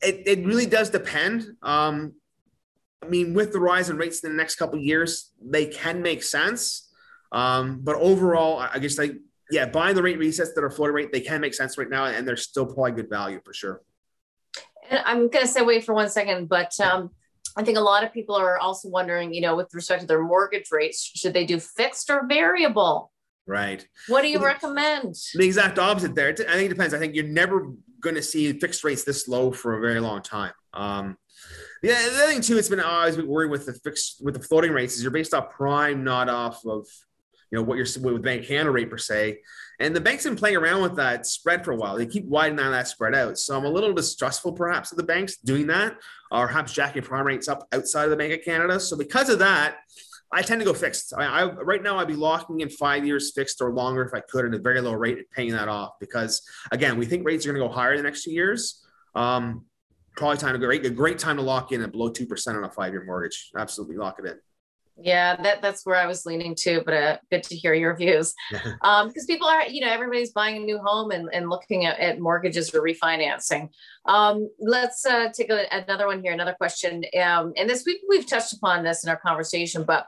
it, 0.02 0.22
it 0.26 0.44
really 0.44 0.66
does 0.66 0.90
depend. 0.90 1.46
Um, 1.62 2.14
I 3.02 3.06
mean, 3.08 3.34
with 3.34 3.52
the 3.52 3.60
rise 3.60 3.90
in 3.90 3.96
rates 3.96 4.24
in 4.24 4.30
the 4.30 4.36
next 4.36 4.56
couple 4.56 4.78
years, 4.78 5.32
they 5.40 5.66
can 5.66 6.02
make 6.02 6.22
sense. 6.22 6.90
Um, 7.32 7.80
but 7.82 7.96
overall, 7.96 8.58
I 8.58 8.78
guess 8.78 8.98
like 8.98 9.16
yeah, 9.50 9.66
buying 9.66 9.94
the 9.94 10.02
rate 10.02 10.18
resets 10.18 10.54
that 10.54 10.64
are 10.64 10.70
floating 10.70 10.94
rate, 10.94 11.12
they 11.12 11.20
can 11.20 11.40
make 11.40 11.54
sense 11.54 11.76
right 11.78 11.88
now, 11.88 12.06
and 12.06 12.26
they're 12.26 12.36
still 12.36 12.66
probably 12.66 12.92
good 12.92 13.10
value 13.10 13.40
for 13.44 13.52
sure. 13.52 13.82
And 14.90 15.00
I'm 15.04 15.28
going 15.28 15.44
to 15.44 15.46
say 15.46 15.62
wait 15.62 15.84
for 15.84 15.94
one 15.94 16.08
second, 16.08 16.48
but 16.48 16.78
um, 16.80 17.10
I 17.56 17.62
think 17.62 17.78
a 17.78 17.82
lot 17.82 18.04
of 18.04 18.12
people 18.12 18.34
are 18.34 18.58
also 18.58 18.88
wondering, 18.88 19.32
you 19.32 19.40
know, 19.40 19.54
with 19.54 19.72
respect 19.74 20.00
to 20.00 20.06
their 20.06 20.22
mortgage 20.22 20.70
rates, 20.72 21.02
should 21.02 21.34
they 21.34 21.44
do 21.44 21.60
fixed 21.60 22.10
or 22.10 22.26
variable? 22.26 23.12
Right. 23.46 23.86
What 24.08 24.22
do 24.22 24.28
you 24.28 24.38
well, 24.38 24.48
recommend? 24.48 25.16
The 25.34 25.44
exact 25.44 25.78
opposite 25.78 26.14
there. 26.14 26.30
I 26.30 26.32
think 26.32 26.66
it 26.66 26.68
depends. 26.70 26.94
I 26.94 26.98
think 26.98 27.14
you're 27.14 27.24
never 27.24 27.72
going 28.00 28.14
to 28.14 28.22
see 28.22 28.52
fixed 28.54 28.84
rates 28.84 29.04
this 29.04 29.28
low 29.28 29.52
for 29.52 29.76
a 29.76 29.80
very 29.80 30.00
long 30.00 30.22
time. 30.22 30.52
Um, 30.72 31.18
yeah, 31.82 32.00
the 32.08 32.14
other 32.14 32.32
thing 32.32 32.40
too, 32.40 32.56
it's 32.56 32.70
been 32.70 32.80
always 32.80 33.16
been 33.16 33.28
worried 33.28 33.50
with 33.50 33.66
the 33.66 33.74
fixed 33.74 34.22
with 34.24 34.34
the 34.34 34.40
floating 34.40 34.72
rates 34.72 34.96
is 34.96 35.02
you're 35.02 35.12
based 35.12 35.34
off 35.34 35.50
prime, 35.50 36.02
not 36.04 36.30
off 36.30 36.64
of 36.64 36.86
you 37.50 37.58
know 37.58 37.62
what 37.62 37.76
you're 37.76 37.86
with 38.00 38.22
Bank 38.22 38.46
Canada 38.46 38.70
rate 38.70 38.90
per 38.90 38.98
se. 38.98 39.38
And 39.78 39.94
the 39.94 40.00
bank's 40.00 40.24
been 40.24 40.36
playing 40.36 40.56
around 40.56 40.82
with 40.82 40.96
that 40.96 41.26
spread 41.26 41.64
for 41.64 41.72
a 41.72 41.76
while. 41.76 41.96
They 41.96 42.06
keep 42.06 42.24
widening 42.26 42.70
that 42.70 42.88
spread 42.88 43.14
out. 43.14 43.38
So 43.38 43.56
I'm 43.56 43.64
a 43.64 43.68
little 43.68 43.92
distrustful 43.92 44.52
perhaps 44.52 44.92
of 44.92 44.98
the 44.98 45.04
banks 45.04 45.36
doing 45.36 45.66
that, 45.66 45.96
or 46.30 46.46
perhaps 46.46 46.72
jacking 46.72 47.02
prime 47.02 47.26
rates 47.26 47.48
up 47.48 47.68
outside 47.72 48.04
of 48.04 48.10
the 48.10 48.16
Bank 48.16 48.32
of 48.32 48.44
Canada. 48.44 48.80
So 48.80 48.96
because 48.96 49.28
of 49.28 49.40
that, 49.40 49.76
I 50.34 50.42
tend 50.42 50.60
to 50.60 50.64
go 50.64 50.74
fixed. 50.74 51.14
I, 51.16 51.24
I, 51.24 51.52
right 51.52 51.82
now 51.82 51.98
I'd 51.98 52.08
be 52.08 52.16
locking 52.16 52.60
in 52.60 52.68
five 52.68 53.06
years 53.06 53.32
fixed 53.32 53.60
or 53.62 53.72
longer 53.72 54.02
if 54.02 54.12
I 54.12 54.20
could 54.20 54.44
at 54.44 54.52
a 54.54 54.58
very 54.58 54.80
low 54.80 54.92
rate 54.92 55.18
and 55.18 55.30
paying 55.30 55.52
that 55.52 55.68
off 55.68 55.92
because 56.00 56.42
again 56.72 56.98
we 56.98 57.06
think 57.06 57.24
rates 57.24 57.46
are 57.46 57.52
going 57.52 57.62
to 57.62 57.68
go 57.68 57.72
higher 57.72 57.96
the 57.96 58.02
next 58.02 58.24
two 58.24 58.32
years. 58.32 58.84
Um, 59.14 59.64
probably 60.16 60.38
time 60.38 60.52
to 60.52 60.58
go 60.58 60.66
great 60.66 60.84
a 60.84 60.90
great 60.90 61.18
time 61.18 61.36
to 61.36 61.42
lock 61.42 61.70
in 61.72 61.82
at 61.82 61.92
below 61.92 62.08
two 62.08 62.26
percent 62.26 62.56
on 62.56 62.64
a 62.64 62.70
five 62.70 62.92
year 62.92 63.04
mortgage. 63.04 63.52
Absolutely 63.56 63.96
lock 63.96 64.18
it 64.18 64.26
in. 64.26 64.38
Yeah, 64.96 65.34
that 65.42 65.60
that's 65.60 65.84
where 65.84 65.96
I 65.96 66.06
was 66.06 66.24
leaning 66.24 66.54
to, 66.60 66.82
but 66.84 66.94
uh, 66.94 67.18
good 67.30 67.42
to 67.44 67.56
hear 67.56 67.74
your 67.74 67.96
views. 67.96 68.32
um, 68.82 69.08
because 69.08 69.26
people 69.26 69.48
are, 69.48 69.66
you 69.66 69.80
know, 69.80 69.90
everybody's 69.90 70.30
buying 70.30 70.62
a 70.62 70.64
new 70.64 70.78
home 70.78 71.10
and, 71.10 71.28
and 71.32 71.50
looking 71.50 71.84
at, 71.84 71.98
at 71.98 72.20
mortgages 72.20 72.72
or 72.72 72.80
refinancing. 72.80 73.70
Um, 74.04 74.48
let's 74.60 75.04
uh, 75.04 75.30
take 75.32 75.50
a, 75.50 75.66
another 75.72 76.06
one 76.06 76.22
here, 76.22 76.32
another 76.32 76.54
question. 76.54 77.04
Um, 77.20 77.52
and 77.56 77.68
this 77.68 77.84
week 77.84 78.02
we've 78.08 78.26
touched 78.26 78.52
upon 78.52 78.84
this 78.84 79.02
in 79.02 79.10
our 79.10 79.16
conversation, 79.16 79.82
but 79.82 80.06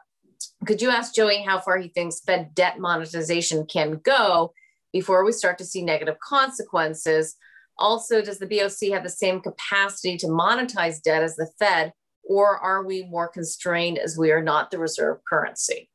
could 0.64 0.80
you 0.80 0.90
ask 0.90 1.14
Joey 1.14 1.42
how 1.42 1.60
far 1.60 1.78
he 1.78 1.88
thinks 1.88 2.20
Fed 2.20 2.54
debt 2.54 2.78
monetization 2.78 3.66
can 3.66 4.00
go 4.02 4.52
before 4.92 5.24
we 5.24 5.32
start 5.32 5.58
to 5.58 5.64
see 5.64 5.82
negative 5.82 6.18
consequences? 6.20 7.36
Also, 7.78 8.22
does 8.22 8.38
the 8.38 8.46
BOC 8.46 8.92
have 8.92 9.02
the 9.02 9.10
same 9.10 9.40
capacity 9.40 10.16
to 10.16 10.26
monetize 10.26 11.02
debt 11.02 11.22
as 11.22 11.36
the 11.36 11.50
Fed? 11.58 11.92
or 12.26 12.58
are 12.58 12.84
we 12.84 13.04
more 13.04 13.28
constrained 13.28 13.98
as 13.98 14.18
we 14.18 14.30
are 14.32 14.42
not 14.42 14.70
the 14.70 14.78
reserve 14.78 15.18
currency? 15.28 15.88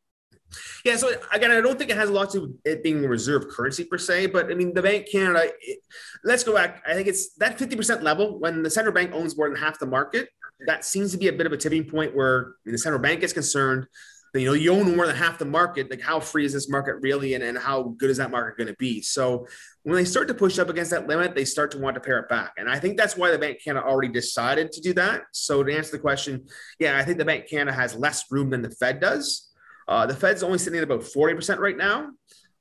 Yeah, 0.84 0.98
so 0.98 1.14
again, 1.32 1.52
I 1.52 1.62
don't 1.62 1.78
think 1.78 1.92
it 1.92 1.98
has 1.98 2.10
a 2.10 2.14
lot 2.14 2.32
to 2.32 2.40
do 2.40 2.42
with 2.42 2.56
it 2.66 2.84
being 2.84 3.02
reserve 3.06 3.48
currency 3.48 3.86
per 3.86 3.98
se, 3.98 4.28
but 4.28 4.52
I 4.52 4.54
mean, 4.54 4.74
the 4.74 4.82
Bank 4.82 5.08
Canada, 5.10 5.50
it, 5.62 5.80
let's 6.26 6.44
go 6.44 6.54
back. 6.54 6.84
I 6.86 6.94
think 6.94 7.08
it's 7.08 7.34
that 7.36 7.58
50% 7.58 8.02
level 8.02 8.38
when 8.40 8.62
the 8.62 8.70
central 8.70 8.94
bank 8.94 9.12
owns 9.14 9.38
more 9.38 9.48
than 9.48 9.58
half 9.58 9.80
the 9.80 9.86
market. 9.86 10.28
That 10.68 10.84
seems 10.84 11.12
to 11.14 11.18
be 11.18 11.30
a 11.30 11.34
bit 11.34 11.46
of 11.46 11.54
a 11.54 11.58
tipping 11.58 11.86
point 11.86 12.16
where 12.16 12.56
the 12.66 12.78
central 12.78 13.02
bank 13.02 13.24
is 13.24 13.32
concerned 13.32 13.88
you 14.34 14.46
know 14.46 14.54
you 14.54 14.72
own 14.74 14.96
more 14.96 15.08
than 15.08 15.16
half 15.16 15.38
the 15.38 15.46
market 15.46 15.90
like 15.90 16.02
how 16.02 16.20
free 16.20 16.46
is 16.46 16.54
this 16.54 16.70
market 16.70 16.96
really 17.02 17.34
and, 17.34 17.44
and 17.44 17.58
how 17.58 17.96
good 17.98 18.10
is 18.10 18.18
that 18.18 18.32
market 18.32 18.58
going 18.58 18.68
to 18.68 18.76
be? 18.80 19.02
So 19.02 19.46
when 19.84 19.96
they 19.96 20.06
start 20.06 20.28
to 20.30 20.34
push 20.34 20.58
up 20.58 20.70
against 20.70 20.92
that 20.92 21.08
limit 21.08 21.36
they 21.36 21.46
start 21.46 21.72
to 21.72 21.78
want 21.78 21.96
to 21.96 22.02
pare 22.02 22.20
it 22.20 22.30
back. 22.30 22.54
And 22.58 22.70
i 22.70 22.80
think 22.80 22.98
that's 22.98 23.18
why 23.18 23.32
the 23.32 23.40
bank 23.40 23.60
canada 23.64 23.86
already 23.86 24.12
decided 24.12 24.72
to 24.72 24.82
do 24.82 24.94
that. 24.94 25.24
So 25.34 25.64
to 25.64 25.76
answer 25.76 25.92
the 25.92 26.00
question 26.00 26.46
yeah 26.80 26.98
i 26.98 27.04
think 27.04 27.18
the 27.18 27.26
bank 27.26 27.50
canada 27.50 27.76
has 27.76 27.96
less 27.96 28.32
room 28.32 28.50
than 28.50 28.62
the 28.62 28.72
fed 28.72 29.00
does. 29.00 29.50
Uh, 29.88 30.06
the 30.06 30.16
fed's 30.16 30.44
only 30.44 30.58
sitting 30.58 30.78
at 30.78 30.84
about 30.84 31.02
40% 31.02 31.58
right 31.58 31.76
now. 31.76 32.12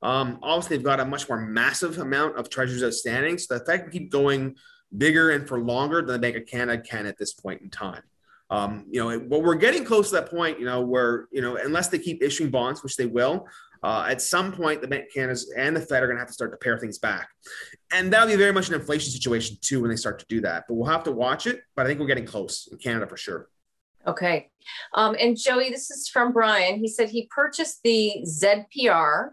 Um, 0.01 0.39
obviously 0.41 0.75
they've 0.75 0.83
got 0.85 0.99
a 0.99 1.05
much 1.05 1.29
more 1.29 1.39
massive 1.39 1.99
amount 1.99 2.37
of 2.37 2.49
treasuries 2.49 2.83
outstanding. 2.83 3.37
So 3.37 3.57
the 3.57 3.63
fed 3.63 3.83
can 3.83 3.91
keep 3.91 4.11
going 4.11 4.55
bigger 4.97 5.29
and 5.29 5.47
for 5.47 5.61
longer 5.61 6.01
than 6.01 6.13
the 6.13 6.19
bank 6.19 6.35
of 6.35 6.45
canada 6.45 6.81
can 6.81 7.05
at 7.05 7.17
this 7.17 7.33
point 7.33 7.61
in 7.61 7.69
time 7.69 8.01
um, 8.51 8.85
you 8.91 9.01
know, 9.01 9.19
but 9.19 9.41
we're 9.41 9.55
getting 9.55 9.83
close 9.83 10.09
to 10.09 10.15
that 10.15 10.29
point, 10.29 10.59
you 10.59 10.65
know, 10.65 10.81
where, 10.81 11.27
you 11.31 11.41
know, 11.41 11.55
unless 11.55 11.87
they 11.87 11.97
keep 11.97 12.21
issuing 12.21 12.51
bonds, 12.51 12.83
which 12.83 12.97
they 12.97 13.05
will, 13.05 13.47
uh, 13.83 14.05
at 14.07 14.21
some 14.21 14.51
point, 14.51 14.81
the 14.81 14.87
Bank 14.87 15.05
Canada 15.11 15.39
and 15.57 15.75
the 15.75 15.81
Fed 15.81 16.03
are 16.03 16.05
going 16.05 16.17
to 16.17 16.21
have 16.21 16.27
to 16.27 16.33
start 16.33 16.51
to 16.51 16.57
pare 16.57 16.77
things 16.77 16.99
back. 16.99 17.29
And 17.91 18.13
that'll 18.13 18.27
be 18.27 18.35
very 18.35 18.51
much 18.51 18.67
an 18.67 18.75
inflation 18.75 19.11
situation 19.11 19.57
too 19.61 19.81
when 19.81 19.89
they 19.89 19.95
start 19.95 20.19
to 20.19 20.25
do 20.29 20.41
that. 20.41 20.65
But 20.67 20.75
we'll 20.75 20.89
have 20.89 21.03
to 21.05 21.11
watch 21.11 21.47
it. 21.47 21.61
But 21.75 21.85
I 21.85 21.89
think 21.89 21.99
we're 21.99 22.07
getting 22.07 22.25
close 22.25 22.67
in 22.71 22.77
Canada 22.77 23.07
for 23.07 23.17
sure. 23.17 23.47
Okay. 24.05 24.49
Um, 24.93 25.15
and 25.19 25.37
Joey, 25.37 25.69
this 25.69 25.89
is 25.89 26.07
from 26.07 26.31
Brian. 26.31 26.79
He 26.79 26.87
said 26.87 27.09
he 27.09 27.27
purchased 27.31 27.79
the 27.83 28.23
ZPR, 28.27 29.29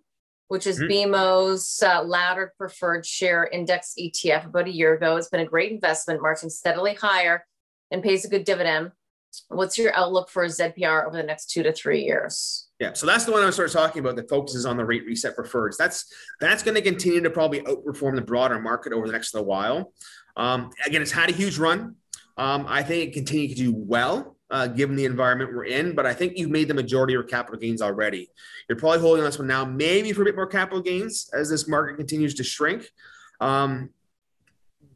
which 0.48 0.66
is 0.66 0.78
mm-hmm. 0.78 1.12
BMO's 1.12 1.82
uh, 1.82 2.02
laddered 2.02 2.50
preferred 2.56 3.04
share 3.04 3.46
index 3.46 3.94
ETF 3.98 4.46
about 4.46 4.68
a 4.68 4.72
year 4.72 4.94
ago. 4.94 5.16
It's 5.16 5.28
been 5.28 5.40
a 5.40 5.46
great 5.46 5.72
investment, 5.72 6.22
marching 6.22 6.50
steadily 6.50 6.94
higher 6.94 7.44
and 7.90 8.02
pays 8.02 8.24
a 8.24 8.28
good 8.28 8.44
dividend. 8.44 8.92
What's 9.48 9.78
your 9.78 9.94
outlook 9.94 10.28
for 10.30 10.44
ZPR 10.44 11.06
over 11.06 11.16
the 11.16 11.22
next 11.22 11.50
two 11.50 11.62
to 11.62 11.72
three 11.72 12.02
years? 12.04 12.68
Yeah, 12.78 12.92
so 12.92 13.06
that's 13.06 13.24
the 13.24 13.32
one 13.32 13.42
I 13.42 13.50
started 13.50 13.72
talking 13.72 14.00
about 14.00 14.16
that 14.16 14.28
focuses 14.28 14.66
on 14.66 14.76
the 14.76 14.84
rate 14.84 15.04
reset 15.06 15.36
preferreds. 15.36 15.76
That's 15.76 16.12
that's 16.40 16.62
going 16.62 16.74
to 16.74 16.82
continue 16.82 17.20
to 17.20 17.30
probably 17.30 17.60
outperform 17.62 18.14
the 18.14 18.22
broader 18.22 18.60
market 18.60 18.92
over 18.92 19.06
the 19.06 19.12
next 19.12 19.34
little 19.34 19.48
while. 19.48 19.92
Um, 20.36 20.70
again, 20.86 21.02
it's 21.02 21.10
had 21.10 21.30
a 21.30 21.32
huge 21.32 21.58
run. 21.58 21.96
Um, 22.36 22.66
I 22.68 22.82
think 22.82 23.08
it 23.08 23.14
continues 23.14 23.56
to 23.56 23.64
do 23.64 23.74
well. 23.74 24.36
uh, 24.50 24.66
given 24.66 24.96
the 24.96 25.04
environment 25.04 25.54
we're 25.54 25.64
in, 25.64 25.94
but 25.94 26.06
I 26.06 26.14
think 26.14 26.38
you've 26.38 26.50
made 26.50 26.68
the 26.68 26.74
majority 26.74 27.12
of 27.12 27.18
your 27.18 27.24
capital 27.24 27.60
gains 27.60 27.82
already. 27.82 28.30
You're 28.68 28.78
probably 28.78 29.00
holding 29.00 29.22
on 29.22 29.28
this 29.28 29.38
one 29.38 29.48
now, 29.48 29.64
maybe 29.64 30.12
for 30.12 30.22
a 30.22 30.24
bit 30.24 30.36
more 30.36 30.46
capital 30.46 30.80
gains 30.80 31.30
as 31.34 31.50
this 31.50 31.68
market 31.68 31.96
continues 31.96 32.34
to 32.34 32.44
shrink. 32.44 32.90
Um, 33.40 33.90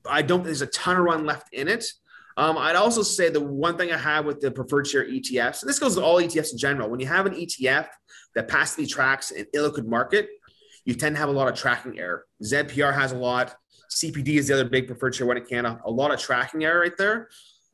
I 0.09 0.23
don't 0.23 0.43
there's 0.43 0.63
a 0.63 0.67
ton 0.67 0.97
of 0.97 1.05
run 1.05 1.27
left 1.27 1.53
in 1.53 1.69
it. 1.69 1.85
Um, 2.37 2.57
I'd 2.59 2.77
also 2.77 3.03
say 3.03 3.29
the 3.29 3.40
one 3.40 3.77
thing 3.77 3.92
I 3.92 3.99
have 3.99 4.25
with 4.25 4.40
the 4.40 4.51
preferred 4.51 4.87
share 4.87 5.05
ETFs, 5.05 5.62
and 5.62 5.68
this 5.68 5.79
goes 5.79 5.97
to 5.97 6.03
all 6.03 6.21
ETFs 6.21 6.53
in 6.53 6.59
general, 6.59 6.88
when 6.88 7.01
you 7.01 7.07
have 7.07 7.27
an 7.27 7.35
ETF 7.35 7.88
that 8.35 8.49
passively 8.49 8.87
tracks 8.87 9.31
an 9.31 9.47
illiquid 9.55 9.87
market, 9.87 10.29
you 10.85 10.95
tend 10.95 11.14
to 11.16 11.21
have 11.21 11.29
a 11.29 11.33
lot 11.33 11.49
of 11.49 11.55
tracking 11.55 11.99
error. 11.99 12.25
ZPR 12.42 12.95
has 12.95 13.12
a 13.12 13.16
lot. 13.16 13.55
CPD 13.90 14.38
is 14.38 14.49
the 14.49 14.55
other 14.55 14.68
big 14.68 14.87
preferred 14.87 15.14
share 15.14 15.27
one 15.27 15.37
in 15.37 15.45
Canada. 15.45 15.81
A 15.85 15.90
lot 15.90 16.11
of 16.11 16.18
tracking 16.18 16.64
error 16.64 16.81
right 16.81 16.97
there. 16.97 17.29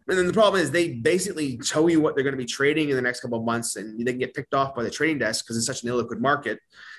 And 0.09 0.17
then 0.17 0.27
the 0.27 0.33
problem 0.33 0.61
is 0.61 0.71
they 0.71 0.95
basically 0.95 1.59
tell 1.59 1.89
you 1.89 2.01
what 2.01 2.15
they're 2.15 2.25
going 2.25 2.33
to 2.35 2.39
be 2.39 2.47
trading 2.47 2.89
in 2.89 2.97
the 2.97 3.03
next 3.03 3.21
couple 3.21 3.39
of 3.39 3.45
months, 3.45 3.77
and 3.77 3.99
they 4.01 4.13
can 4.13 4.19
get 4.19 4.35
picked 4.35 4.55
off 4.55 4.75
by 4.75 4.83
the 4.83 4.91
trading 4.91 5.19
desk 5.19 5.45
because 5.45 5.59
it's 5.59 5.67
such 5.67 5.83
an 5.83 5.91
illiquid 5.91 6.19
market. 6.19 6.59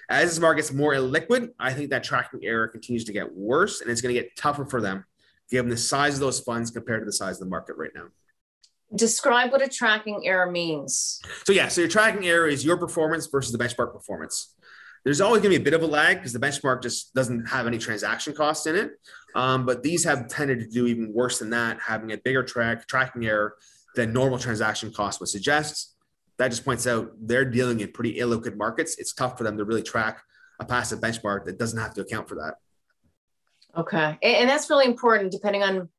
As 0.10 0.30
this 0.30 0.40
market 0.40 0.58
gets 0.58 0.72
more 0.72 0.94
illiquid, 0.94 1.50
I 1.60 1.74
think 1.74 1.90
that 1.90 2.04
tracking 2.04 2.42
error 2.44 2.68
continues 2.68 3.04
to 3.06 3.14
get 3.14 3.36
worse, 3.36 3.82
and 3.82 3.90
it's 3.90 4.02
going 4.02 4.14
to 4.14 4.22
get 4.22 4.36
tougher 4.36 4.64
for 4.64 4.80
them 4.80 5.06
given 5.50 5.70
the 5.70 5.78
size 5.78 6.16
of 6.16 6.20
those 6.20 6.40
funds 6.40 6.72
compared 6.72 7.02
to 7.02 7.06
the 7.06 7.14
size 7.14 7.36
of 7.36 7.40
the 7.40 7.50
market 7.50 7.76
right 7.78 7.92
now. 7.96 8.08
Describe 8.96 9.52
what 9.52 9.62
a 9.62 9.68
tracking 9.68 10.26
error 10.26 10.50
means. 10.50 11.22
So 11.46 11.54
yeah, 11.54 11.68
so 11.68 11.82
your 11.82 11.90
tracking 11.90 12.28
error 12.28 12.48
is 12.48 12.66
your 12.66 12.78
performance 12.78 13.28
versus 13.28 13.52
the 13.52 13.64
benchmark 13.64 13.94
performance. 13.94 14.56
There's 15.04 15.22
always 15.22 15.42
going 15.42 15.54
to 15.54 15.60
be 15.60 15.62
a 15.62 15.64
bit 15.64 15.74
of 15.74 15.84
a 15.84 15.88
lag 15.88 16.18
because 16.18 16.34
the 16.34 16.40
benchmark 16.40 16.82
just 16.82 17.14
doesn't 17.14 17.46
have 17.46 17.68
any 17.68 17.78
transaction 17.78 18.34
costs 18.34 18.66
in 18.66 18.76
it. 18.76 18.92
Um, 19.36 19.66
but 19.66 19.84
these 19.84 20.04
have 20.04 20.28
tended 20.28 20.60
to 20.60 20.68
do 20.68 20.88
even 20.88 21.14
worse 21.14 21.40
than 21.40 21.52
that, 21.52 21.80
having 21.80 22.12
a 22.12 22.18
bigger 22.18 22.44
track 22.44 22.88
tracking 22.88 23.26
error 23.26 23.56
than 23.96 24.12
normal 24.12 24.40
transaction 24.40 24.92
cost 24.92 25.20
would 25.20 25.30
suggest. 25.30 25.96
That 26.38 26.50
just 26.50 26.66
points 26.66 26.88
out 26.88 27.12
they're 27.22 27.46
dealing 27.46 27.80
in 27.80 27.92
pretty 27.92 28.16
illiquid 28.16 28.58
markets. 28.58 28.98
It's 28.98 29.14
tough 29.14 29.38
for 29.38 29.44
them 29.44 29.58
to 29.58 29.66
really 29.66 29.84
track 29.84 30.22
a 30.60 30.66
passive 30.66 31.00
benchmark 31.00 31.46
that 31.46 31.60
doesn't 31.60 31.80
have 31.80 31.94
to 31.94 32.02
account 32.02 32.28
for 32.28 32.36
that. 32.36 32.56
Okay, 33.80 34.18
and 34.22 34.50
that's 34.50 34.70
really 34.70 34.86
important 34.86 35.32
depending 35.32 35.64
on, 35.64 35.90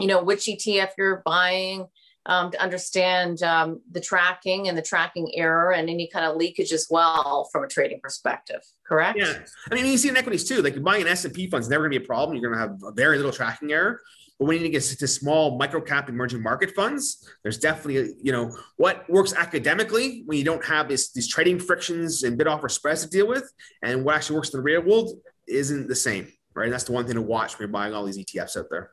you 0.00 0.06
know, 0.06 0.22
which 0.22 0.46
ETF 0.46 0.90
you're 0.98 1.22
buying, 1.24 1.86
um, 2.26 2.50
to 2.50 2.60
understand 2.60 3.42
um, 3.42 3.80
the 3.90 4.00
tracking 4.00 4.68
and 4.68 4.76
the 4.76 4.82
tracking 4.82 5.30
error 5.34 5.72
and 5.72 5.88
any 5.88 6.08
kind 6.08 6.26
of 6.26 6.36
leakage 6.36 6.72
as 6.72 6.88
well 6.90 7.48
from 7.52 7.64
a 7.64 7.68
trading 7.68 8.00
perspective. 8.02 8.60
Correct? 8.86 9.18
Yeah, 9.18 9.38
I 9.70 9.74
mean, 9.74 9.86
you 9.86 9.96
see 9.96 10.08
in 10.08 10.16
equities 10.16 10.44
too. 10.44 10.60
Like 10.60 10.82
buying 10.82 11.02
an 11.02 11.08
S 11.08 11.24
and 11.24 11.32
P 11.32 11.48
fund 11.48 11.62
is 11.62 11.68
never 11.68 11.84
going 11.84 11.92
to 11.92 11.98
be 12.00 12.04
a 12.04 12.06
problem. 12.06 12.36
You're 12.36 12.50
going 12.50 12.60
to 12.60 12.68
have 12.68 12.82
a 12.82 12.92
very 12.92 13.16
little 13.16 13.32
tracking 13.32 13.72
error. 13.72 14.00
But 14.38 14.46
when 14.46 14.60
you 14.60 14.68
get 14.68 14.82
to 14.82 15.06
small 15.06 15.56
micro 15.56 15.80
cap 15.80 16.08
emerging 16.10 16.42
market 16.42 16.74
funds, 16.74 17.26
there's 17.42 17.58
definitely, 17.58 18.12
you 18.22 18.32
know, 18.32 18.54
what 18.76 19.08
works 19.08 19.32
academically 19.32 20.24
when 20.26 20.36
you 20.36 20.44
don't 20.44 20.64
have 20.64 20.88
this, 20.88 21.12
these 21.12 21.26
trading 21.26 21.58
frictions 21.58 22.22
and 22.22 22.36
bid 22.36 22.46
offer 22.46 22.68
spreads 22.68 23.02
to 23.02 23.08
deal 23.08 23.26
with, 23.26 23.50
and 23.82 24.04
what 24.04 24.16
actually 24.16 24.36
works 24.36 24.52
in 24.52 24.58
the 24.58 24.62
real 24.62 24.82
world 24.82 25.18
isn't 25.48 25.88
the 25.88 25.94
same, 25.94 26.30
right? 26.56 26.70
That's 26.70 26.84
the 26.84 26.92
one 26.92 27.06
thing 27.06 27.14
to 27.14 27.22
watch 27.22 27.58
when 27.58 27.66
you're 27.66 27.72
buying 27.72 27.94
all 27.94 28.04
these 28.04 28.18
ETFs 28.18 28.56
out 28.56 28.66
there. 28.70 28.90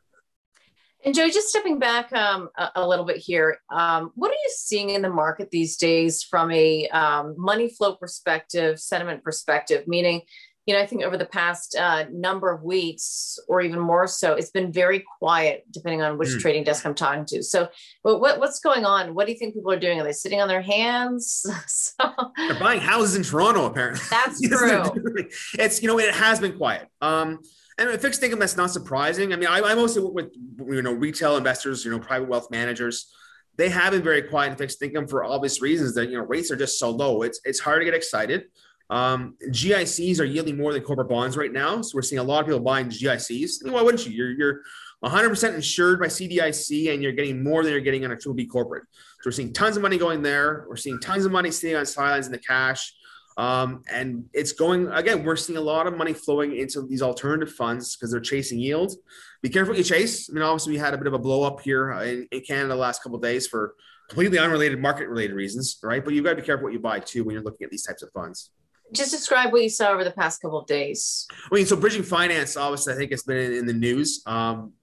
And 1.05 1.13
Joe, 1.13 1.27
just 1.27 1.49
stepping 1.49 1.79
back 1.79 2.13
um, 2.13 2.49
a, 2.57 2.71
a, 2.75 2.87
little 2.87 3.03
bit 3.03 3.17
here, 3.17 3.57
um, 3.69 4.11
what 4.15 4.31
are 4.31 4.35
you 4.35 4.51
seeing 4.55 4.91
in 4.91 5.01
the 5.01 5.09
market 5.09 5.51
these 5.51 5.75
days 5.75 6.23
from 6.23 6.49
a 6.51 6.87
um, 6.89 7.35
money 7.37 7.67
flow 7.67 7.95
perspective, 7.95 8.79
sentiment 8.79 9.21
perspective? 9.21 9.85
Meaning, 9.85 10.21
you 10.65 10.73
know, 10.73 10.79
I 10.79 10.85
think 10.85 11.03
over 11.03 11.17
the 11.17 11.25
past 11.25 11.75
uh, 11.75 12.05
number 12.11 12.49
of 12.49 12.63
weeks, 12.63 13.37
or 13.49 13.61
even 13.61 13.79
more 13.79 14.07
so, 14.07 14.33
it's 14.33 14.49
been 14.49 14.71
very 14.71 15.03
quiet, 15.19 15.65
depending 15.69 16.01
on 16.01 16.17
which 16.17 16.29
mm. 16.29 16.39
trading 16.39 16.63
desk 16.63 16.85
I'm 16.85 16.95
talking 16.95 17.25
to. 17.25 17.43
So, 17.43 17.67
what, 18.01 18.39
what's 18.39 18.61
going 18.61 18.85
on? 18.85 19.13
What 19.13 19.25
do 19.25 19.33
you 19.33 19.37
think 19.37 19.55
people 19.55 19.71
are 19.71 19.79
doing? 19.79 19.99
Are 19.99 20.03
they 20.03 20.13
sitting 20.13 20.39
on 20.39 20.47
their 20.47 20.61
hands? 20.61 21.45
so, 21.67 22.11
They're 22.37 22.59
buying 22.59 22.79
houses 22.79 23.15
in 23.15 23.23
Toronto, 23.23 23.65
apparently. 23.65 24.01
That's 24.09 24.41
true. 24.47 25.27
it's 25.59 25.81
you 25.81 25.89
know, 25.89 25.99
it 25.99 26.13
has 26.13 26.39
been 26.39 26.55
quiet. 26.55 26.87
Um, 27.01 27.39
and 27.77 27.99
fixed 27.99 28.21
income, 28.21 28.39
that's 28.39 28.55
not 28.55 28.69
surprising. 28.69 29.33
I 29.33 29.35
mean, 29.35 29.49
I, 29.49 29.59
I 29.59 29.73
mostly 29.73 30.03
work 30.03 30.13
with 30.13 30.33
you 30.67 30.83
know 30.83 30.93
retail 30.93 31.37
investors, 31.37 31.83
you 31.83 31.89
know, 31.89 31.99
private 31.99 32.29
wealth 32.29 32.51
managers. 32.51 33.11
They 33.57 33.69
have 33.69 33.93
been 33.93 34.03
very 34.03 34.21
quiet 34.21 34.51
in 34.51 34.57
fixed 34.57 34.81
income 34.81 35.07
for 35.07 35.23
obvious 35.23 35.59
reasons. 35.59 35.95
That 35.95 36.09
you 36.09 36.17
know 36.19 36.23
rates 36.23 36.51
are 36.51 36.55
just 36.55 36.77
so 36.77 36.91
low. 36.91 37.23
It's 37.23 37.41
it's 37.45 37.59
hard 37.59 37.81
to 37.81 37.85
get 37.85 37.95
excited. 37.95 38.45
Um, 38.89 39.35
GICs 39.47 40.19
are 40.19 40.25
yielding 40.25 40.57
more 40.57 40.73
than 40.73 40.83
corporate 40.83 41.09
bonds 41.09 41.37
right 41.37 41.51
now, 41.51 41.81
so 41.81 41.95
we're 41.95 42.01
seeing 42.01 42.19
a 42.19 42.23
lot 42.23 42.41
of 42.41 42.45
people 42.45 42.59
buying 42.59 42.87
GICs. 42.87 43.63
Mean, 43.63 43.73
why 43.73 43.81
wouldn't 43.81 44.05
you? 44.05 44.11
You're 44.11 44.31
you're 44.31 44.61
100% 45.03 45.55
insured 45.55 45.99
by 45.99 46.07
CDIC, 46.07 46.93
and 46.93 47.03
you're 47.03 47.11
getting 47.11 47.43
more 47.43 47.63
than 47.63 47.71
you're 47.71 47.81
getting 47.81 48.05
on 48.05 48.11
a 48.11 48.15
2B 48.15 48.49
corporate. 48.49 48.83
So 49.21 49.27
we're 49.27 49.31
seeing 49.31 49.53
tons 49.53 49.75
of 49.75 49.81
money 49.81 49.97
going 49.97 50.21
there. 50.21 50.65
We're 50.69 50.75
seeing 50.75 50.99
tons 50.99 51.25
of 51.25 51.31
money 51.31 51.51
sitting 51.51 51.75
on 51.75 51.85
sidelines 51.85 52.25
in 52.25 52.31
the 52.31 52.39
cash. 52.39 52.93
Um, 53.35 53.81
and 53.91 54.25
it's 54.33 54.51
going 54.51 54.87
again, 54.91 55.23
we're 55.23 55.35
seeing 55.35 55.57
a 55.57 55.61
lot 55.61 55.87
of 55.87 55.97
money 55.97 56.13
flowing 56.13 56.55
into 56.55 56.85
these 56.85 57.01
alternative 57.01 57.51
funds 57.51 57.95
because 57.95 58.11
they're 58.11 58.21
chasing 58.21 58.59
yield. 58.59 58.93
Be 59.41 59.49
careful 59.49 59.71
what 59.71 59.77
you 59.77 59.83
chase. 59.83 60.29
I 60.29 60.33
mean, 60.33 60.43
obviously, 60.43 60.73
we 60.73 60.79
had 60.79 60.93
a 60.93 60.97
bit 60.97 61.07
of 61.07 61.13
a 61.13 61.19
blow 61.19 61.43
up 61.43 61.61
here 61.61 61.91
in, 61.93 62.27
in 62.31 62.41
Canada 62.41 62.69
the 62.69 62.75
last 62.75 63.01
couple 63.01 63.17
days 63.17 63.47
for 63.47 63.73
completely 64.07 64.37
unrelated 64.37 64.79
market 64.79 65.07
related 65.07 65.35
reasons, 65.35 65.79
right? 65.81 66.03
But 66.03 66.13
you've 66.13 66.23
got 66.23 66.31
to 66.31 66.35
be 66.37 66.43
careful 66.43 66.65
what 66.65 66.73
you 66.73 66.79
buy 66.79 66.99
too 66.99 67.23
when 67.23 67.33
you're 67.33 67.43
looking 67.43 67.65
at 67.65 67.71
these 67.71 67.83
types 67.83 68.03
of 68.03 68.11
funds. 68.11 68.51
Just 68.93 69.11
describe 69.11 69.51
what 69.51 69.63
you 69.63 69.69
saw 69.69 69.91
over 69.91 70.03
the 70.03 70.11
past 70.11 70.41
couple 70.41 70.59
of 70.59 70.67
days. 70.67 71.27
I 71.51 71.55
mean, 71.55 71.65
so 71.65 71.75
bridging 71.75 72.03
finance, 72.03 72.55
obviously, 72.57 72.93
I 72.93 72.95
think 72.95 73.11
it's 73.11 73.23
been 73.23 73.37
in, 73.37 73.53
in 73.53 73.65
the 73.65 73.73
news. 73.73 74.21
Um, 74.25 74.73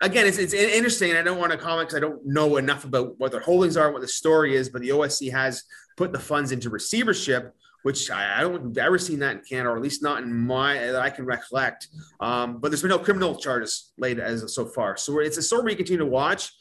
again, 0.00 0.26
it's, 0.26 0.38
it's 0.38 0.52
interesting. 0.54 1.16
I 1.16 1.22
don't 1.22 1.38
want 1.38 1.52
to 1.52 1.58
comment 1.58 1.88
because 1.88 1.96
I 1.96 2.00
don't 2.00 2.24
know 2.26 2.56
enough 2.56 2.84
about 2.84 3.18
what 3.18 3.32
their 3.32 3.40
holdings 3.40 3.76
are, 3.76 3.92
what 3.92 4.02
the 4.02 4.08
story 4.08 4.54
is, 4.54 4.68
but 4.68 4.82
the 4.82 4.90
OSC 4.90 5.30
has 5.32 5.62
put 5.96 6.12
the 6.12 6.20
funds 6.20 6.52
into 6.52 6.70
receivership 6.70 7.54
which 7.82 8.10
I, 8.10 8.38
I, 8.38 8.40
don't 8.42 8.62
we've 8.62 8.78
ever 8.78 8.98
seen 8.98 9.20
that 9.20 9.36
in 9.36 9.42
Canada, 9.48 9.70
or 9.70 9.76
at 9.76 9.82
least 9.82 10.02
not 10.02 10.22
in 10.22 10.32
my 10.32 10.74
that 10.74 11.00
I 11.00 11.10
can 11.10 11.24
recollect. 11.24 11.88
Um, 12.20 12.58
but 12.58 12.70
there's 12.70 12.82
been 12.82 12.90
no 12.90 12.98
criminal 12.98 13.36
charges 13.36 13.92
laid 13.96 14.20
as 14.20 14.54
so 14.54 14.66
far. 14.66 14.96
So 14.96 15.20
it's 15.20 15.38
a 15.38 15.42
story 15.42 15.64
we 15.64 15.74
continue 15.74 15.98
to 16.00 16.06
watch. 16.06 16.52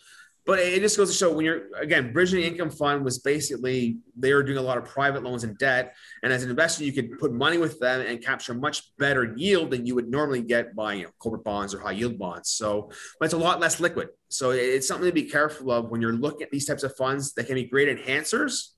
But 0.45 0.60
it 0.60 0.80
just 0.80 0.97
goes 0.97 1.12
to 1.12 1.15
show 1.15 1.32
when 1.32 1.45
you're 1.45 1.75
again 1.75 2.12
bridging 2.12 2.43
income 2.43 2.71
fund 2.71 3.04
was 3.04 3.19
basically 3.19 3.97
they 4.15 4.34
were 4.34 4.41
doing 4.41 4.58
a 4.58 4.62
lot 4.62 4.78
of 4.78 4.86
private 4.86 5.23
loans 5.23 5.43
and 5.43 5.58
debt, 5.58 5.95
and 6.23 6.34
as 6.34 6.43
an 6.43 6.49
investor 6.49 6.84
you 6.84 6.93
could 6.93 7.19
put 7.19 7.34
money 7.34 7.58
with 7.58 7.80
them 7.80 8.02
and 8.02 8.23
capture 8.23 8.54
much 8.54 8.95
better 8.97 9.34
yield 9.36 9.71
than 9.71 9.86
you 9.86 9.95
would 9.95 10.10
normally 10.10 10.41
get 10.41 10.75
by 10.75 10.93
you 10.93 11.04
know, 11.04 11.10
corporate 11.19 11.43
bonds 11.43 11.73
or 11.73 11.80
high 11.80 11.91
yield 11.91 12.17
bonds. 12.17 12.49
So, 12.49 12.89
but 13.19 13.25
it's 13.25 13.34
a 13.34 13.38
lot 13.38 13.60
less 13.60 13.80
liquid. 13.80 14.10
So 14.30 14.52
it's 14.52 14.88
something 14.88 15.08
to 15.08 15.13
be 15.13 15.23
careful 15.23 15.71
of 15.71 15.89
when 15.89 16.02
you're 16.02 16.13
looking 16.13 16.43
at 16.43 16.52
these 16.52 16.65
types 16.65 16.84
of 16.84 16.95
funds 16.95 17.34
that 17.34 17.45
can 17.45 17.56
be 17.56 17.65
great 17.65 17.88
enhancers 17.88 18.69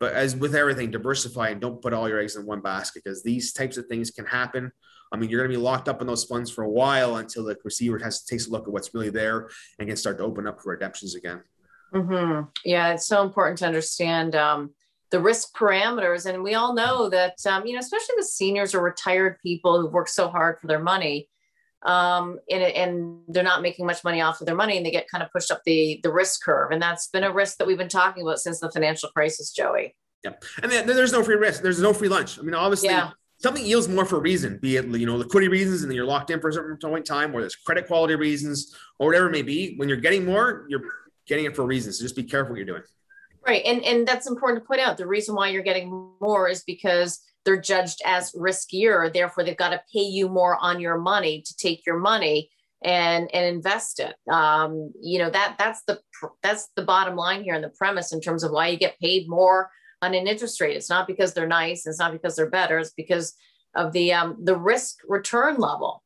but 0.00 0.14
as 0.14 0.34
with 0.34 0.54
everything, 0.54 0.90
diversify 0.90 1.50
and 1.50 1.60
don't 1.60 1.80
put 1.80 1.92
all 1.92 2.08
your 2.08 2.18
eggs 2.18 2.34
in 2.34 2.46
one 2.46 2.62
basket 2.62 3.04
because 3.04 3.22
these 3.22 3.52
types 3.52 3.76
of 3.76 3.86
things 3.86 4.10
can 4.10 4.24
happen. 4.24 4.72
I 5.12 5.16
mean, 5.16 5.30
you're 5.30 5.40
going 5.40 5.50
to 5.50 5.56
be 5.56 5.62
locked 5.62 5.88
up 5.88 6.00
in 6.00 6.06
those 6.06 6.24
funds 6.24 6.50
for 6.50 6.62
a 6.64 6.70
while 6.70 7.16
until 7.16 7.44
the 7.44 7.56
receiver 7.64 7.98
has 7.98 8.24
takes 8.24 8.46
a 8.46 8.50
look 8.50 8.66
at 8.66 8.72
what's 8.72 8.94
really 8.94 9.10
there 9.10 9.48
and 9.78 9.88
can 9.88 9.96
start 9.96 10.18
to 10.18 10.24
open 10.24 10.46
up 10.46 10.60
for 10.60 10.70
redemptions 10.70 11.14
again. 11.14 11.42
Mm-hmm. 11.94 12.48
Yeah, 12.64 12.92
it's 12.92 13.06
so 13.06 13.22
important 13.22 13.58
to 13.58 13.66
understand 13.66 14.36
um, 14.36 14.70
the 15.10 15.20
risk 15.20 15.56
parameters, 15.56 16.26
and 16.26 16.42
we 16.42 16.54
all 16.54 16.74
know 16.74 17.08
that 17.08 17.34
um, 17.46 17.66
you 17.66 17.72
know, 17.72 17.80
especially 17.80 18.14
the 18.18 18.24
seniors 18.24 18.74
or 18.74 18.82
retired 18.82 19.38
people 19.42 19.80
who've 19.80 19.92
worked 19.92 20.10
so 20.10 20.28
hard 20.28 20.60
for 20.60 20.68
their 20.68 20.78
money 20.78 21.28
um, 21.82 22.38
and, 22.50 22.62
and 22.62 23.20
they're 23.28 23.42
not 23.42 23.62
making 23.62 23.86
much 23.86 24.04
money 24.04 24.20
off 24.20 24.40
of 24.40 24.46
their 24.46 24.54
money 24.54 24.76
and 24.76 24.84
they 24.84 24.90
get 24.90 25.08
kind 25.08 25.24
of 25.24 25.30
pushed 25.32 25.50
up 25.50 25.62
the, 25.64 25.98
the 26.02 26.12
risk 26.12 26.42
curve. 26.42 26.72
And 26.72 26.82
that's 26.82 27.08
been 27.08 27.24
a 27.24 27.32
risk 27.32 27.56
that 27.58 27.66
we've 27.66 27.78
been 27.78 27.88
talking 27.88 28.22
about 28.22 28.38
since 28.38 28.60
the 28.60 28.70
financial 28.70 29.08
crisis, 29.10 29.50
Joey. 29.52 29.96
Yeah. 30.22 30.32
And 30.62 30.70
then 30.70 30.86
there's 30.86 31.12
no 31.12 31.24
free 31.24 31.36
risk. 31.36 31.62
There's 31.62 31.80
no 31.80 31.94
free 31.94 32.08
lunch. 32.08 32.38
I 32.38 32.42
mean, 32.42 32.54
obviously 32.54 32.90
yeah. 32.90 33.12
Something 33.40 33.64
yields 33.64 33.88
more 33.88 34.04
for 34.04 34.16
a 34.16 34.20
reason, 34.20 34.58
be 34.58 34.76
it, 34.76 34.86
you 34.86 35.06
know, 35.06 35.16
liquidity 35.16 35.48
reasons 35.48 35.82
and 35.82 35.90
then 35.90 35.96
you're 35.96 36.04
locked 36.04 36.30
in 36.30 36.40
for 36.40 36.48
a 36.48 36.52
certain 36.52 36.76
point 36.76 36.98
in 36.98 37.04
time 37.04 37.34
or 37.34 37.40
there's 37.40 37.56
credit 37.56 37.86
quality 37.86 38.14
reasons 38.14 38.76
or 38.98 39.08
whatever 39.08 39.26
it 39.28 39.32
may 39.32 39.42
be. 39.42 39.74
When 39.76 39.88
you're 39.88 39.98
getting 39.98 40.24
more, 40.24 40.66
you're 40.68 40.82
getting 41.26 41.46
it 41.46 41.56
for 41.56 41.62
a 41.62 41.66
reason. 41.66 41.92
So 41.92 42.02
just 42.02 42.16
be 42.16 42.22
careful 42.22 42.52
what 42.52 42.58
you're 42.58 42.66
doing. 42.66 42.82
Right. 43.46 43.62
And, 43.64 43.82
and 43.84 44.06
that's 44.06 44.28
important 44.28 44.62
to 44.62 44.66
point 44.66 44.82
out. 44.82 44.98
The 44.98 45.06
reason 45.06 45.34
why 45.34 45.48
you're 45.48 45.62
getting 45.62 46.12
more 46.20 46.48
is 46.48 46.62
because 46.62 47.20
they're 47.44 47.60
judged 47.60 48.02
as 48.04 48.32
riskier. 48.32 49.10
Therefore, 49.10 49.44
they've 49.44 49.56
got 49.56 49.70
to 49.70 49.82
pay 49.92 50.02
you 50.02 50.28
more 50.28 50.58
on 50.60 50.78
your 50.78 50.98
money 50.98 51.42
to 51.46 51.56
take 51.56 51.86
your 51.86 51.98
money 51.98 52.50
and 52.82 53.28
and 53.34 53.46
invest 53.46 54.00
it. 54.00 54.14
Um, 54.30 54.92
you 55.00 55.18
know 55.18 55.30
that 55.30 55.56
that's 55.58 55.82
the 55.84 56.00
that's 56.42 56.68
the 56.76 56.82
bottom 56.82 57.16
line 57.16 57.42
here 57.42 57.54
and 57.54 57.64
the 57.64 57.70
premise 57.70 58.12
in 58.12 58.20
terms 58.20 58.42
of 58.42 58.52
why 58.52 58.68
you 58.68 58.78
get 58.78 58.98
paid 59.00 59.28
more 59.28 59.70
on 60.02 60.14
an 60.14 60.26
interest 60.26 60.60
rate. 60.60 60.76
It's 60.76 60.90
not 60.90 61.06
because 61.06 61.34
they're 61.34 61.46
nice. 61.46 61.86
It's 61.86 61.98
not 61.98 62.12
because 62.12 62.36
they're 62.36 62.50
better. 62.50 62.78
It's 62.78 62.92
because 62.92 63.34
of 63.74 63.92
the 63.92 64.12
um, 64.12 64.36
the 64.42 64.56
risk 64.56 64.98
return 65.08 65.56
level. 65.56 66.02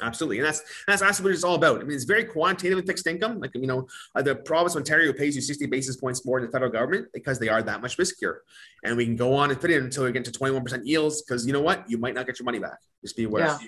Absolutely, 0.00 0.38
and 0.38 0.46
that's 0.46 0.62
that's 0.86 1.00
that's 1.00 1.20
what 1.20 1.32
it's 1.32 1.42
all 1.42 1.56
about. 1.56 1.80
I 1.80 1.84
mean, 1.84 1.96
it's 1.96 2.04
very 2.04 2.24
quantitative 2.24 2.84
fixed 2.86 3.06
income. 3.06 3.40
Like 3.40 3.50
you 3.54 3.66
know, 3.66 3.88
uh, 4.14 4.22
the 4.22 4.36
province 4.36 4.74
of 4.74 4.80
Ontario 4.80 5.12
pays 5.12 5.34
you 5.34 5.42
sixty 5.42 5.66
basis 5.66 5.96
points 5.96 6.24
more 6.24 6.40
than 6.40 6.48
the 6.48 6.52
federal 6.52 6.70
government 6.70 7.08
because 7.12 7.38
they 7.38 7.48
are 7.48 7.62
that 7.62 7.82
much 7.82 7.98
riskier. 7.98 8.38
And 8.84 8.96
we 8.96 9.04
can 9.04 9.16
go 9.16 9.34
on 9.34 9.50
and 9.50 9.60
fit 9.60 9.70
it 9.70 9.82
until 9.82 10.04
we 10.04 10.12
get 10.12 10.24
to 10.26 10.32
twenty 10.32 10.54
one 10.54 10.62
percent 10.62 10.86
yields 10.86 11.22
because 11.22 11.46
you 11.46 11.52
know 11.52 11.60
what, 11.62 11.84
you 11.90 11.98
might 11.98 12.14
not 12.14 12.26
get 12.26 12.38
your 12.38 12.44
money 12.44 12.60
back. 12.60 12.78
Just 13.02 13.16
be 13.16 13.24
aware. 13.24 13.46
Yeah. 13.46 13.58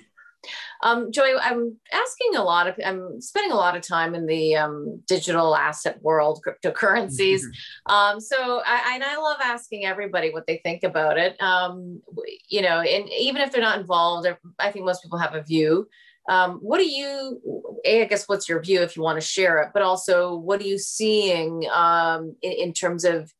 Um, 0.82 1.12
Joey, 1.12 1.34
I'm 1.40 1.76
asking 1.92 2.36
a 2.36 2.42
lot 2.42 2.66
of, 2.66 2.74
I'm 2.84 3.20
spending 3.20 3.52
a 3.52 3.56
lot 3.56 3.76
of 3.76 3.86
time 3.86 4.14
in 4.14 4.26
the 4.26 4.56
um, 4.56 5.02
digital 5.06 5.54
asset 5.54 5.98
world, 6.02 6.42
cryptocurrencies. 6.46 7.40
Mm-hmm. 7.40 7.92
Um, 7.92 8.20
so, 8.20 8.62
I, 8.64 8.92
and 8.94 9.04
I 9.04 9.16
love 9.16 9.38
asking 9.42 9.84
everybody 9.84 10.30
what 10.30 10.46
they 10.46 10.60
think 10.64 10.82
about 10.82 11.18
it. 11.18 11.40
Um, 11.42 12.00
you 12.48 12.62
know, 12.62 12.80
and 12.80 13.08
even 13.10 13.42
if 13.42 13.52
they're 13.52 13.60
not 13.60 13.78
involved, 13.78 14.26
I 14.58 14.70
think 14.70 14.84
most 14.84 15.02
people 15.02 15.18
have 15.18 15.34
a 15.34 15.42
view. 15.42 15.88
Um, 16.28 16.60
what 16.62 16.78
do 16.78 16.88
you, 16.88 17.40
a, 17.84 18.02
I 18.02 18.04
guess, 18.04 18.28
what's 18.28 18.48
your 18.48 18.62
view 18.62 18.82
if 18.82 18.96
you 18.96 19.02
want 19.02 19.20
to 19.20 19.26
share 19.26 19.60
it, 19.62 19.70
but 19.74 19.82
also 19.82 20.36
what 20.36 20.60
are 20.60 20.66
you 20.66 20.78
seeing 20.78 21.66
um, 21.72 22.36
in, 22.42 22.52
in 22.52 22.72
terms 22.72 23.04
of 23.04 23.32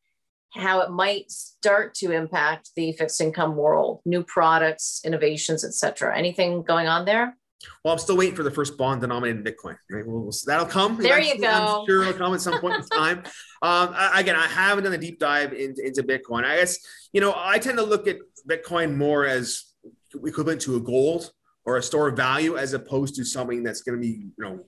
how 0.53 0.81
it 0.81 0.91
might 0.91 1.31
start 1.31 1.93
to 1.95 2.11
impact 2.11 2.71
the 2.75 2.91
fixed 2.93 3.21
income 3.21 3.55
world, 3.55 4.01
new 4.05 4.23
products, 4.23 5.01
innovations, 5.05 5.63
et 5.63 5.73
cetera. 5.73 6.17
Anything 6.17 6.63
going 6.63 6.87
on 6.87 7.05
there? 7.05 7.37
Well, 7.83 7.93
I'm 7.93 7.99
still 7.99 8.17
waiting 8.17 8.35
for 8.35 8.43
the 8.43 8.51
first 8.51 8.77
bond 8.77 9.01
denominated 9.01 9.45
in 9.45 9.53
Bitcoin. 9.53 9.77
Right? 9.89 10.05
Well, 10.05 10.29
that'll 10.45 10.65
come. 10.65 10.97
There 10.97 11.19
you 11.19 11.39
go. 11.39 11.47
I'm 11.47 11.85
sure 11.85 12.01
it'll 12.01 12.13
come 12.13 12.33
at 12.33 12.41
some 12.41 12.59
point 12.59 12.75
in 12.75 12.87
time. 12.87 13.23
Um, 13.63 13.93
I, 13.93 14.21
again, 14.21 14.35
I 14.35 14.47
haven't 14.47 14.85
done 14.85 14.93
a 14.93 14.97
deep 14.97 15.19
dive 15.19 15.53
into, 15.53 15.85
into 15.85 16.01
Bitcoin. 16.01 16.45
I 16.45 16.55
guess 16.55 16.79
you 17.13 17.21
know 17.21 17.31
I 17.37 17.59
tend 17.59 17.77
to 17.77 17.83
look 17.83 18.07
at 18.07 18.17
Bitcoin 18.49 18.95
more 18.95 19.27
as 19.27 19.65
equivalent 20.15 20.61
to 20.61 20.77
a 20.77 20.79
gold 20.79 21.31
or 21.63 21.77
a 21.77 21.83
store 21.83 22.07
of 22.07 22.17
value 22.17 22.57
as 22.57 22.73
opposed 22.73 23.13
to 23.17 23.23
something 23.23 23.61
that's 23.61 23.83
going 23.83 23.99
to 23.99 24.01
be 24.01 24.31
you 24.35 24.43
know 24.43 24.65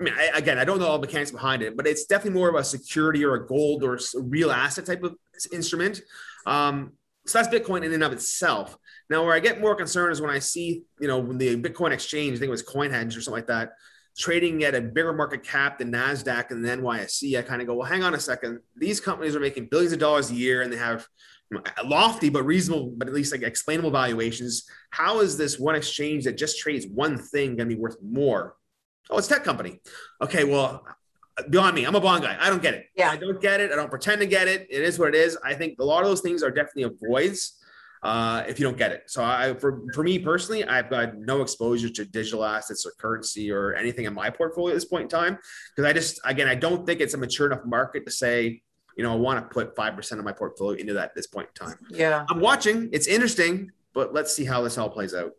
I 0.00 0.02
mean, 0.02 0.14
I, 0.16 0.30
again, 0.34 0.58
I 0.58 0.64
don't 0.64 0.78
know 0.78 0.86
all 0.86 0.98
the 0.98 1.06
mechanics 1.06 1.30
behind 1.30 1.62
it, 1.62 1.76
but 1.76 1.86
it's 1.86 2.06
definitely 2.06 2.38
more 2.38 2.48
of 2.48 2.54
a 2.54 2.64
security 2.64 3.22
or 3.24 3.34
a 3.34 3.46
gold 3.46 3.84
or 3.84 3.96
a 3.96 4.00
real 4.20 4.50
asset 4.50 4.86
type 4.86 5.02
of 5.02 5.14
instrument. 5.52 6.00
Um, 6.46 6.92
so 7.26 7.38
that's 7.38 7.54
Bitcoin 7.54 7.84
in 7.84 7.92
and 7.92 8.02
of 8.02 8.12
itself. 8.12 8.76
Now, 9.10 9.24
where 9.24 9.34
I 9.34 9.40
get 9.40 9.60
more 9.60 9.74
concerned 9.74 10.12
is 10.12 10.20
when 10.20 10.30
I 10.30 10.38
see, 10.38 10.82
you 10.98 11.06
know, 11.06 11.18
when 11.18 11.36
the 11.36 11.60
Bitcoin 11.60 11.92
exchange, 11.92 12.36
I 12.36 12.38
think 12.38 12.48
it 12.48 12.50
was 12.50 12.62
CoinHedge 12.62 13.08
or 13.16 13.20
something 13.20 13.34
like 13.34 13.48
that, 13.48 13.72
trading 14.16 14.64
at 14.64 14.74
a 14.74 14.80
bigger 14.80 15.12
market 15.12 15.44
cap 15.44 15.78
than 15.78 15.92
NASDAQ 15.92 16.50
and 16.50 16.64
the 16.64 16.68
NYSE, 16.70 17.38
I 17.38 17.42
kind 17.42 17.60
of 17.60 17.68
go, 17.68 17.74
well, 17.74 17.86
hang 17.86 18.02
on 18.02 18.14
a 18.14 18.20
second. 18.20 18.60
These 18.76 19.00
companies 19.00 19.36
are 19.36 19.40
making 19.40 19.68
billions 19.70 19.92
of 19.92 19.98
dollars 19.98 20.30
a 20.30 20.34
year 20.34 20.62
and 20.62 20.72
they 20.72 20.78
have 20.78 21.06
lofty 21.84 22.30
but 22.30 22.44
reasonable, 22.44 22.94
but 22.96 23.06
at 23.06 23.14
least 23.14 23.32
like 23.32 23.42
explainable 23.42 23.90
valuations. 23.90 24.64
How 24.90 25.20
is 25.20 25.36
this 25.36 25.58
one 25.58 25.74
exchange 25.74 26.24
that 26.24 26.38
just 26.38 26.58
trades 26.58 26.86
one 26.86 27.18
thing 27.18 27.56
going 27.56 27.68
to 27.68 27.74
be 27.74 27.80
worth 27.80 27.96
more 28.02 28.56
Oh, 29.08 29.18
it's 29.18 29.28
tech 29.28 29.44
company. 29.44 29.80
Okay, 30.20 30.44
well, 30.44 30.84
beyond 31.48 31.74
me, 31.74 31.84
I'm 31.84 31.94
a 31.94 32.00
bond 32.00 32.22
guy. 32.22 32.36
I 32.38 32.50
don't 32.50 32.62
get 32.62 32.74
it. 32.74 32.86
Yeah. 32.94 33.10
I 33.10 33.16
don't 33.16 33.40
get 33.40 33.60
it. 33.60 33.72
I 33.72 33.76
don't 33.76 33.90
pretend 33.90 34.20
to 34.20 34.26
get 34.26 34.48
it. 34.48 34.66
It 34.70 34.82
is 34.82 34.98
what 34.98 35.08
it 35.08 35.14
is. 35.14 35.38
I 35.44 35.54
think 35.54 35.78
a 35.80 35.84
lot 35.84 36.02
of 36.02 36.08
those 36.08 36.20
things 36.20 36.42
are 36.42 36.50
definitely 36.50 36.84
avoids 36.84 37.56
uh, 38.02 38.44
if 38.48 38.58
you 38.58 38.64
don't 38.64 38.78
get 38.78 38.92
it. 38.92 39.04
So 39.06 39.22
I, 39.22 39.54
for, 39.54 39.82
for 39.94 40.02
me 40.02 40.18
personally, 40.18 40.64
I've 40.64 40.90
got 40.90 41.16
no 41.18 41.42
exposure 41.42 41.90
to 41.90 42.04
digital 42.04 42.44
assets 42.44 42.86
or 42.86 42.92
currency 42.98 43.50
or 43.50 43.74
anything 43.74 44.06
in 44.06 44.14
my 44.14 44.30
portfolio 44.30 44.74
at 44.74 44.76
this 44.76 44.86
point 44.86 45.04
in 45.04 45.08
time. 45.08 45.38
Cause 45.76 45.84
I 45.84 45.92
just, 45.92 46.20
again, 46.24 46.48
I 46.48 46.54
don't 46.54 46.86
think 46.86 47.00
it's 47.00 47.14
a 47.14 47.18
mature 47.18 47.46
enough 47.46 47.64
market 47.64 48.06
to 48.06 48.10
say, 48.10 48.62
you 48.96 49.04
know, 49.04 49.12
I 49.12 49.16
want 49.16 49.38
to 49.38 49.52
put 49.52 49.76
5% 49.76 50.18
of 50.18 50.24
my 50.24 50.32
portfolio 50.32 50.78
into 50.78 50.94
that 50.94 51.10
at 51.10 51.14
this 51.14 51.26
point 51.26 51.48
in 51.48 51.66
time. 51.66 51.78
Yeah. 51.90 52.24
I'm 52.28 52.40
watching, 52.40 52.88
it's 52.92 53.06
interesting, 53.06 53.70
but 53.94 54.14
let's 54.14 54.34
see 54.34 54.44
how 54.44 54.62
this 54.62 54.78
all 54.78 54.90
plays 54.90 55.14
out. 55.14 55.32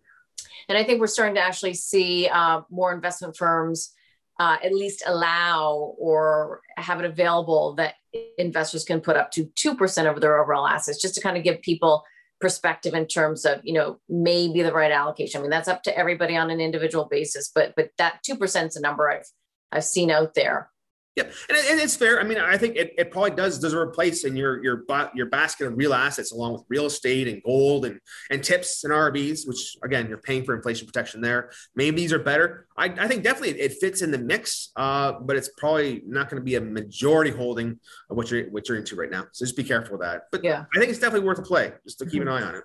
And 0.72 0.78
I 0.78 0.86
think 0.86 1.01
we're 1.01 1.07
starting 1.07 1.36
to 1.36 1.41
actually 1.41 1.74
see 1.74 2.30
uh, 2.30 2.61
more 2.69 2.93
investment 2.93 3.36
firms 3.36 3.91
uh, 4.39 4.55
at 4.63 4.74
least 4.74 5.03
allow 5.05 5.93
or 5.99 6.61
have 6.78 6.99
it 6.99 7.05
available 7.05 7.76
that 7.76 7.95
investors 8.38 8.86
can 8.86 9.01
put 9.01 9.17
up 9.17 9.32
to 9.32 9.51
2% 9.59 10.09
of 10.09 10.22
their 10.22 10.41
overall 10.41 10.65
assets 10.65 11.01
just 11.01 11.13
to 11.15 11.22
kind 11.22 11.36
of 11.36 11.43
give 11.43 11.61
people 11.61 12.05
perspective 12.39 12.93
in 12.93 13.05
terms 13.05 13.45
of 13.45 13.59
you 13.63 13.74
know 13.74 13.99
maybe 14.07 14.61
the 14.61 14.72
right 14.72 14.93
allocation. 14.93 15.39
I 15.39 15.41
mean 15.41 15.51
that's 15.51 15.67
up 15.67 15.84
to 15.84 15.97
everybody 15.97 16.38
on 16.38 16.49
an 16.49 16.61
individual 16.61 17.05
basis 17.05 17.51
but 17.53 17.74
but 17.76 17.89
that 17.97 18.22
2% 18.28 18.67
is 18.67 18.76
a 18.78 18.82
number 18.82 19.11
i've 19.11 19.28
i've 19.72 19.84
seen 19.84 20.09
out 20.09 20.34
there 20.34 20.70
yeah, 21.18 21.24
and, 21.24 21.57
and 21.57 21.80
it's 21.82 21.97
fair. 21.97 22.22
I 22.22 22.24
mean, 22.24 22.38
I 22.38 22.57
think 22.57 22.78
it, 22.78 22.93
it 22.97 23.12
probably 23.12 23.32
does 23.32 23.59
deserve 23.59 23.89
a 23.89 23.91
place 23.91 24.24
in 24.24 24.38
your 24.38 24.64
your 24.64 24.86
your 25.14 25.26
basket 25.26 25.68
of 25.68 25.76
real 25.76 25.93
assets, 25.93 26.32
along 26.32 26.53
with 26.53 26.64
real 26.70 26.86
estate 26.86 27.28
and 27.28 27.43
gold 27.43 27.84
and 27.86 27.99
and 28.30 28.41
TIPS 28.41 28.86
and 28.86 28.93
RRBs, 28.93 29.45
which 29.45 29.76
again 29.84 30.07
you're 30.07 30.20
paying 30.20 30.45
for 30.45 30.55
inflation 30.55 30.88
protection 30.88 31.20
there. 31.20 31.51
Maybe 31.76 31.97
these 31.97 32.14
are 32.14 32.20
better. 32.20 32.66
I, 32.78 32.86
I 32.86 33.09
think 33.09 33.24
definitely 33.24 33.59
it 33.59 33.74
fits 33.74 34.01
in 34.01 34.12
the 34.12 34.18
mix, 34.18 34.72
uh, 34.78 35.14
but 35.20 35.36
it's 35.36 35.49
probably 35.57 36.01
not 36.05 36.30
going 36.30 36.39
to 36.39 36.45
be 36.45 36.55
a 36.55 36.62
majority 36.62 37.32
holding 37.32 37.78
of 38.09 38.16
what 38.16 38.32
you're 38.32 38.49
what 38.49 38.70
you're 38.70 38.78
into 38.78 38.95
right 38.95 39.12
now. 39.12 39.26
So 39.34 39.43
just 39.43 39.57
be 39.57 39.66
careful 39.66 39.97
with 39.97 40.07
that. 40.07 40.24
But 40.32 40.45
yeah, 40.45 40.64
I 40.74 40.80
think 40.80 40.91
it's 40.91 40.99
definitely 40.99 41.28
worth 41.28 41.39
a 41.39 41.43
play 41.43 41.74
just 41.84 41.99
to 41.99 42.05
keep 42.05 42.22
mm-hmm. 42.22 42.30
an 42.30 42.43
eye 42.43 42.47
on 42.47 42.55
it. 42.55 42.64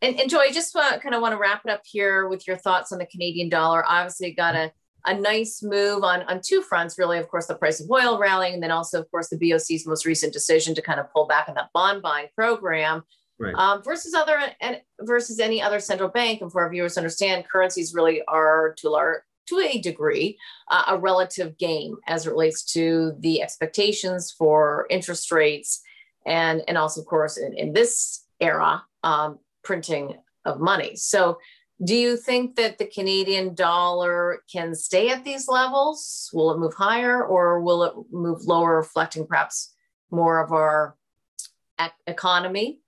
And, 0.00 0.20
and 0.20 0.30
Joey, 0.30 0.48
I 0.48 0.52
just 0.52 0.74
uh, 0.76 0.98
kind 0.98 1.14
of 1.14 1.20
want 1.22 1.32
to 1.32 1.38
wrap 1.38 1.62
it 1.64 1.70
up 1.70 1.82
here 1.84 2.28
with 2.28 2.46
your 2.46 2.56
thoughts 2.56 2.92
on 2.92 2.98
the 2.98 3.06
Canadian 3.06 3.48
dollar. 3.48 3.84
Obviously, 3.86 4.32
got 4.32 4.54
a 4.54 4.72
a 5.06 5.14
nice 5.14 5.62
move 5.62 6.02
on, 6.02 6.22
on 6.22 6.40
two 6.44 6.62
fronts, 6.62 6.98
really. 6.98 7.18
Of 7.18 7.28
course, 7.28 7.46
the 7.46 7.54
price 7.54 7.80
of 7.80 7.90
oil 7.90 8.18
rallying, 8.18 8.54
and 8.54 8.62
then 8.62 8.70
also, 8.70 9.00
of 9.00 9.10
course, 9.10 9.28
the 9.28 9.38
BOC's 9.38 9.86
most 9.86 10.04
recent 10.04 10.32
decision 10.32 10.74
to 10.74 10.82
kind 10.82 11.00
of 11.00 11.10
pull 11.12 11.26
back 11.26 11.48
on 11.48 11.54
that 11.54 11.70
bond 11.72 12.02
buying 12.02 12.28
program. 12.34 13.04
Right. 13.40 13.54
Um, 13.54 13.84
versus 13.84 14.14
other 14.14 14.40
and 14.60 14.80
versus 15.02 15.38
any 15.38 15.62
other 15.62 15.78
central 15.78 16.08
bank, 16.08 16.40
and 16.40 16.50
for 16.50 16.62
our 16.62 16.70
viewers 16.70 16.94
to 16.94 17.00
understand, 17.00 17.48
currencies 17.48 17.94
really 17.94 18.22
are 18.26 18.74
to 18.78 18.90
large 18.90 19.22
to 19.48 19.58
a 19.58 19.80
degree 19.80 20.38
uh, 20.70 20.84
a 20.88 20.98
relative 20.98 21.56
game 21.58 21.96
as 22.06 22.26
it 22.26 22.30
relates 22.30 22.64
to 22.64 23.12
the 23.20 23.42
expectations 23.42 24.30
for 24.30 24.86
interest 24.90 25.32
rates 25.32 25.80
and 26.26 26.62
and 26.68 26.76
also 26.76 27.00
of 27.00 27.06
course 27.06 27.36
in, 27.36 27.52
in 27.54 27.72
this 27.72 28.24
era 28.40 28.82
um, 29.02 29.38
printing 29.62 30.16
of 30.44 30.60
money 30.60 30.94
so 30.96 31.38
do 31.82 31.94
you 31.94 32.16
think 32.16 32.56
that 32.56 32.78
the 32.78 32.86
Canadian 32.86 33.54
dollar 33.54 34.42
can 34.52 34.74
stay 34.74 35.10
at 35.10 35.24
these 35.24 35.46
levels? 35.46 36.28
Will 36.32 36.50
it 36.50 36.58
move 36.58 36.74
higher 36.74 37.24
or 37.24 37.60
will 37.60 37.84
it 37.84 37.94
move 38.10 38.42
lower, 38.44 38.76
reflecting 38.76 39.26
perhaps 39.26 39.74
more 40.10 40.42
of 40.42 40.52
our 40.52 40.96
economy 42.06 42.80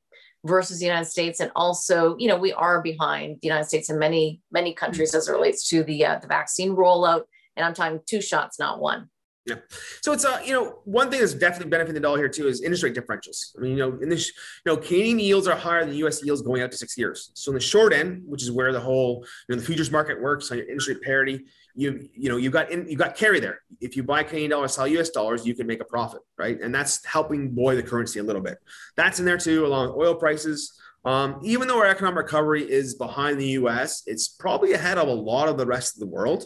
versus 0.45 0.81
the 0.81 0.87
United 0.87 1.09
States? 1.09 1.39
And 1.39 1.53
also, 1.55 2.17
you 2.19 2.27
know, 2.27 2.37
we 2.37 2.53
are 2.53 2.83
behind 2.83 3.39
the 3.41 3.49
United 3.49 3.67
States 3.67 3.91
in 3.91 3.99
many, 3.99 4.41
many 4.51 4.75
countries 4.75 5.15
as 5.15 5.29
it 5.29 5.33
relates 5.33 5.69
to 5.69 5.85
the, 5.85 6.05
uh, 6.05 6.19
the 6.19 6.27
vaccine 6.27 6.75
rollout. 6.75 7.23
And 7.57 7.65
I'm 7.65 7.75
talking 7.75 8.01
two 8.07 8.21
shots, 8.21 8.59
not 8.59 8.81
one. 8.81 9.09
Yeah. 9.47 9.57
So 10.03 10.13
it's 10.13 10.25
uh, 10.25 10.41
you 10.45 10.53
know, 10.53 10.81
one 10.85 11.11
thing 11.11 11.21
that's 11.21 11.33
definitely 11.33 11.71
benefiting 11.71 11.95
the 11.95 12.01
dollar 12.01 12.19
here 12.19 12.29
too 12.29 12.47
is 12.47 12.61
interest 12.61 12.83
rate 12.83 12.95
differentials. 12.95 13.57
I 13.57 13.63
mean, 13.63 13.73
you 13.73 13.79
know, 13.79 13.99
in 14.01 14.11
this, 14.11 14.29
you 14.29 14.73
know, 14.73 14.77
Canadian 14.77 15.19
yields 15.19 15.49
are 15.49 15.57
higher 15.57 15.85
than 15.85 15.95
US 15.95 16.23
yields 16.23 16.43
going 16.43 16.61
out 16.63 16.71
to 16.71 16.77
six 16.77 16.97
years. 16.99 17.31
So 17.35 17.51
in 17.51 17.55
the 17.55 17.61
short 17.61 17.95
end, 17.95 18.23
which 18.27 18.43
is 18.43 18.53
where 18.53 18.71
the 18.73 18.81
whole, 18.81 19.25
you 19.49 19.55
know, 19.55 19.61
the 19.61 19.67
futures 19.67 19.91
market 19.91 20.21
works 20.21 20.51
on 20.51 20.59
your 20.59 20.67
interest 20.69 20.89
rate 20.89 21.03
parity, 21.03 21.47
you, 21.75 22.07
you 22.15 22.29
know, 22.29 22.37
you 22.37 22.51
got 22.51 22.71
in, 22.71 22.87
you 22.87 22.97
got 22.97 23.17
carry 23.17 23.41
there. 23.41 23.61
If 23.81 23.97
you 23.97 24.03
buy 24.03 24.25
Canadian 24.25 24.51
dollars, 24.51 24.75
sell 24.75 24.87
US 24.87 25.09
dollars, 25.09 25.47
you 25.47 25.55
can 25.55 25.67
make 25.67 25.81
a 25.81 25.87
profit, 25.87 26.21
right? 26.37 26.61
And 26.61 26.75
that's 26.75 27.05
helping 27.07 27.55
buoy 27.55 27.77
the 27.77 27.83
currency 27.83 28.19
a 28.19 28.23
little 28.23 28.43
bit. 28.43 28.59
That's 28.97 29.21
in 29.21 29.25
there 29.25 29.39
too, 29.39 29.65
along 29.65 29.89
with 29.89 30.07
oil 30.07 30.15
prices. 30.17 30.79
Um, 31.07 31.41
even 31.43 31.67
though 31.67 31.79
our 31.79 31.87
economic 31.87 32.25
recovery 32.25 32.71
is 32.71 32.95
behind 32.95 33.41
the 33.41 33.49
US, 33.51 34.03
it's 34.07 34.29
probably 34.29 34.75
ahead 34.75 34.99
of 34.99 35.09
a 35.09 35.13
lot 35.13 35.49
of 35.49 35.57
the 35.57 35.65
rest 35.65 35.97
of 35.97 36.01
the 36.01 36.07
world. 36.07 36.45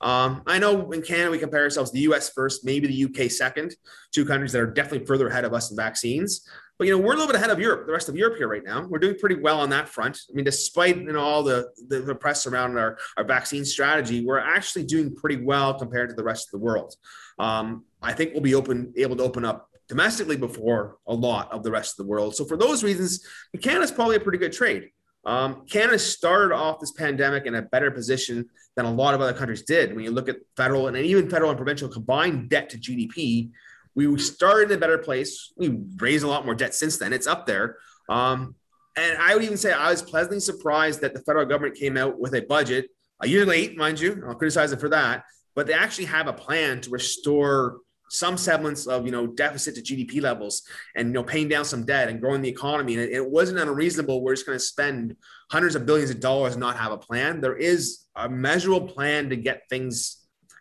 Um, 0.00 0.42
I 0.46 0.58
know 0.58 0.90
in 0.92 1.02
Canada 1.02 1.30
we 1.30 1.38
compare 1.38 1.62
ourselves 1.62 1.92
the 1.92 2.00
US 2.00 2.30
first, 2.30 2.64
maybe 2.64 2.86
the 2.86 3.04
UK 3.04 3.30
second, 3.30 3.74
two 4.12 4.24
countries 4.24 4.52
that 4.52 4.60
are 4.60 4.66
definitely 4.66 5.06
further 5.06 5.28
ahead 5.28 5.44
of 5.44 5.52
us 5.52 5.70
in 5.70 5.76
vaccines. 5.76 6.48
But 6.78 6.86
you 6.86 6.96
know, 6.96 7.02
we're 7.04 7.12
a 7.12 7.16
little 7.16 7.26
bit 7.26 7.36
ahead 7.36 7.50
of 7.50 7.60
Europe, 7.60 7.86
the 7.86 7.92
rest 7.92 8.08
of 8.08 8.16
Europe 8.16 8.38
here 8.38 8.48
right 8.48 8.64
now. 8.64 8.86
We're 8.86 9.00
doing 9.00 9.18
pretty 9.18 9.34
well 9.34 9.60
on 9.60 9.68
that 9.68 9.86
front. 9.86 10.18
I 10.30 10.32
mean, 10.32 10.46
despite 10.46 10.96
you 10.96 11.12
know 11.12 11.20
all 11.20 11.42
the, 11.42 11.68
the, 11.88 12.00
the 12.00 12.14
press 12.14 12.46
around 12.46 12.78
our, 12.78 12.96
our 13.18 13.24
vaccine 13.24 13.66
strategy, 13.66 14.24
we're 14.24 14.38
actually 14.38 14.84
doing 14.84 15.14
pretty 15.14 15.44
well 15.44 15.74
compared 15.78 16.08
to 16.08 16.14
the 16.14 16.24
rest 16.24 16.48
of 16.48 16.52
the 16.52 16.64
world. 16.64 16.94
Um, 17.38 17.84
I 18.00 18.14
think 18.14 18.32
we'll 18.32 18.42
be 18.42 18.54
open 18.54 18.94
able 18.96 19.16
to 19.16 19.22
open 19.22 19.44
up 19.44 19.68
domestically 19.90 20.38
before 20.38 20.96
a 21.06 21.12
lot 21.12 21.52
of 21.52 21.62
the 21.62 21.70
rest 21.70 21.98
of 21.98 22.06
the 22.06 22.10
world. 22.10 22.34
So 22.34 22.46
for 22.46 22.56
those 22.56 22.82
reasons, 22.82 23.26
Canada's 23.60 23.92
probably 23.92 24.16
a 24.16 24.20
pretty 24.20 24.38
good 24.38 24.52
trade. 24.52 24.88
Um, 25.24 25.66
Canada 25.66 25.98
started 25.98 26.54
off 26.54 26.80
this 26.80 26.92
pandemic 26.92 27.46
in 27.46 27.54
a 27.54 27.62
better 27.62 27.90
position 27.90 28.48
than 28.76 28.86
a 28.86 28.92
lot 28.92 29.14
of 29.14 29.20
other 29.20 29.32
countries 29.32 29.62
did. 29.62 29.94
When 29.94 30.04
you 30.04 30.10
look 30.10 30.28
at 30.28 30.36
federal 30.56 30.88
and 30.88 30.96
even 30.96 31.28
federal 31.28 31.50
and 31.50 31.58
provincial 31.58 31.88
combined 31.88 32.48
debt 32.48 32.70
to 32.70 32.78
GDP, 32.78 33.50
we 33.94 34.18
started 34.18 34.70
in 34.70 34.78
a 34.78 34.80
better 34.80 34.98
place. 34.98 35.52
We 35.56 35.80
raised 35.96 36.24
a 36.24 36.28
lot 36.28 36.44
more 36.44 36.54
debt 36.54 36.74
since 36.74 36.96
then. 36.96 37.12
It's 37.12 37.26
up 37.26 37.46
there. 37.46 37.76
Um, 38.08 38.54
and 38.96 39.18
I 39.18 39.34
would 39.34 39.44
even 39.44 39.56
say 39.56 39.72
I 39.72 39.90
was 39.90 40.02
pleasantly 40.02 40.40
surprised 40.40 41.00
that 41.02 41.14
the 41.14 41.20
federal 41.20 41.46
government 41.46 41.76
came 41.76 41.96
out 41.96 42.18
with 42.18 42.34
a 42.34 42.40
budget 42.40 42.88
a 43.20 43.28
year 43.28 43.44
late, 43.44 43.76
mind 43.76 44.00
you. 44.00 44.22
I'll 44.26 44.34
criticize 44.34 44.72
it 44.72 44.80
for 44.80 44.88
that, 44.88 45.24
but 45.54 45.66
they 45.66 45.74
actually 45.74 46.06
have 46.06 46.26
a 46.26 46.32
plan 46.32 46.80
to 46.82 46.90
restore 46.90 47.78
some 48.10 48.36
semblance 48.36 48.86
of 48.86 49.06
you 49.06 49.12
know 49.12 49.26
deficit 49.26 49.74
to 49.76 49.82
GDP 49.82 50.20
levels 50.20 50.62
and 50.96 51.08
you 51.08 51.14
know 51.14 51.22
paying 51.22 51.48
down 51.48 51.64
some 51.64 51.84
debt 51.84 52.08
and 52.08 52.20
growing 52.20 52.42
the 52.42 52.48
economy. 52.48 52.94
And 52.94 53.02
it, 53.02 53.12
it 53.12 53.30
wasn't 53.30 53.58
unreasonable. 53.60 54.22
We're 54.22 54.34
just 54.34 54.46
going 54.46 54.58
to 54.58 54.64
spend 54.64 55.16
hundreds 55.50 55.76
of 55.76 55.86
billions 55.86 56.10
of 56.10 56.20
dollars 56.20 56.54
and 56.54 56.60
not 56.60 56.76
have 56.76 56.92
a 56.92 56.98
plan. 56.98 57.40
There 57.40 57.56
is 57.56 58.06
a 58.16 58.28
measurable 58.28 58.88
plan 58.88 59.30
to 59.30 59.36
get 59.36 59.62
things 59.70 60.16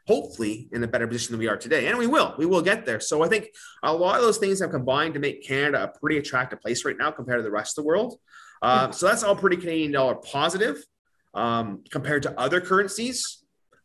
hopefully 0.08 0.68
in 0.72 0.84
a 0.84 0.88
better 0.88 1.06
position 1.08 1.34
than 1.34 1.40
we 1.40 1.48
are 1.48 1.58
today. 1.58 1.88
And 1.88 1.98
we 1.98 2.08
will, 2.08 2.34
we 2.38 2.48
will 2.48 2.64
get 2.64 2.84
there. 2.86 3.00
So 3.00 3.22
I 3.24 3.28
think 3.28 3.50
a 3.84 3.94
lot 3.94 4.16
of 4.16 4.24
those 4.24 4.40
things 4.40 4.60
have 4.60 4.72
combined 4.72 5.14
to 5.14 5.20
make 5.20 5.46
Canada 5.46 5.84
a 5.84 6.00
pretty 6.00 6.18
attractive 6.18 6.62
place 6.62 6.84
right 6.84 6.98
now 6.98 7.12
compared 7.12 7.40
to 7.40 7.44
the 7.44 7.52
rest 7.52 7.78
of 7.78 7.84
the 7.84 7.88
world. 7.88 8.18
Uh, 8.62 8.90
so 8.92 9.06
that's 9.08 9.24
all 9.24 9.36
pretty 9.36 9.58
Canadian 9.58 9.92
dollar 9.92 10.16
positive. 10.16 10.84
um, 11.34 11.84
compared 11.92 12.24
to 12.24 12.40
other 12.40 12.62
currencies. 12.62 13.39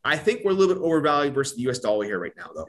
I 0.05 0.17
think 0.17 0.43
we're 0.45 0.51
a 0.51 0.55
little 0.55 0.75
bit 0.75 0.83
overvalued 0.83 1.35
versus 1.35 1.57
the 1.57 1.63
US 1.71 1.79
dollar 1.79 2.05
here 2.05 2.19
right 2.19 2.37
now, 2.37 2.51
though. 2.55 2.67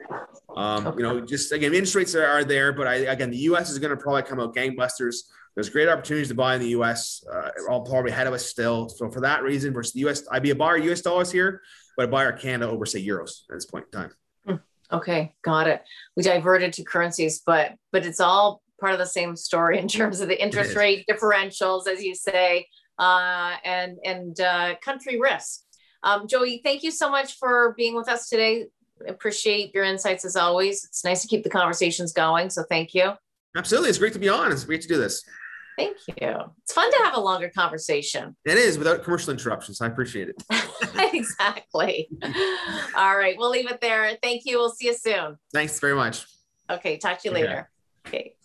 Um, 0.56 0.86
okay. 0.86 0.96
You 0.96 1.02
know, 1.02 1.20
just 1.20 1.52
again, 1.52 1.74
interest 1.74 1.94
rates 1.94 2.14
are, 2.14 2.26
are 2.26 2.44
there, 2.44 2.72
but 2.72 2.86
I, 2.86 2.94
again, 2.94 3.30
the 3.30 3.38
US 3.38 3.70
is 3.70 3.78
going 3.78 3.90
to 3.90 3.96
probably 3.96 4.22
come 4.22 4.40
out 4.40 4.54
gangbusters. 4.54 5.16
There's 5.54 5.68
great 5.68 5.88
opportunities 5.88 6.28
to 6.28 6.34
buy 6.34 6.54
in 6.54 6.60
the 6.60 6.68
US, 6.68 7.24
uh, 7.32 7.50
all 7.68 7.82
probably 7.82 8.10
ahead 8.10 8.26
of 8.26 8.32
us 8.32 8.46
still. 8.46 8.88
So 8.88 9.10
for 9.10 9.20
that 9.20 9.42
reason, 9.42 9.74
versus 9.74 9.92
the 9.92 10.00
US, 10.08 10.22
I'd 10.30 10.42
be 10.42 10.50
a 10.50 10.54
buyer 10.54 10.78
US 10.78 11.02
dollars 11.02 11.30
here, 11.30 11.62
but 11.96 12.06
a 12.06 12.08
buyer 12.08 12.32
Canada 12.32 12.70
over 12.70 12.86
say 12.86 13.04
euros 13.04 13.42
at 13.50 13.56
this 13.56 13.66
point 13.66 13.86
in 13.92 14.00
time. 14.00 14.10
Hmm. 14.46 14.96
Okay, 14.96 15.34
got 15.42 15.66
it. 15.66 15.82
We 16.16 16.22
diverted 16.22 16.72
to 16.74 16.84
currencies, 16.84 17.42
but 17.44 17.74
but 17.92 18.06
it's 18.06 18.20
all 18.20 18.62
part 18.80 18.92
of 18.92 18.98
the 18.98 19.06
same 19.06 19.36
story 19.36 19.78
in 19.78 19.88
terms 19.88 20.20
of 20.20 20.28
the 20.28 20.42
interest 20.42 20.74
rate 20.74 21.04
differentials, 21.10 21.86
as 21.86 22.02
you 22.02 22.14
say, 22.14 22.66
uh, 22.98 23.56
and 23.64 23.98
and 24.04 24.40
uh, 24.40 24.74
country 24.82 25.18
risk. 25.20 25.60
Um, 26.06 26.28
Joey, 26.28 26.60
thank 26.62 26.84
you 26.84 26.92
so 26.92 27.10
much 27.10 27.36
for 27.36 27.74
being 27.76 27.96
with 27.96 28.08
us 28.08 28.28
today. 28.28 28.66
Appreciate 29.08 29.74
your 29.74 29.82
insights 29.82 30.24
as 30.24 30.36
always. 30.36 30.84
It's 30.84 31.04
nice 31.04 31.20
to 31.22 31.28
keep 31.28 31.42
the 31.42 31.50
conversations 31.50 32.12
going. 32.12 32.48
So 32.48 32.62
thank 32.70 32.94
you. 32.94 33.10
Absolutely. 33.56 33.88
It's 33.88 33.98
great 33.98 34.12
to 34.12 34.20
be 34.20 34.28
on. 34.28 34.52
It's 34.52 34.62
great 34.62 34.80
to 34.82 34.88
do 34.88 34.98
this. 34.98 35.24
Thank 35.76 35.96
you. 36.06 36.34
It's 36.62 36.72
fun 36.72 36.90
to 36.92 36.98
have 37.04 37.16
a 37.16 37.20
longer 37.20 37.50
conversation. 37.50 38.36
It 38.44 38.56
is 38.56 38.78
without 38.78 39.02
commercial 39.02 39.32
interruptions. 39.32 39.80
I 39.80 39.88
appreciate 39.88 40.28
it. 40.28 40.42
exactly. 41.12 42.08
All 42.96 43.18
right. 43.18 43.34
We'll 43.36 43.50
leave 43.50 43.68
it 43.68 43.80
there. 43.80 44.16
Thank 44.22 44.42
you. 44.46 44.58
We'll 44.58 44.70
see 44.70 44.86
you 44.86 44.94
soon. 44.94 45.36
Thanks 45.52 45.80
very 45.80 45.96
much. 45.96 46.24
Okay. 46.70 46.98
Talk 46.98 47.20
to 47.22 47.28
you 47.28 47.34
later. 47.34 47.68
Okay. 48.06 48.35